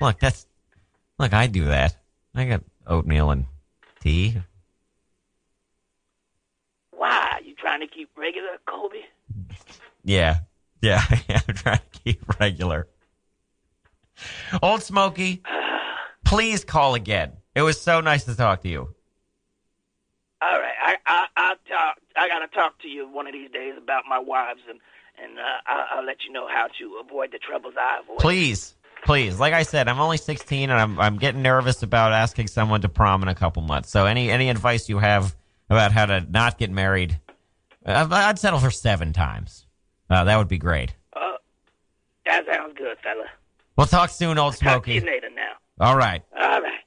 Look, 0.00 0.18
that's 0.20 0.46
look. 1.18 1.32
I 1.32 1.46
do 1.46 1.66
that. 1.66 1.96
I 2.34 2.44
got 2.44 2.62
oatmeal 2.86 3.30
and 3.30 3.46
tea. 4.00 4.36
Why 6.90 7.40
you 7.44 7.54
trying 7.54 7.80
to 7.80 7.86
keep 7.86 8.10
regular, 8.16 8.58
Colby? 8.66 9.04
Yeah, 10.04 10.38
yeah. 10.82 11.02
I'm 11.10 11.54
trying 11.54 11.78
to 11.78 12.00
keep 12.04 12.38
regular. 12.38 12.88
Old 14.62 14.82
Smokey, 14.82 15.42
please 16.24 16.64
call 16.64 16.94
again. 16.94 17.32
It 17.54 17.62
was 17.62 17.80
so 17.80 18.00
nice 18.00 18.24
to 18.24 18.36
talk 18.36 18.62
to 18.62 18.68
you. 18.68 18.94
All 20.42 20.58
right, 20.60 20.74
I 20.82 20.96
I 21.06 21.26
I'll 21.36 21.56
talk. 21.68 21.96
I 22.16 22.28
gotta 22.28 22.48
talk 22.48 22.78
to 22.82 22.88
you 22.88 23.08
one 23.08 23.26
of 23.26 23.32
these 23.32 23.50
days 23.50 23.74
about 23.78 24.04
my 24.08 24.18
wives 24.18 24.60
and 24.68 24.78
and 25.22 25.38
uh, 25.38 25.42
I'll, 25.66 25.98
I'll 25.98 26.04
let 26.04 26.24
you 26.24 26.32
know 26.32 26.46
how 26.46 26.68
to 26.78 27.00
avoid 27.02 27.32
the 27.32 27.38
troubles 27.38 27.74
I 27.78 28.00
avoid. 28.02 28.18
Please, 28.18 28.74
please. 29.06 29.40
Like 29.40 29.54
I 29.54 29.62
said, 29.62 29.88
I'm 29.88 30.00
only 30.00 30.18
16 30.18 30.68
and 30.68 30.78
I'm 30.78 31.00
I'm 31.00 31.16
getting 31.16 31.40
nervous 31.40 31.82
about 31.82 32.12
asking 32.12 32.48
someone 32.48 32.82
to 32.82 32.88
prom 32.88 33.22
in 33.22 33.28
a 33.28 33.34
couple 33.34 33.62
months. 33.62 33.90
So 33.90 34.04
any 34.04 34.30
any 34.30 34.50
advice 34.50 34.88
you 34.88 34.98
have 34.98 35.34
about 35.70 35.92
how 35.92 36.06
to 36.06 36.20
not 36.28 36.58
get 36.58 36.70
married, 36.70 37.18
I'd 37.86 38.38
settle 38.38 38.58
for 38.58 38.70
seven 38.70 39.12
times. 39.12 39.66
Uh, 40.10 40.24
that 40.24 40.36
would 40.36 40.48
be 40.48 40.58
great. 40.58 40.94
Uh, 41.14 41.32
that 42.26 42.44
sounds 42.46 42.74
good, 42.76 42.96
fella. 43.02 43.24
We'll 43.76 43.86
talk 43.86 44.10
soon, 44.10 44.38
old 44.38 44.56
Talk 44.56 44.84
to 44.84 44.92
you 44.92 45.00
later 45.00 45.28
now. 45.34 45.52
All 45.80 45.96
right, 45.96 46.22
All 46.38 46.60
right. 46.60 46.80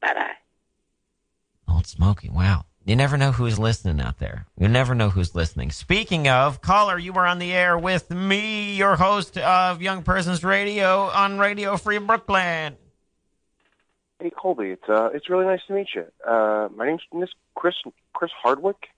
Bye 0.00 0.14
bye. 0.14 0.30
old 1.68 1.86
Smokey. 1.86 2.30
Wow, 2.30 2.64
you 2.84 2.96
never 2.96 3.16
know 3.16 3.32
who's 3.32 3.58
listening 3.58 4.00
out 4.00 4.18
there. 4.18 4.46
You 4.58 4.68
never 4.68 4.94
know 4.94 5.10
who's 5.10 5.34
listening. 5.34 5.70
Speaking 5.70 6.28
of 6.28 6.60
caller, 6.60 6.98
you 6.98 7.12
were 7.12 7.26
on 7.26 7.38
the 7.38 7.52
air 7.52 7.78
with 7.78 8.10
me, 8.10 8.74
your 8.74 8.96
host 8.96 9.38
of 9.38 9.80
Young 9.80 10.02
Persons 10.02 10.42
Radio 10.42 11.02
on 11.10 11.38
Radio 11.38 11.76
Free 11.76 11.98
Brooklyn. 11.98 12.76
Hey 14.20 14.30
Colby, 14.30 14.70
it's 14.70 14.88
uh, 14.88 15.10
it's 15.12 15.28
really 15.28 15.46
nice 15.46 15.60
to 15.66 15.72
meet 15.72 15.88
you. 15.94 16.04
Uh, 16.26 16.68
my 16.76 16.86
name's 16.86 17.02
Chris 17.54 17.74
Chris 18.12 18.30
Hardwick. 18.40 18.88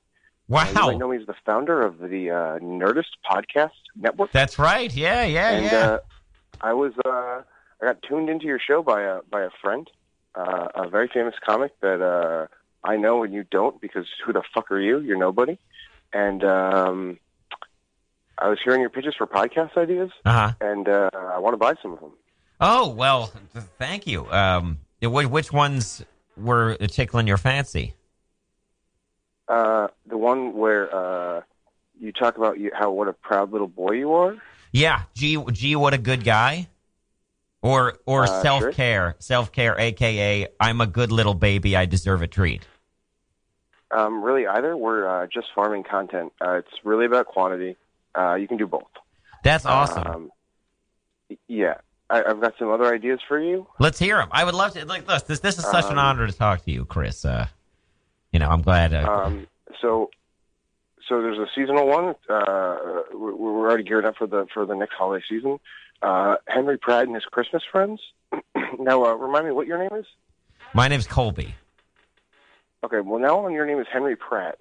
Wow. 0.48 0.62
Uh, 0.62 0.66
you 0.66 0.74
might 0.74 0.98
know 0.98 1.08
me 1.08 1.16
as 1.16 1.26
the 1.26 1.34
founder 1.46 1.80
of 1.80 1.98
the 1.98 2.30
uh, 2.30 2.58
Nerdist 2.58 3.16
podcast 3.30 3.70
network. 3.96 4.32
That's 4.32 4.58
right. 4.58 4.94
Yeah, 4.94 5.24
yeah, 5.24 5.50
and 5.50 5.64
yeah. 5.64 5.78
uh, 5.78 5.98
I 6.60 6.74
was 6.74 6.92
uh, 7.04 7.08
I 7.80 7.86
got 7.86 8.02
tuned 8.02 8.28
into 8.28 8.46
your 8.46 8.58
show 8.58 8.82
by 8.82 9.02
a 9.02 9.20
by 9.30 9.42
a 9.42 9.50
friend, 9.62 9.90
uh, 10.34 10.68
a 10.74 10.88
very 10.88 11.08
famous 11.08 11.34
comic 11.44 11.72
that 11.80 12.02
uh, 12.02 12.46
I 12.84 12.96
know 12.96 13.22
and 13.24 13.32
you 13.32 13.44
don't 13.50 13.80
because 13.80 14.06
who 14.24 14.32
the 14.32 14.42
fuck 14.54 14.70
are 14.70 14.80
you? 14.80 14.98
You're 15.00 15.18
nobody. 15.18 15.58
And 16.12 16.44
um, 16.44 17.18
I 18.38 18.48
was 18.48 18.58
hearing 18.62 18.80
your 18.80 18.90
pitches 18.90 19.14
for 19.16 19.26
podcast 19.26 19.76
ideas, 19.76 20.10
Uh-huh. 20.24 20.52
and 20.60 20.88
uh, 20.88 21.10
I 21.14 21.38
want 21.38 21.54
to 21.54 21.58
buy 21.58 21.74
some 21.82 21.92
of 21.94 22.00
them. 22.00 22.12
Oh 22.60 22.88
well, 22.88 23.32
th- 23.52 23.64
thank 23.78 24.06
you. 24.06 24.30
Um, 24.30 24.78
wh- 25.02 25.30
which 25.30 25.52
ones 25.52 26.04
were 26.36 26.76
tickling 26.76 27.26
your 27.26 27.36
fancy? 27.36 27.94
Uh, 29.48 29.88
the 30.06 30.16
one 30.16 30.54
where 30.54 30.94
uh, 30.94 31.42
you 31.98 32.12
talk 32.12 32.36
about 32.38 32.58
you, 32.58 32.70
how 32.74 32.90
what 32.90 33.08
a 33.08 33.12
proud 33.12 33.52
little 33.52 33.68
boy 33.68 33.92
you 33.92 34.12
are. 34.12 34.36
Yeah, 34.72 35.02
gee, 35.14 35.42
gee, 35.52 35.76
what 35.76 35.94
a 35.94 35.98
good 35.98 36.24
guy. 36.24 36.68
Or 37.62 37.94
or 38.06 38.24
Uh, 38.24 38.42
self 38.42 38.70
care, 38.74 39.16
self 39.18 39.50
care, 39.52 39.78
aka 39.78 40.48
I'm 40.60 40.80
a 40.80 40.86
good 40.86 41.10
little 41.12 41.34
baby, 41.34 41.76
I 41.76 41.86
deserve 41.86 42.22
a 42.22 42.26
treat. 42.26 42.66
Um, 43.94 44.22
really, 44.24 44.46
either 44.46 44.76
we're 44.76 45.06
uh, 45.06 45.26
just 45.26 45.46
farming 45.54 45.84
content. 45.84 46.32
Uh, 46.44 46.54
it's 46.54 46.68
really 46.84 47.06
about 47.06 47.26
quantity. 47.26 47.76
Uh, 48.16 48.34
you 48.34 48.48
can 48.48 48.56
do 48.56 48.66
both. 48.66 48.82
That's 49.42 49.64
awesome. 49.66 50.06
Um, 50.06 50.30
yeah, 51.48 51.74
I, 52.10 52.22
I've 52.24 52.40
got 52.40 52.54
some 52.58 52.70
other 52.70 52.92
ideas 52.92 53.20
for 53.26 53.38
you. 53.40 53.66
Let's 53.78 53.98
hear 53.98 54.16
them. 54.16 54.28
I 54.32 54.44
would 54.44 54.54
love 54.54 54.72
to. 54.74 54.84
Like, 54.86 55.06
look, 55.08 55.26
this 55.26 55.40
this 55.40 55.58
is 55.58 55.64
such 55.64 55.86
an 55.86 55.92
Um, 55.92 55.98
honor 55.98 56.26
to 56.26 56.32
talk 56.32 56.64
to 56.64 56.70
you, 56.70 56.84
Chris. 56.84 57.24
Uh, 57.24 57.46
you 58.32 58.38
know, 58.38 58.48
I'm 58.48 58.62
glad. 58.62 58.92
Uh, 58.94 59.08
Um, 59.10 59.46
so, 59.80 60.10
so 61.08 61.20
there's 61.22 61.38
a 61.38 61.46
seasonal 61.54 61.86
one. 61.86 62.14
Uh, 62.28 63.02
we're, 63.12 63.34
we're 63.34 63.68
already 63.68 63.84
geared 63.84 64.04
up 64.06 64.16
for 64.16 64.26
the 64.26 64.46
for 64.52 64.66
the 64.66 64.74
next 64.74 64.94
holiday 64.94 65.24
season. 65.28 65.58
Uh, 66.02 66.36
Henry 66.46 66.76
Pratt 66.78 67.06
and 67.06 67.14
his 67.14 67.24
Christmas 67.24 67.62
friends. 67.70 68.00
now, 68.78 69.04
uh, 69.04 69.14
remind 69.14 69.46
me 69.46 69.52
what 69.52 69.66
your 69.66 69.78
name 69.78 69.92
is. 69.98 70.06
my 70.74 70.88
name's 70.88 71.06
Colby. 71.06 71.54
Okay, 72.84 73.00
well 73.00 73.18
now 73.18 73.46
on 73.46 73.52
your 73.52 73.64
name 73.66 73.80
is 73.80 73.86
Henry 73.90 74.14
Pratt, 74.14 74.60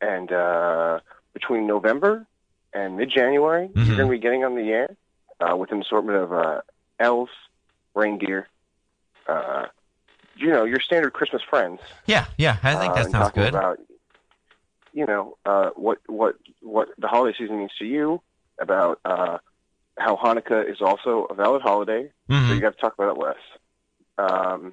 and 0.00 0.32
uh, 0.32 0.98
between 1.32 1.66
November 1.68 2.26
and 2.74 2.96
mid-January, 2.96 3.68
Mm-hmm. 3.68 3.86
you're 3.86 3.96
going 3.96 4.08
to 4.08 4.16
be 4.16 4.18
getting 4.20 4.44
on 4.44 4.56
the 4.56 4.68
air 4.70 4.96
uh, 5.40 5.56
with 5.56 5.70
an 5.70 5.80
assortment 5.80 6.18
of 6.18 6.32
uh, 6.32 6.60
elves, 6.98 7.30
reindeer, 7.94 8.48
uh, 9.28 9.66
you 10.34 10.48
know, 10.48 10.64
your 10.64 10.80
standard 10.80 11.12
Christmas 11.12 11.42
friends. 11.48 11.78
Yeah, 12.06 12.26
yeah, 12.36 12.56
I 12.64 12.74
think 12.74 12.90
uh, 12.90 12.94
that 12.96 13.04
and 13.04 13.12
sounds 13.12 13.30
good. 13.32 13.50
About, 13.54 13.78
you 14.92 15.06
know, 15.06 15.36
uh, 15.46 15.70
what 15.76 15.98
what 16.06 16.34
what 16.62 16.88
the 16.98 17.06
holiday 17.06 17.36
season 17.38 17.58
means 17.58 17.72
to 17.78 17.84
you, 17.84 18.22
about 18.60 18.98
uh, 19.04 19.38
how 19.98 20.16
Hanukkah 20.16 20.68
is 20.68 20.80
also 20.80 21.26
a 21.30 21.34
valid 21.34 21.62
holiday, 21.62 22.10
so 22.28 22.34
Mhm. 22.34 22.56
you 22.56 22.60
got 22.60 22.74
to 22.74 22.80
talk 22.80 22.94
about 22.94 23.16
it 23.16 23.20
less. 23.22 23.36
Um, 24.18 24.72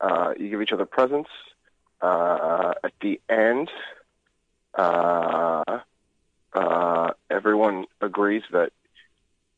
uh, 0.00 0.34
you 0.36 0.48
give 0.50 0.62
each 0.62 0.72
other 0.72 0.86
presents. 0.86 1.30
Uh, 2.00 2.72
at 2.82 2.92
the 3.00 3.20
end, 3.28 3.68
uh, 4.74 5.80
uh, 6.52 7.10
everyone 7.30 7.84
agrees 8.00 8.42
that 8.52 8.72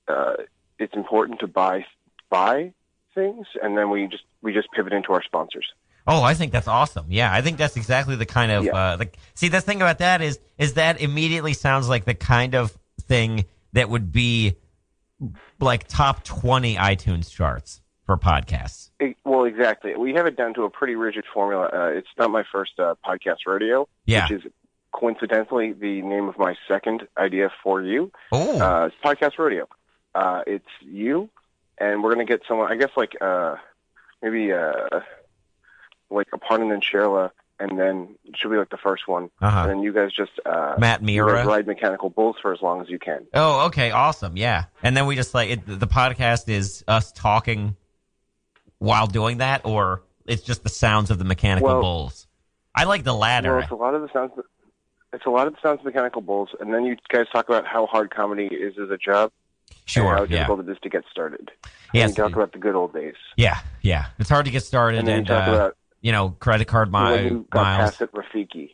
uh, 0.09 0.35
it's 0.79 0.95
important 0.95 1.41
to 1.41 1.47
buy 1.47 1.85
buy 2.31 2.73
things, 3.15 3.47
and 3.63 3.77
then 3.77 3.91
we 3.91 4.07
just 4.09 4.25
we 4.43 4.53
just 4.53 4.71
pivot 4.73 4.93
into 4.93 5.13
our 5.13 5.23
sponsors. 5.23 5.67
Oh, 6.07 6.23
I 6.23 6.35
think 6.35 6.51
that's 6.51 6.67
awesome. 6.67 7.07
Yeah, 7.11 7.33
I 7.33 7.43
think 7.43 7.59
that's 7.59 7.77
exactly 7.77 8.17
the 8.17 8.27
kind 8.27 8.51
of 8.51 8.67
uh, 8.67 8.97
the 8.97 9.09
see. 9.35 9.49
The 9.49 9.61
thing 9.61 9.77
about 9.77 9.99
that 9.99 10.21
is, 10.21 10.41
is 10.59 10.75
that 10.75 11.01
immediately 11.01 11.53
sounds 11.53 11.89
like 11.89 12.05
the 12.05 12.15
kind 12.15 12.55
of 12.55 12.77
thing 13.03 13.45
that 13.73 13.89
would 13.89 14.11
be 14.11 14.57
like 15.61 15.87
top 15.87 16.25
twenty 16.25 16.75
iTunes 16.75 17.31
charts 17.31 17.82
for 18.07 18.17
podcasts. 18.17 18.91
It- 18.99 19.17
well, 19.25 19.45
exactly. 19.45 19.95
We 19.97 20.15
have 20.15 20.27
it 20.27 20.37
down 20.37 20.55
to 20.55 20.65
a 20.65 20.71
pretty 20.71 20.95
rigid 20.97 21.25
formula. 21.33 21.71
Uh, 21.73 21.87
it's 21.89 22.09
not 22.19 22.31
my 22.31 22.45
first 22.51 22.73
uh, 22.79 22.95
podcast 23.07 23.39
rodeo, 23.47 23.89
Yeah. 24.07 24.29
which 24.29 24.45
is 24.45 24.53
coincidentally 24.93 25.73
the 25.73 26.03
name 26.03 26.29
of 26.29 26.37
my 26.39 26.55
second 26.69 27.07
idea 27.17 27.51
for 27.63 27.81
you. 27.83 28.11
Oh, 28.31 28.61
Uh, 28.61 28.87
it's 28.87 28.97
podcast 29.05 29.39
rodeo. 29.39 29.67
Uh, 30.15 30.43
it's 30.47 30.69
you, 30.81 31.31
and 31.79 32.03
we're 32.03 32.13
gonna 32.13 32.25
get 32.27 32.43
someone. 32.47 32.71
I 32.71 32.77
guess 32.77 32.91
like 32.97 33.17
uh, 33.21 33.57
maybe 34.23 34.53
uh, 34.53 35.01
like 36.11 36.27
a 36.35 36.39
pun 36.39 36.71
and 36.71 36.83
Sherla, 36.85 37.31
and 37.59 37.79
then 37.79 38.17
it 38.25 38.37
should 38.37 38.51
be 38.51 38.59
like 38.59 38.69
the 38.69 38.77
first 38.77 39.09
one. 39.09 39.31
Uh-huh. 39.41 39.61
And 39.61 39.71
then 39.71 39.83
you 39.83 39.93
guys 39.93 40.13
just 40.13 40.33
uh, 40.45 40.75
Matt 40.79 41.03
Mira. 41.03 41.47
ride 41.47 41.67
mechanical 41.67 42.11
bulls 42.11 42.37
for 42.43 42.53
as 42.53 42.61
long 42.61 42.83
as 42.83 42.91
you 42.91 42.99
can. 42.99 43.27
Oh, 43.33 43.67
okay, 43.69 43.91
awesome. 43.91 44.37
Yeah, 44.37 44.65
and 44.83 44.95
then 44.97 45.07
we 45.07 45.17
just 45.17 45.33
like 45.33 45.49
it, 45.51 45.61
the 45.67 45.87
podcast 45.87 46.49
is 46.51 46.85
us 46.87 47.11
talking 47.13 47.77
while 48.83 49.07
doing 49.07 49.39
that, 49.39 49.63
or 49.65 50.03
it's 50.27 50.43
just 50.43 50.63
the 50.63 50.69
sounds 50.69 51.11
of 51.11 51.19
the 51.19 51.25
mechanical 51.25 51.69
Well- 51.69 51.81
bulls. 51.83 52.27
I 52.75 52.85
like 52.85 53.05
the 53.05 53.15
latter. 53.15 53.53
Well, 53.55 53.63
it's 53.63 53.71
a 53.71 53.75
lot 53.75 53.95
of 53.95 54.01
the 54.03 54.09
sounds. 54.13 54.33
It's 55.13 55.27
a 55.27 55.31
lot 55.31 55.47
of 55.47 55.53
the 55.55 55.61
sounds 55.63 55.81
of 55.81 55.85
mechanical 55.85 56.23
bulls, 56.23 56.49
and 56.59 56.73
then 56.73 56.85
you 56.87 56.97
guys 57.11 57.27
talk 57.31 57.47
about 57.49 57.67
how 57.67 57.85
hard 57.87 58.11
comedy 58.11 58.47
is 58.47 58.79
as 58.83 58.89
a 58.91 58.97
job. 58.97 59.31
Sure, 59.85 60.05
And 60.09 60.19
how 60.19 60.23
yeah. 60.25 60.29
difficult 60.39 60.61
it 60.61 60.73
is 60.73 60.79
to 60.83 60.89
get 60.89 61.05
started. 61.11 61.51
Yes. 61.93 62.09
And 62.11 62.17
you 62.19 62.25
talk 62.25 62.33
about 62.35 62.53
the 62.53 62.59
good 62.59 62.75
old 62.75 62.95
days. 62.95 63.15
yeah, 63.37 63.59
yeah. 63.83 64.07
It's 64.19 64.31
hard 64.31 64.47
to 64.47 64.51
get 64.51 64.63
started, 64.63 64.99
And 65.01 65.07
then 65.09 65.15
you 65.15 65.19
and, 65.19 65.27
talk 65.27 65.49
uh, 65.49 65.53
about 65.53 65.77
you 66.01 66.13
know, 66.13 66.31
credit 66.41 66.67
card 66.67 66.91
when 66.93 67.25
you 67.25 67.47
got 67.51 67.63
miles. 67.63 67.91
past 67.91 68.03
it, 68.03 68.13
Rafiki. 68.13 68.71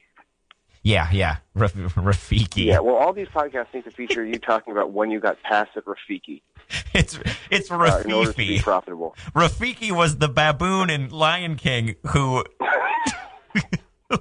Yeah, 0.85 1.09
yeah, 1.13 1.37
Raf- 1.55 1.75
Rafiki. 1.75 2.65
Yeah, 2.67 2.79
well, 2.79 2.95
all 2.95 3.13
these 3.13 3.29
podcasts 3.29 3.75
need 3.75 3.85
to 3.85 3.91
feature 3.91 4.25
you 4.25 4.39
talking 4.39 4.73
about 4.73 4.93
when 4.93 5.11
you 5.11 5.19
got 5.21 5.43
past 5.43 5.71
it, 5.77 5.85
Rafiki. 5.87 6.41
it's 6.95 7.19
it's 7.51 7.71
uh, 7.71 8.03
in 8.05 8.13
order 8.13 8.31
to 8.33 8.37
be 8.37 8.59
Rafifi. 8.59 8.63
profitable. 8.63 9.17
Rafiki 9.35 9.91
was 9.93 10.19
the 10.19 10.29
baboon 10.29 10.91
in 10.91 11.09
Lion 11.11 11.57
King 11.57 11.95
who 12.09 12.45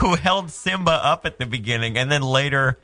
who 0.00 0.14
held 0.16 0.50
Simba 0.50 0.92
up 1.04 1.24
at 1.26 1.38
the 1.38 1.46
beginning 1.46 1.96
and 1.96 2.10
then 2.10 2.22
later 2.22 2.78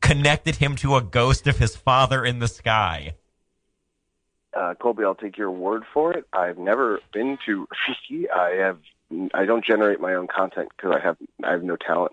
connected 0.00 0.56
him 0.56 0.76
to 0.76 0.96
a 0.96 1.02
ghost 1.02 1.46
of 1.46 1.58
his 1.58 1.76
father 1.76 2.24
in 2.24 2.38
the 2.38 2.48
sky. 2.48 3.14
Uh, 4.54 4.74
Colby, 4.74 5.02
I'll 5.04 5.14
take 5.14 5.38
your 5.38 5.50
word 5.50 5.82
for 5.94 6.12
it. 6.12 6.24
I've 6.32 6.58
never 6.58 7.00
been 7.12 7.38
to 7.46 7.66
Rafiki. 7.66 8.30
I 8.30 8.50
have. 8.64 8.78
I 9.34 9.44
don't 9.44 9.64
generate 9.64 10.00
my 10.00 10.14
own 10.14 10.26
content 10.26 10.68
because 10.76 10.94
I 10.98 11.00
have. 11.06 11.16
I 11.44 11.50
have 11.52 11.62
no 11.62 11.76
talent, 11.76 12.12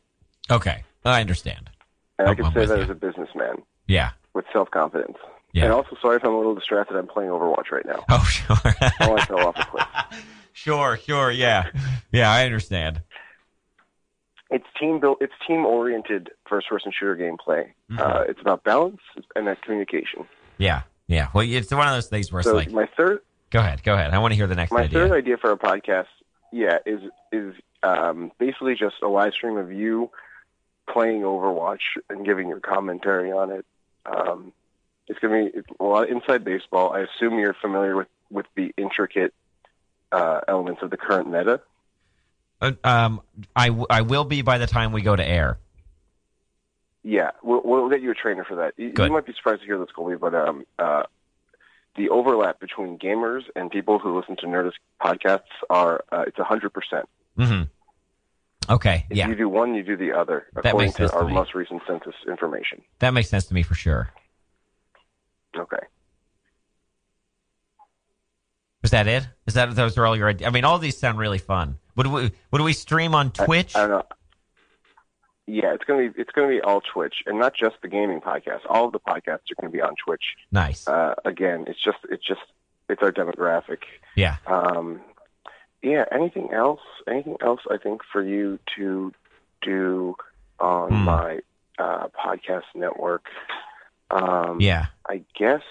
Okay, 0.49 0.83
I 1.05 1.21
understand. 1.21 1.69
and 2.17 2.29
I 2.29 2.35
can 2.35 2.51
say 2.53 2.65
that 2.65 2.77
you. 2.77 2.83
as 2.83 2.89
a 2.89 2.93
businessman 2.95 3.63
Yeah. 3.87 4.11
With 4.33 4.45
self 4.53 4.69
confidence. 4.71 5.17
Yeah. 5.53 5.65
And 5.65 5.73
also, 5.73 5.97
sorry 6.01 6.17
if 6.17 6.23
I'm 6.23 6.33
a 6.33 6.37
little 6.37 6.55
distracted. 6.55 6.95
I'm 6.95 7.07
playing 7.07 7.31
Overwatch 7.31 7.71
right 7.71 7.85
now. 7.85 8.03
Oh, 8.09 8.23
sure. 8.23 8.57
I 8.65 9.25
fell 9.25 9.47
off 9.47 9.57
a 9.57 9.65
cliff. 9.65 10.23
sure, 10.53 10.97
sure, 10.97 11.31
yeah. 11.31 11.69
Yeah, 12.11 12.31
I 12.31 12.45
understand. 12.45 13.01
It's 14.51 14.65
team 14.79 14.99
built. 14.99 15.17
It's 15.21 15.33
team 15.47 15.65
oriented 15.65 16.29
first 16.47 16.69
person 16.69 16.91
shooter 16.97 17.15
gameplay. 17.15 17.71
Mm-hmm. 17.91 17.99
Uh, 17.99 18.21
it's 18.27 18.41
about 18.41 18.63
balance 18.63 19.01
and 19.35 19.47
that 19.47 19.61
communication. 19.63 20.27
Yeah, 20.57 20.83
yeah. 21.07 21.29
Well, 21.33 21.47
it's 21.47 21.71
one 21.71 21.87
of 21.87 21.93
those 21.93 22.07
things 22.07 22.31
where 22.31 22.41
it's 22.41 22.49
like, 22.49 22.71
my 22.71 22.87
third 22.97 23.21
go 23.49 23.59
ahead, 23.59 23.83
go 23.83 23.93
ahead. 23.93 24.13
I 24.13 24.19
want 24.19 24.31
to 24.31 24.35
hear 24.35 24.47
the 24.47 24.55
next 24.55 24.71
my 24.71 24.81
idea. 24.83 24.99
third 24.99 25.11
idea 25.11 25.37
for 25.37 25.51
a 25.51 25.57
podcast, 25.57 26.07
yeah, 26.51 26.77
is 26.85 27.01
is 27.31 27.53
um, 27.83 28.31
basically 28.39 28.75
just 28.75 28.95
a 29.03 29.07
live 29.07 29.33
stream 29.33 29.57
of 29.57 29.71
you 29.71 30.09
playing 30.91 31.21
Overwatch 31.21 31.81
and 32.09 32.25
giving 32.25 32.47
your 32.47 32.59
commentary 32.59 33.31
on 33.31 33.51
it. 33.51 33.65
Um, 34.05 34.53
it's 35.07 35.19
gonna 35.19 35.45
be 35.45 35.57
it's 35.57 35.67
a 35.79 35.83
lot 35.83 36.03
of 36.03 36.09
inside 36.09 36.43
baseball. 36.43 36.93
I 36.93 37.01
assume 37.01 37.39
you're 37.39 37.55
familiar 37.55 37.95
with 37.95 38.07
with 38.29 38.45
the 38.55 38.73
intricate 38.77 39.33
uh, 40.11 40.41
elements 40.47 40.81
of 40.81 40.89
the 40.89 40.97
current 40.97 41.27
meta. 41.29 41.61
Uh, 42.61 42.73
um, 42.83 43.21
I, 43.55 43.67
w- 43.67 43.87
I 43.89 44.01
will 44.01 44.25
be 44.25 44.41
by 44.41 44.57
the 44.57 44.67
time 44.67 44.91
we 44.91 45.01
go 45.01 45.15
to 45.15 45.25
air. 45.25 45.57
Yeah, 47.03 47.31
we'll, 47.41 47.61
we'll 47.63 47.89
get 47.89 48.01
you 48.01 48.11
a 48.11 48.15
trainer 48.15 48.43
for 48.43 48.55
that. 48.57 48.73
You, 48.77 48.91
you 49.07 49.11
might 49.11 49.25
be 49.25 49.33
surprised 49.33 49.61
to 49.61 49.65
hear 49.65 49.79
this, 49.79 49.87
Colby, 49.95 50.17
but 50.17 50.35
um, 50.35 50.65
uh, 50.77 51.03
the 51.95 52.09
overlap 52.09 52.59
between 52.59 52.99
gamers 52.99 53.43
and 53.55 53.71
people 53.71 53.99
who 53.99 54.17
listen 54.17 54.35
to 54.37 54.45
Nerdist 54.45 54.73
podcasts 55.01 55.41
are 55.69 56.03
uh, 56.11 56.25
it's 56.27 56.37
hundred 56.37 56.73
percent. 56.73 57.07
Okay, 58.67 59.05
If 59.09 59.17
yeah, 59.17 59.27
you 59.27 59.35
do 59.35 59.47
one, 59.49 59.73
you 59.73 59.83
do 59.83 59.95
the 59.97 60.11
other, 60.11 60.45
That 60.53 60.65
according 60.67 60.87
makes 60.87 60.97
sense 60.97 61.11
to 61.11 61.17
to 61.17 61.21
our 61.23 61.27
me. 61.27 61.33
most 61.33 61.53
recent 61.55 61.81
census 61.87 62.13
information. 62.27 62.81
that 62.99 63.11
makes 63.11 63.29
sense 63.29 63.45
to 63.45 63.53
me 63.53 63.63
for 63.63 63.73
sure. 63.75 64.09
Okay. 65.57 65.77
Is 68.83 68.91
that 68.91 69.07
it? 69.07 69.27
Is 69.45 69.55
that 69.55 69.75
those 69.75 69.97
are 69.97 70.05
all 70.05 70.15
your? 70.15 70.29
I 70.45 70.49
mean, 70.51 70.63
all 70.63 70.79
these 70.79 70.97
sound 70.97 71.17
really 71.17 71.37
fun. 71.37 71.79
Would 71.95 72.07
we 72.07 72.31
would 72.51 72.61
we 72.61 72.73
stream 72.73 73.13
on 73.13 73.31
Twitch? 73.31 73.75
I 73.75 73.79
don't 73.81 73.89
know. 73.89 74.03
Yeah, 75.47 75.73
it's 75.73 75.83
gonna 75.83 76.09
be 76.09 76.21
it's 76.21 76.31
gonna 76.31 76.47
be 76.47 76.61
all 76.61 76.79
Twitch, 76.81 77.15
and 77.25 77.39
not 77.39 77.53
just 77.55 77.75
the 77.81 77.87
gaming 77.89 78.21
podcast. 78.21 78.59
All 78.69 78.85
of 78.85 78.93
the 78.93 78.99
podcasts 78.99 79.49
are 79.51 79.55
gonna 79.59 79.71
be 79.71 79.81
on 79.81 79.95
Twitch. 80.05 80.23
nice. 80.51 80.87
Uh, 80.87 81.15
again, 81.25 81.65
it's 81.67 81.83
just 81.83 81.97
it's 82.09 82.25
just 82.25 82.39
it's 82.87 83.01
our 83.01 83.11
demographic. 83.11 83.79
Yeah. 84.15 84.37
Um, 84.47 85.01
yeah. 85.81 86.05
Anything 86.11 86.51
else? 86.53 86.81
Anything 87.07 87.37
else? 87.41 87.61
I 87.71 87.77
think 87.77 88.01
for 88.11 88.21
you 88.23 88.59
to 88.77 89.13
do 89.61 90.15
on 90.59 90.89
Hmm. 90.89 91.03
my 91.05 91.39
uh, 91.77 92.07
podcast 92.09 92.63
network. 92.75 93.25
Um, 94.11 94.59
Yeah. 94.59 94.87
I 95.07 95.21
guess. 95.37 95.61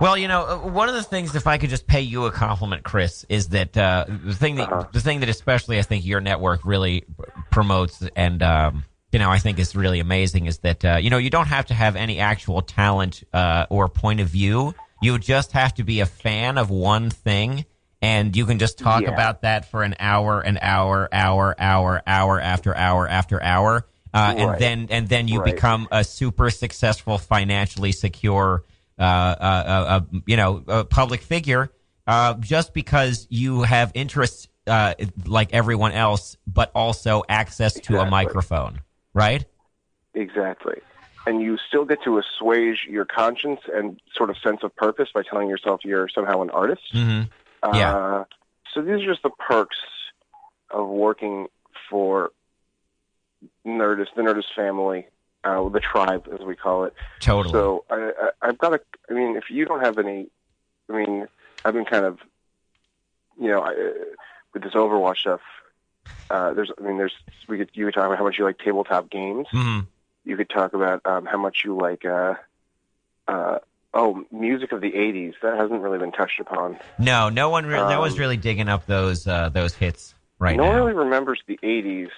Well, 0.00 0.16
you 0.16 0.28
know, 0.28 0.46
uh, 0.46 0.68
one 0.68 0.88
of 0.88 0.94
the 0.94 1.02
things, 1.02 1.34
if 1.34 1.46
I 1.48 1.58
could 1.58 1.70
just 1.70 1.86
pay 1.88 2.02
you 2.02 2.26
a 2.26 2.30
compliment, 2.30 2.84
Chris, 2.84 3.24
is 3.28 3.48
that 3.48 3.76
uh, 3.76 4.04
the 4.08 4.34
thing 4.34 4.56
that 4.56 4.70
Uh-huh. 4.70 4.84
the 4.92 5.00
thing 5.00 5.20
that 5.20 5.28
especially 5.28 5.78
I 5.78 5.82
think 5.82 6.04
your 6.06 6.20
network 6.20 6.60
really 6.64 7.04
promotes, 7.50 8.06
and 8.14 8.40
um, 8.42 8.84
you 9.10 9.18
know, 9.18 9.28
I 9.30 9.38
think 9.38 9.58
is 9.58 9.74
really 9.74 9.98
amazing, 9.98 10.46
is 10.46 10.58
that 10.58 10.84
uh, 10.84 10.96
you 11.02 11.10
know 11.10 11.18
you 11.18 11.30
don't 11.30 11.48
have 11.48 11.66
to 11.66 11.74
have 11.74 11.96
any 11.96 12.20
actual 12.20 12.62
talent 12.62 13.24
uh, 13.32 13.66
or 13.70 13.88
point 13.88 14.20
of 14.20 14.28
view. 14.28 14.72
You 15.02 15.18
just 15.18 15.52
have 15.52 15.74
to 15.74 15.82
be 15.84 15.98
a 16.00 16.06
fan 16.06 16.58
of 16.58 16.70
one 16.70 17.10
thing, 17.10 17.64
and 18.00 18.36
you 18.36 18.46
can 18.46 18.58
just 18.58 18.78
talk 18.78 19.02
Yeah. 19.02 19.10
about 19.10 19.42
that 19.42 19.70
for 19.70 19.82
an 19.82 19.94
hour, 19.98 20.40
an 20.40 20.58
hour, 20.62 21.08
hour, 21.12 21.54
hour, 21.58 22.02
hour 22.06 22.40
after 22.40 22.76
hour 22.76 23.08
after 23.08 23.42
hour, 23.42 23.86
uh, 24.14 24.34
and 24.36 24.58
then 24.58 24.86
and 24.90 25.08
then 25.08 25.28
you 25.28 25.40
Right. 25.40 25.54
become 25.54 25.88
a 25.90 26.04
super 26.04 26.50
successful, 26.50 27.18
financially 27.18 27.92
secure, 27.92 28.64
uh, 28.98 29.02
uh, 29.02 29.34
uh, 29.40 29.84
uh, 29.88 30.00
you 30.26 30.36
know, 30.36 30.62
a 30.68 30.84
public 30.84 31.22
figure, 31.22 31.70
uh, 32.06 32.34
just 32.34 32.72
because 32.72 33.26
you 33.30 33.62
have 33.62 33.90
interests 33.94 34.48
uh, 34.66 34.94
like 35.24 35.52
everyone 35.52 35.92
else, 35.92 36.36
but 36.46 36.70
also 36.74 37.22
access 37.28 37.80
to 37.80 37.98
a 37.98 38.08
microphone, 38.10 38.80
right? 39.14 39.44
Exactly. 40.14 40.80
And 41.26 41.42
you 41.42 41.58
still 41.68 41.84
get 41.84 42.02
to 42.04 42.18
assuage 42.18 42.86
your 42.88 43.04
conscience 43.04 43.60
and 43.72 44.00
sort 44.14 44.30
of 44.30 44.36
sense 44.38 44.62
of 44.62 44.74
purpose 44.76 45.08
by 45.12 45.22
telling 45.22 45.48
yourself 45.48 45.84
you're 45.84 46.08
somehow 46.08 46.42
an 46.42 46.50
artist. 46.50 46.82
Mm-hmm. 46.94 47.28
Yeah. 47.62 47.94
Uh, 47.94 48.24
so 48.72 48.82
these 48.82 49.02
are 49.02 49.06
just 49.06 49.22
the 49.22 49.30
perks 49.30 49.78
of 50.70 50.86
working 50.88 51.48
for 51.88 52.30
Nerdist, 53.66 54.14
the 54.16 54.22
Nerdist 54.22 54.54
family, 54.54 55.06
uh, 55.44 55.68
the 55.68 55.80
tribe, 55.80 56.28
as 56.32 56.40
we 56.40 56.56
call 56.56 56.84
it. 56.84 56.94
Totally. 57.20 57.52
So 57.52 57.84
I, 57.90 58.12
I, 58.20 58.48
I've 58.48 58.58
got 58.58 58.74
a. 58.74 58.80
I 59.10 59.12
mean, 59.12 59.36
if 59.36 59.50
you 59.50 59.64
don't 59.64 59.80
have 59.80 59.98
any, 59.98 60.28
I 60.90 60.92
mean, 60.92 61.28
I've 61.64 61.74
been 61.74 61.84
kind 61.84 62.04
of, 62.04 62.18
you 63.40 63.48
know, 63.48 63.62
I, 63.62 63.74
with 64.52 64.62
this 64.62 64.74
Overwatch 64.74 65.18
stuff. 65.18 65.40
Uh, 66.30 66.52
there's, 66.52 66.70
I 66.78 66.82
mean, 66.82 66.98
there's. 66.98 67.14
We 67.48 67.58
could 67.58 67.70
you 67.72 67.86
could 67.86 67.94
talk 67.94 68.06
about 68.06 68.18
how 68.18 68.24
much 68.24 68.38
you 68.38 68.44
like 68.44 68.58
tabletop 68.58 69.08
games. 69.08 69.46
hmm 69.50 69.80
You 70.24 70.36
could 70.36 70.50
talk 70.50 70.74
about 70.74 71.00
um, 71.06 71.24
how 71.24 71.38
much 71.38 71.62
you 71.64 71.76
like. 71.76 72.04
Uh, 72.04 72.34
uh, 73.26 73.58
oh, 73.94 74.22
music 74.30 74.72
of 74.72 74.80
the 74.80 74.90
'80s. 74.92 75.32
That 75.42 75.56
hasn't 75.58 75.80
really 75.80 75.98
been 75.98 76.12
touched 76.12 76.40
upon. 76.40 76.78
No, 76.98 77.28
no 77.28 77.48
one, 77.50 77.66
re- 77.66 77.76
no 77.76 77.86
Um, 77.88 77.98
one's 78.00 78.18
really 78.18 78.36
digging 78.36 78.68
up 78.68 78.86
those 78.86 79.26
uh, 79.26 79.48
those 79.48 79.74
hits 79.74 80.14
right 80.38 80.56
no 80.56 80.62
now. 80.64 80.68
one 80.70 80.78
really 80.78 80.92
remembers 80.94 81.40
the 81.46 81.58
'80s, 81.62 82.08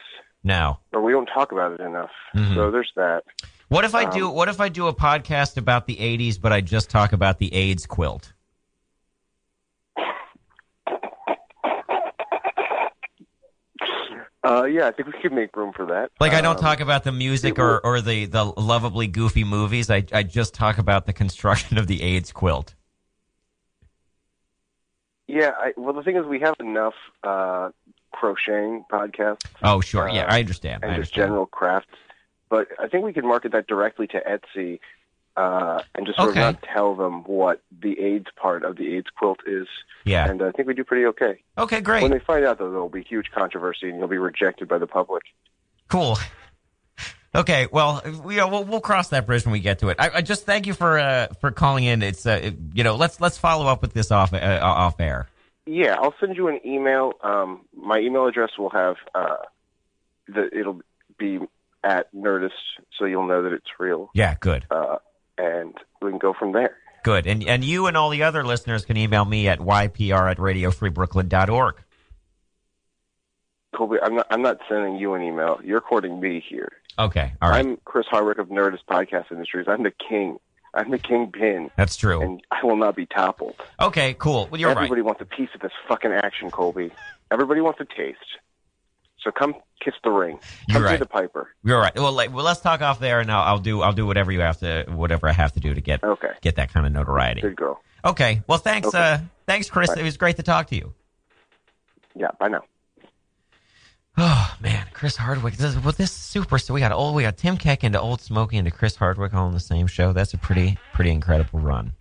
No. 0.44 0.78
or 0.92 1.00
we 1.02 1.12
don't 1.12 1.26
talk 1.26 1.52
about 1.52 1.72
it 1.72 1.80
enough. 1.80 2.10
Mhm. 2.34 2.54
So 2.54 2.70
there's 2.70 2.92
that. 2.96 3.22
What 3.68 3.84
if 3.84 3.94
I 3.94 4.04
Um, 4.04 4.10
do? 4.10 4.28
What 4.30 4.48
if 4.48 4.60
I 4.60 4.68
do 4.68 4.88
a 4.88 4.94
podcast 4.94 5.56
about 5.56 5.86
the 5.86 5.96
'80s, 6.00 6.38
but 6.38 6.52
I 6.52 6.60
just 6.60 6.90
talk 6.90 7.12
about 7.12 7.38
the 7.38 7.54
AIDS 7.54 7.86
quilt? 7.86 8.32
Uh, 14.50 14.64
yeah, 14.64 14.88
I 14.88 14.90
think 14.90 15.06
we 15.14 15.20
could 15.22 15.32
make 15.32 15.54
room 15.54 15.72
for 15.72 15.86
that. 15.86 16.10
Like 16.18 16.32
I 16.32 16.40
don't 16.40 16.56
Um, 16.56 16.62
talk 16.62 16.80
about 16.80 17.04
the 17.04 17.12
music 17.12 17.56
or, 17.58 17.80
or 17.86 18.00
the, 18.00 18.26
the 18.26 18.44
lovably 18.44 19.06
goofy 19.06 19.44
movies. 19.44 19.90
I 19.90 20.04
I 20.12 20.24
just 20.24 20.54
talk 20.54 20.78
about 20.78 21.06
the 21.06 21.12
construction 21.12 21.78
of 21.78 21.86
the 21.86 22.02
AIDS 22.02 22.32
quilt. 22.32 22.74
Yeah, 25.28 25.52
I, 25.56 25.72
well, 25.76 25.94
the 25.94 26.02
thing 26.02 26.16
is, 26.16 26.26
we 26.26 26.40
have 26.40 26.56
enough 26.58 26.94
uh, 27.22 27.70
crocheting 28.12 28.84
podcasts. 28.90 29.44
Oh, 29.62 29.80
sure. 29.80 30.08
Yeah, 30.08 30.24
uh, 30.24 30.34
I 30.34 30.40
understand. 30.40 30.82
And 30.82 30.90
I 30.90 30.96
just 30.96 31.14
general 31.14 31.46
crafts. 31.46 31.86
But 32.48 32.66
I 32.80 32.88
think 32.88 33.04
we 33.04 33.12
could 33.12 33.24
market 33.24 33.52
that 33.52 33.68
directly 33.68 34.08
to 34.08 34.20
Etsy 34.20 34.80
uh, 35.40 35.82
and 35.94 36.06
just 36.06 36.18
sort 36.18 36.30
Okay. 36.30 36.40
of 36.40 36.54
not 36.54 36.62
tell 36.74 36.94
them 36.94 37.24
what 37.24 37.62
the 37.80 37.98
AIDS 37.98 38.26
part 38.36 38.64
of 38.64 38.76
the 38.76 38.94
AIDS 38.96 39.06
quilt 39.16 39.40
is. 39.46 39.66
Yeah. 40.04 40.28
And 40.28 40.42
I 40.42 40.50
think 40.50 40.68
we 40.68 40.74
do 40.74 40.84
pretty 40.84 41.06
okay. 41.06 41.42
Okay, 41.56 41.80
great. 41.80 42.02
When 42.02 42.10
they 42.10 42.18
find 42.18 42.44
out, 42.44 42.58
though, 42.58 42.70
there 42.70 42.80
will 42.80 42.88
be 42.88 43.02
huge 43.02 43.30
controversy 43.34 43.88
and 43.88 43.98
you'll 43.98 44.08
be 44.08 44.18
rejected 44.18 44.68
by 44.68 44.78
the 44.78 44.86
public. 44.86 45.22
Cool. 45.88 46.18
Okay, 47.32 47.68
well, 47.70 48.02
we, 48.24 48.36
we'll 48.36 48.64
we'll 48.64 48.80
cross 48.80 49.08
that 49.10 49.24
bridge 49.24 49.44
when 49.44 49.52
we 49.52 49.60
get 49.60 49.78
to 49.78 49.88
it. 49.90 49.96
I, 50.00 50.10
I 50.14 50.20
just 50.20 50.46
thank 50.46 50.66
you 50.66 50.74
for 50.74 50.98
uh, 50.98 51.28
for 51.40 51.52
calling 51.52 51.84
in. 51.84 52.02
It's 52.02 52.26
uh, 52.26 52.50
you 52.74 52.82
know 52.82 52.96
let's 52.96 53.20
let's 53.20 53.38
follow 53.38 53.66
up 53.68 53.82
with 53.82 53.92
this 53.92 54.10
off 54.10 54.34
uh, 54.34 54.58
off 54.60 54.98
air. 54.98 55.28
Yeah, 55.64 55.94
I'll 55.94 56.14
send 56.18 56.36
you 56.36 56.48
an 56.48 56.58
email. 56.66 57.12
Um, 57.22 57.60
my 57.72 57.98
email 57.98 58.26
address 58.26 58.50
will 58.58 58.70
have 58.70 58.96
uh, 59.14 59.36
the 60.26 60.50
it'll 60.52 60.80
be 61.18 61.38
at 61.84 62.12
Nerdist, 62.12 62.50
so 62.98 63.04
you'll 63.04 63.28
know 63.28 63.42
that 63.44 63.52
it's 63.52 63.68
real, 63.78 64.10
Yeah, 64.12 64.34
good, 64.40 64.66
uh, 64.70 64.96
and 65.40 65.74
we 66.02 66.10
can 66.10 66.18
go 66.18 66.32
from 66.38 66.52
there. 66.52 66.76
good. 67.02 67.26
And 67.26 67.42
and 67.48 67.64
you 67.64 67.86
and 67.86 67.96
all 67.96 68.10
the 68.10 68.22
other 68.22 68.44
listeners 68.44 68.84
can 68.84 68.96
email 68.96 69.24
me 69.24 69.48
at 69.48 69.58
ypr 69.58 70.30
at 70.30 70.36
radiofreebrooklyn.org. 70.38 71.74
Colby, 73.74 73.98
I'm 74.02 74.16
not. 74.16 74.26
I'm 74.30 74.42
not 74.42 74.58
sending 74.68 74.96
you 74.96 75.14
an 75.14 75.22
email. 75.22 75.60
You're 75.64 75.80
courting 75.80 76.20
me 76.20 76.44
here. 76.46 76.72
Okay, 76.98 77.32
all 77.40 77.50
right, 77.50 77.64
I'm 77.64 77.78
Chris 77.84 78.06
Hardwick 78.10 78.38
of 78.38 78.48
Nerdist 78.48 78.84
Podcast 78.90 79.30
Industries. 79.30 79.66
I'm 79.68 79.82
the 79.84 79.92
king. 80.08 80.38
I'm 80.74 80.90
the 80.92 80.98
kingpin, 80.98 81.68
that's 81.76 81.96
true. 81.96 82.20
and 82.22 82.40
I 82.52 82.64
will 82.64 82.76
not 82.76 82.94
be 82.94 83.04
toppled. 83.04 83.56
Okay, 83.80 84.14
cool. 84.14 84.46
Well, 84.52 84.60
you're 84.60 84.70
Everybody 84.70 85.00
right. 85.00 85.06
wants 85.06 85.20
a 85.20 85.24
piece 85.24 85.48
of 85.54 85.60
this 85.60 85.72
fucking 85.88 86.12
action, 86.12 86.48
Colby. 86.52 86.92
Everybody 87.32 87.60
wants 87.60 87.80
a 87.80 87.84
taste. 87.86 88.18
So 89.22 89.30
come 89.30 89.54
kiss 89.84 89.94
the 90.02 90.10
ring. 90.10 90.38
You're 90.68 90.76
Come 90.76 90.84
right. 90.84 90.98
the 90.98 91.06
piper. 91.06 91.50
You're 91.62 91.78
right. 91.80 91.94
Well, 91.94 92.12
like, 92.12 92.32
well, 92.34 92.44
let's 92.44 92.60
talk 92.60 92.80
off 92.80 93.00
there, 93.00 93.20
and 93.20 93.30
I'll, 93.30 93.42
I'll 93.54 93.58
do 93.58 93.82
I'll 93.82 93.92
do 93.92 94.06
whatever 94.06 94.32
you 94.32 94.40
have 94.40 94.58
to 94.60 94.84
whatever 94.88 95.28
I 95.28 95.32
have 95.32 95.52
to 95.52 95.60
do 95.60 95.74
to 95.74 95.80
get 95.80 96.02
Okay. 96.02 96.30
get 96.40 96.56
that 96.56 96.72
kind 96.72 96.86
of 96.86 96.92
notoriety. 96.92 97.42
Good 97.42 97.56
girl. 97.56 97.80
Okay. 98.04 98.42
Well, 98.46 98.58
thanks. 98.58 98.88
Okay. 98.88 98.98
Uh, 98.98 99.18
thanks, 99.46 99.68
Chris. 99.68 99.90
Bye. 99.94 100.00
It 100.00 100.04
was 100.04 100.16
great 100.16 100.36
to 100.36 100.42
talk 100.42 100.68
to 100.68 100.76
you. 100.76 100.94
Yeah. 102.14 102.28
Bye 102.38 102.48
now. 102.48 102.62
Oh 104.16 104.54
man, 104.60 104.86
Chris 104.92 105.16
Hardwick. 105.16 105.54
This, 105.54 105.74
well, 105.76 105.92
this 105.92 106.10
is 106.10 106.16
super. 106.16 106.58
So 106.58 106.74
we 106.74 106.80
got 106.80 106.92
old. 106.92 107.14
We 107.14 107.22
got 107.22 107.36
Tim 107.36 107.56
Keck 107.56 107.84
into 107.84 108.00
Old 108.00 108.20
Smoky 108.20 108.56
into 108.56 108.70
Chris 108.70 108.96
Hardwick 108.96 109.32
all 109.32 109.46
in 109.48 109.54
the 109.54 109.60
same 109.60 109.86
show. 109.86 110.12
That's 110.12 110.34
a 110.34 110.38
pretty 110.38 110.78
pretty 110.92 111.10
incredible 111.10 111.60
run. 111.60 111.92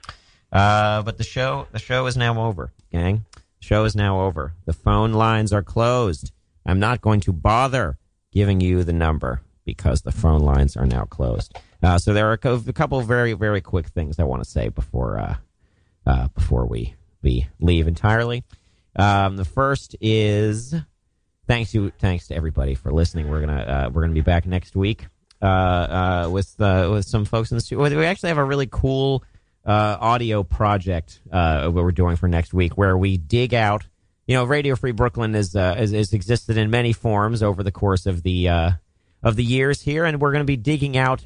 Uh, 0.51 1.03
but 1.03 1.17
the 1.17 1.23
show 1.23 1.67
the 1.71 1.79
show 1.79 2.05
is 2.07 2.17
now 2.17 2.41
over, 2.47 2.71
gang. 2.91 3.25
The 3.33 3.65
Show 3.65 3.83
is 3.83 3.95
now 3.95 4.21
over. 4.21 4.53
The 4.65 4.73
phone 4.73 5.11
lines 5.13 5.51
are 5.53 5.61
closed. 5.61 6.31
I'm 6.65 6.79
not 6.79 7.01
going 7.01 7.21
to 7.21 7.33
bother 7.33 7.97
giving 8.31 8.61
you 8.61 8.83
the 8.83 8.93
number 8.93 9.41
because 9.65 10.01
the 10.01 10.11
phone 10.11 10.41
lines 10.41 10.75
are 10.75 10.85
now 10.85 11.05
closed. 11.05 11.55
Uh, 11.81 11.97
so 11.97 12.13
there 12.13 12.29
are 12.29 12.33
a 12.33 12.73
couple 12.73 13.01
very 13.01 13.33
very 13.33 13.61
quick 13.61 13.87
things 13.87 14.19
I 14.19 14.23
want 14.23 14.43
to 14.43 14.49
say 14.49 14.69
before 14.69 15.19
uh, 15.19 15.35
uh, 16.05 16.27
before 16.29 16.65
we 16.65 16.95
we 17.21 17.47
leave 17.59 17.87
entirely. 17.87 18.43
Um, 18.95 19.37
the 19.37 19.45
first 19.45 19.95
is 20.01 20.73
thanks 21.47 21.71
to 21.71 21.91
thanks 21.99 22.27
to 22.27 22.35
everybody 22.35 22.75
for 22.75 22.91
listening. 22.91 23.29
We're 23.29 23.41
gonna 23.41 23.61
uh, 23.61 23.89
we're 23.93 24.01
gonna 24.01 24.13
be 24.13 24.21
back 24.21 24.45
next 24.45 24.75
week 24.75 25.07
uh, 25.41 25.45
uh, 25.45 26.29
with 26.31 26.55
with 26.57 27.05
some 27.05 27.25
folks 27.25 27.51
in 27.51 27.57
the 27.57 27.61
studio. 27.61 27.97
We 27.97 28.05
actually 28.05 28.29
have 28.29 28.37
a 28.37 28.43
really 28.43 28.67
cool 28.67 29.23
audio 29.65 30.43
project 30.43 31.21
what 31.29 31.73
we're 31.73 31.91
doing 31.91 32.15
for 32.15 32.27
next 32.27 32.53
week, 32.53 32.77
where 32.77 32.97
we 32.97 33.17
dig 33.17 33.53
out. 33.53 33.85
You 34.29 34.35
know, 34.35 34.43
Radio 34.43 34.75
Free 34.75 34.91
Brooklyn 34.91 35.33
is 35.33 35.55
uh, 35.55 35.75
is, 35.79 35.91
is 35.91 36.13
existed 36.13 36.55
in 36.55 36.69
many 36.69 36.93
forms 36.93 37.41
over 37.41 37.63
the 37.63 37.71
course 37.71 38.05
of 38.05 38.21
the 38.21 38.47
uh, 38.47 38.71
of 39.23 39.35
the 39.35 39.43
years 39.43 39.81
here, 39.81 40.05
and 40.05 40.21
we're 40.21 40.31
going 40.31 40.43
to 40.43 40.45
be 40.45 40.55
digging 40.55 40.95
out 40.97 41.25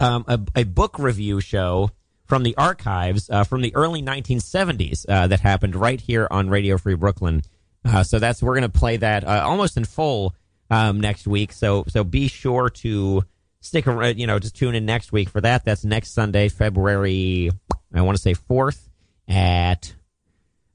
um, 0.00 0.22
a, 0.28 0.38
a 0.54 0.64
book 0.64 0.98
review 0.98 1.40
show 1.40 1.92
from 2.26 2.42
the 2.42 2.54
archives 2.58 3.30
uh, 3.30 3.42
from 3.42 3.62
the 3.62 3.74
early 3.74 4.02
1970s 4.02 5.06
uh, 5.08 5.28
that 5.28 5.40
happened 5.40 5.74
right 5.74 5.98
here 5.98 6.28
on 6.30 6.50
Radio 6.50 6.76
Free 6.76 6.92
Brooklyn. 6.94 7.40
Uh, 7.86 8.02
so 8.02 8.18
that's 8.18 8.42
we're 8.42 8.52
going 8.52 8.70
to 8.70 8.78
play 8.78 8.98
that 8.98 9.24
uh, 9.24 9.40
almost 9.42 9.78
in 9.78 9.86
full 9.86 10.34
um, 10.68 11.00
next 11.00 11.26
week. 11.26 11.52
So 11.52 11.84
so 11.88 12.04
be 12.04 12.28
sure 12.28 12.68
to 12.68 13.22
stick 13.60 13.86
around. 13.86 14.18
You 14.18 14.26
know, 14.26 14.38
just 14.38 14.56
tune 14.56 14.74
in 14.74 14.84
next 14.84 15.10
week 15.10 15.30
for 15.30 15.40
that. 15.40 15.64
That's 15.64 15.86
next 15.86 16.10
Sunday, 16.10 16.50
February. 16.50 17.50
I 17.94 18.02
want 18.02 18.18
to 18.18 18.22
say 18.22 18.34
fourth 18.34 18.90
at 19.26 19.94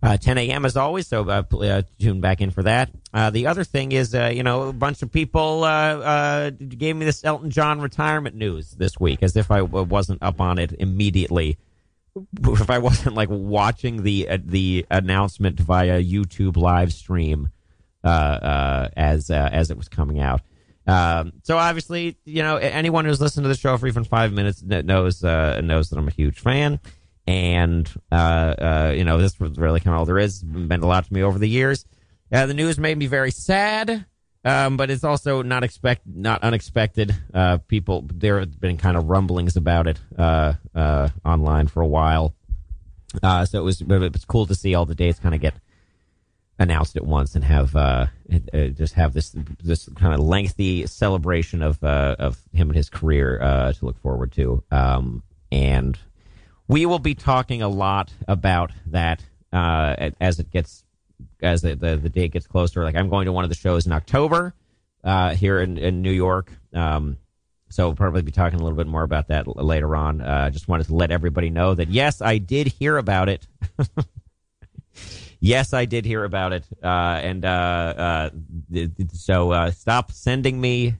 uh, 0.01 0.17
10 0.17 0.37
a.m. 0.37 0.65
as 0.65 0.77
always. 0.77 1.07
So 1.07 1.27
uh, 1.27 1.43
uh, 1.51 1.81
tune 1.99 2.21
back 2.21 2.41
in 2.41 2.51
for 2.51 2.63
that. 2.63 2.89
Uh, 3.13 3.29
the 3.29 3.47
other 3.47 3.63
thing 3.63 3.91
is, 3.91 4.15
uh, 4.15 4.31
you 4.33 4.43
know, 4.43 4.69
a 4.69 4.73
bunch 4.73 5.01
of 5.01 5.11
people 5.11 5.63
uh, 5.63 6.49
gave 6.51 6.95
me 6.95 7.05
this 7.05 7.23
Elton 7.23 7.49
John 7.49 7.81
retirement 7.81 8.35
news 8.35 8.71
this 8.71 8.99
week, 8.99 9.23
as 9.23 9.35
if 9.35 9.51
I 9.51 9.61
wasn't 9.61 10.23
up 10.23 10.39
on 10.39 10.57
it 10.57 10.73
immediately. 10.79 11.57
If 12.43 12.69
I 12.69 12.79
wasn't 12.79 13.15
like 13.15 13.29
watching 13.29 14.03
the 14.03 14.27
the 14.43 14.85
announcement 14.89 15.59
via 15.59 16.01
YouTube 16.01 16.57
live 16.57 16.91
stream 16.91 17.49
as 18.03 19.29
as 19.29 19.71
it 19.71 19.77
was 19.77 19.87
coming 19.89 20.19
out. 20.19 20.41
Um, 20.87 21.33
so 21.43 21.55
obviously, 21.57 22.17
you 22.25 22.41
know, 22.41 22.57
anyone 22.57 23.05
who's 23.05 23.21
listened 23.21 23.43
to 23.43 23.47
the 23.47 23.55
show 23.55 23.77
for 23.77 23.85
even 23.85 24.03
five 24.03 24.33
minutes 24.33 24.63
knows 24.63 25.21
knows 25.21 25.89
that 25.89 25.97
I'm 25.97 26.07
a 26.07 26.11
huge 26.11 26.39
fan, 26.39 26.79
and 27.29 27.87
uh, 28.11 28.15
uh, 28.15 28.93
you 28.97 29.03
know, 29.03 29.19
this 29.19 29.39
was 29.39 29.55
really 29.59 29.79
kind 29.79 29.93
of 29.93 29.99
all 29.99 30.05
there 30.05 30.17
is. 30.17 30.43
Meant 30.43 30.81
a 30.81 30.87
lot 30.87 31.05
to 31.05 31.13
me 31.13 31.21
over 31.21 31.37
the 31.37 31.47
years. 31.47 31.85
Uh, 32.31 32.47
the 32.47 32.55
news 32.55 32.79
made 32.79 32.97
me 32.97 33.05
very 33.05 33.29
sad, 33.29 34.03
um, 34.43 34.77
but 34.77 34.89
it's 34.89 35.03
also 35.03 35.43
not 35.43 35.63
expect 35.63 36.01
not 36.07 36.41
unexpected. 36.41 37.15
Uh, 37.31 37.59
people 37.67 38.03
there 38.11 38.39
have 38.39 38.59
been 38.59 38.77
kind 38.77 38.97
of 38.97 39.09
rumblings 39.09 39.55
about 39.55 39.85
it 39.85 39.99
uh, 40.17 40.53
uh, 40.73 41.09
online 41.23 41.67
for 41.67 41.81
a 41.81 41.87
while, 41.87 42.33
so 43.21 43.45
it 43.53 43.63
was 43.63 43.81
it 43.81 43.87
was 43.87 44.25
cool 44.25 44.47
to 44.47 44.55
see 44.55 44.73
all 44.73 44.87
the 44.87 44.95
dates 44.95 45.19
kind 45.19 45.35
of 45.35 45.41
get 45.41 45.53
announced 46.57 46.95
at 46.97 47.05
once 47.05 47.35
and 47.35 47.43
have 47.43 47.73
just 48.75 48.95
have 48.95 49.13
this 49.13 49.35
this 49.63 49.87
kind 49.95 50.15
of 50.15 50.19
lengthy 50.19 50.87
celebration 50.87 51.61
of 51.61 51.83
of 51.83 52.39
him 52.53 52.69
and 52.69 52.75
his 52.75 52.89
career 52.89 53.37
to 53.77 53.85
look 53.85 53.99
forward 53.99 54.31
to. 54.31 54.63
Um, 54.71 55.21
and 55.51 55.97
we 56.69 56.85
will 56.85 56.99
be 56.99 57.15
talking 57.15 57.61
a 57.61 57.67
lot 57.67 58.13
about 58.29 58.71
that 58.85 59.21
uh, 59.51 60.11
as 60.21 60.39
it 60.39 60.51
gets 60.51 60.85
as 61.41 61.61
the, 61.61 61.75
the 61.75 61.97
the 61.97 62.09
date 62.09 62.31
gets 62.31 62.47
closer. 62.47 62.83
Like 62.83 62.95
I'm 62.95 63.09
going 63.09 63.25
to 63.25 63.33
one 63.33 63.43
of 63.43 63.49
the 63.49 63.55
shows 63.55 63.85
in 63.85 63.91
October 63.91 64.53
uh, 65.03 65.35
here 65.35 65.59
in, 65.59 65.77
in 65.77 66.01
New 66.01 66.11
York. 66.11 66.51
Um, 66.73 67.17
so 67.69 67.87
we'll 67.87 67.95
probably 67.95 68.21
be 68.21 68.31
talking 68.31 68.59
a 68.59 68.63
little 68.63 68.77
bit 68.77 68.87
more 68.87 69.03
about 69.03 69.27
that 69.27 69.47
l- 69.47 69.55
later 69.57 69.95
on. 69.95 70.21
I 70.21 70.47
uh, 70.47 70.49
just 70.51 70.67
wanted 70.67 70.87
to 70.87 70.95
let 70.95 71.11
everybody 71.11 71.49
know 71.49 71.73
that 71.73 71.89
yes, 71.89 72.21
I 72.21 72.37
did 72.37 72.67
hear 72.67 72.97
about 72.97 73.29
it. 73.29 73.47
yes, 75.39 75.73
I 75.73 75.85
did 75.85 76.05
hear 76.05 76.23
about 76.23 76.53
it. 76.53 76.65
Uh, 76.83 76.87
and 77.21 77.45
uh, 77.45 77.47
uh, 77.47 78.29
th- 78.71 78.95
th- 78.95 79.11
so 79.11 79.51
uh, 79.51 79.71
stop 79.71 80.11
sending 80.11 80.61
me 80.61 80.95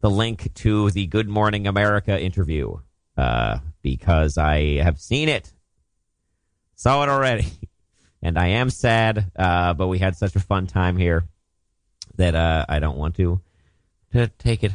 the 0.00 0.10
link 0.10 0.52
to 0.54 0.90
the 0.90 1.06
Good 1.06 1.28
Morning 1.28 1.66
America 1.66 2.20
interview 2.20 2.78
uh, 3.16 3.58
because 3.82 4.38
I 4.38 4.76
have 4.78 5.00
seen 5.00 5.28
it, 5.28 5.52
saw 6.76 7.02
it 7.02 7.08
already, 7.08 7.46
and 8.22 8.38
I 8.38 8.48
am 8.48 8.70
sad. 8.70 9.30
Uh, 9.36 9.74
but 9.74 9.88
we 9.88 9.98
had 9.98 10.16
such 10.16 10.36
a 10.36 10.40
fun 10.40 10.66
time 10.66 10.96
here 10.96 11.24
that 12.16 12.34
uh, 12.34 12.64
I 12.68 12.78
don't 12.78 12.96
want 12.96 13.16
to 13.16 13.40
to 14.12 14.28
take 14.28 14.62
it 14.62 14.72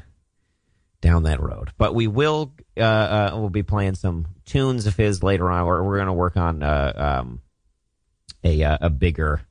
down 1.02 1.24
that 1.24 1.42
road. 1.42 1.72
But 1.78 1.96
we 1.96 2.08
will 2.08 2.54
uh, 2.78 2.82
uh, 2.82 3.32
we'll 3.34 3.50
be 3.50 3.64
playing 3.64 3.96
some 3.96 4.28
tunes 4.46 4.88
of 4.88 4.96
his 4.96 5.24
later 5.24 5.50
on. 5.50 5.66
We're, 5.66 5.84
we're 5.84 5.98
going 5.98 6.08
to 6.08 6.14
work 6.14 6.38
on 6.38 6.64
uh, 6.64 6.94
um, 7.22 7.42
a 8.44 8.64
uh, 8.64 8.78
a 8.82 8.90
bigger 8.90 9.42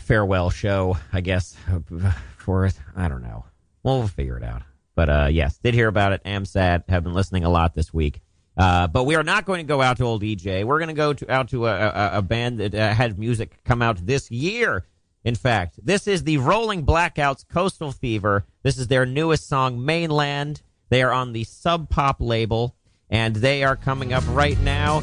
farewell 0.00 0.50
show, 0.50 0.96
I 1.12 1.20
guess, 1.20 1.56
for 2.36 2.66
it. 2.66 2.78
I 2.96 3.08
don't 3.08 3.22
know. 3.22 3.44
We'll 3.82 4.06
figure 4.08 4.36
it 4.36 4.44
out. 4.44 4.62
But 5.00 5.08
uh, 5.08 5.28
yes, 5.30 5.56
did 5.56 5.72
hear 5.72 5.88
about 5.88 6.12
it. 6.12 6.20
Am 6.26 6.44
sad. 6.44 6.84
Have 6.90 7.04
been 7.04 7.14
listening 7.14 7.42
a 7.42 7.48
lot 7.48 7.74
this 7.74 7.90
week. 7.90 8.20
Uh, 8.54 8.86
but 8.86 9.04
we 9.04 9.14
are 9.14 9.22
not 9.22 9.46
going 9.46 9.60
to 9.60 9.66
go 9.66 9.80
out 9.80 9.96
to 9.96 10.04
old 10.04 10.20
EJ. 10.20 10.64
We're 10.64 10.78
going 10.78 10.88
to 10.88 10.94
go 10.94 11.14
to, 11.14 11.32
out 11.32 11.48
to 11.48 11.68
a, 11.68 11.74
a, 11.74 12.10
a 12.18 12.22
band 12.22 12.60
that 12.60 12.74
uh, 12.74 12.92
had 12.92 13.18
music 13.18 13.64
come 13.64 13.80
out 13.80 14.04
this 14.04 14.30
year. 14.30 14.84
In 15.24 15.36
fact, 15.36 15.80
this 15.82 16.06
is 16.06 16.24
the 16.24 16.36
Rolling 16.36 16.84
Blackouts 16.84 17.48
Coastal 17.48 17.92
Fever. 17.92 18.44
This 18.62 18.76
is 18.76 18.88
their 18.88 19.06
newest 19.06 19.48
song, 19.48 19.82
Mainland. 19.82 20.60
They 20.90 21.02
are 21.02 21.12
on 21.12 21.32
the 21.32 21.44
Sub 21.44 21.88
Pop 21.88 22.16
label, 22.20 22.76
and 23.08 23.34
they 23.36 23.64
are 23.64 23.76
coming 23.76 24.12
up 24.12 24.24
right 24.28 24.60
now. 24.60 25.00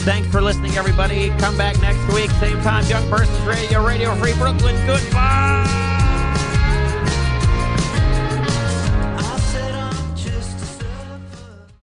Thanks 0.00 0.28
for 0.28 0.42
listening, 0.42 0.76
everybody. 0.76 1.30
Come 1.38 1.56
back 1.56 1.80
next 1.80 2.12
week, 2.12 2.30
same 2.32 2.60
time, 2.60 2.84
Young 2.84 3.08
Persons 3.08 3.40
Radio, 3.46 3.82
Radio 3.86 4.14
Free 4.16 4.34
Brooklyn. 4.34 4.76
Goodbye. 4.86 5.89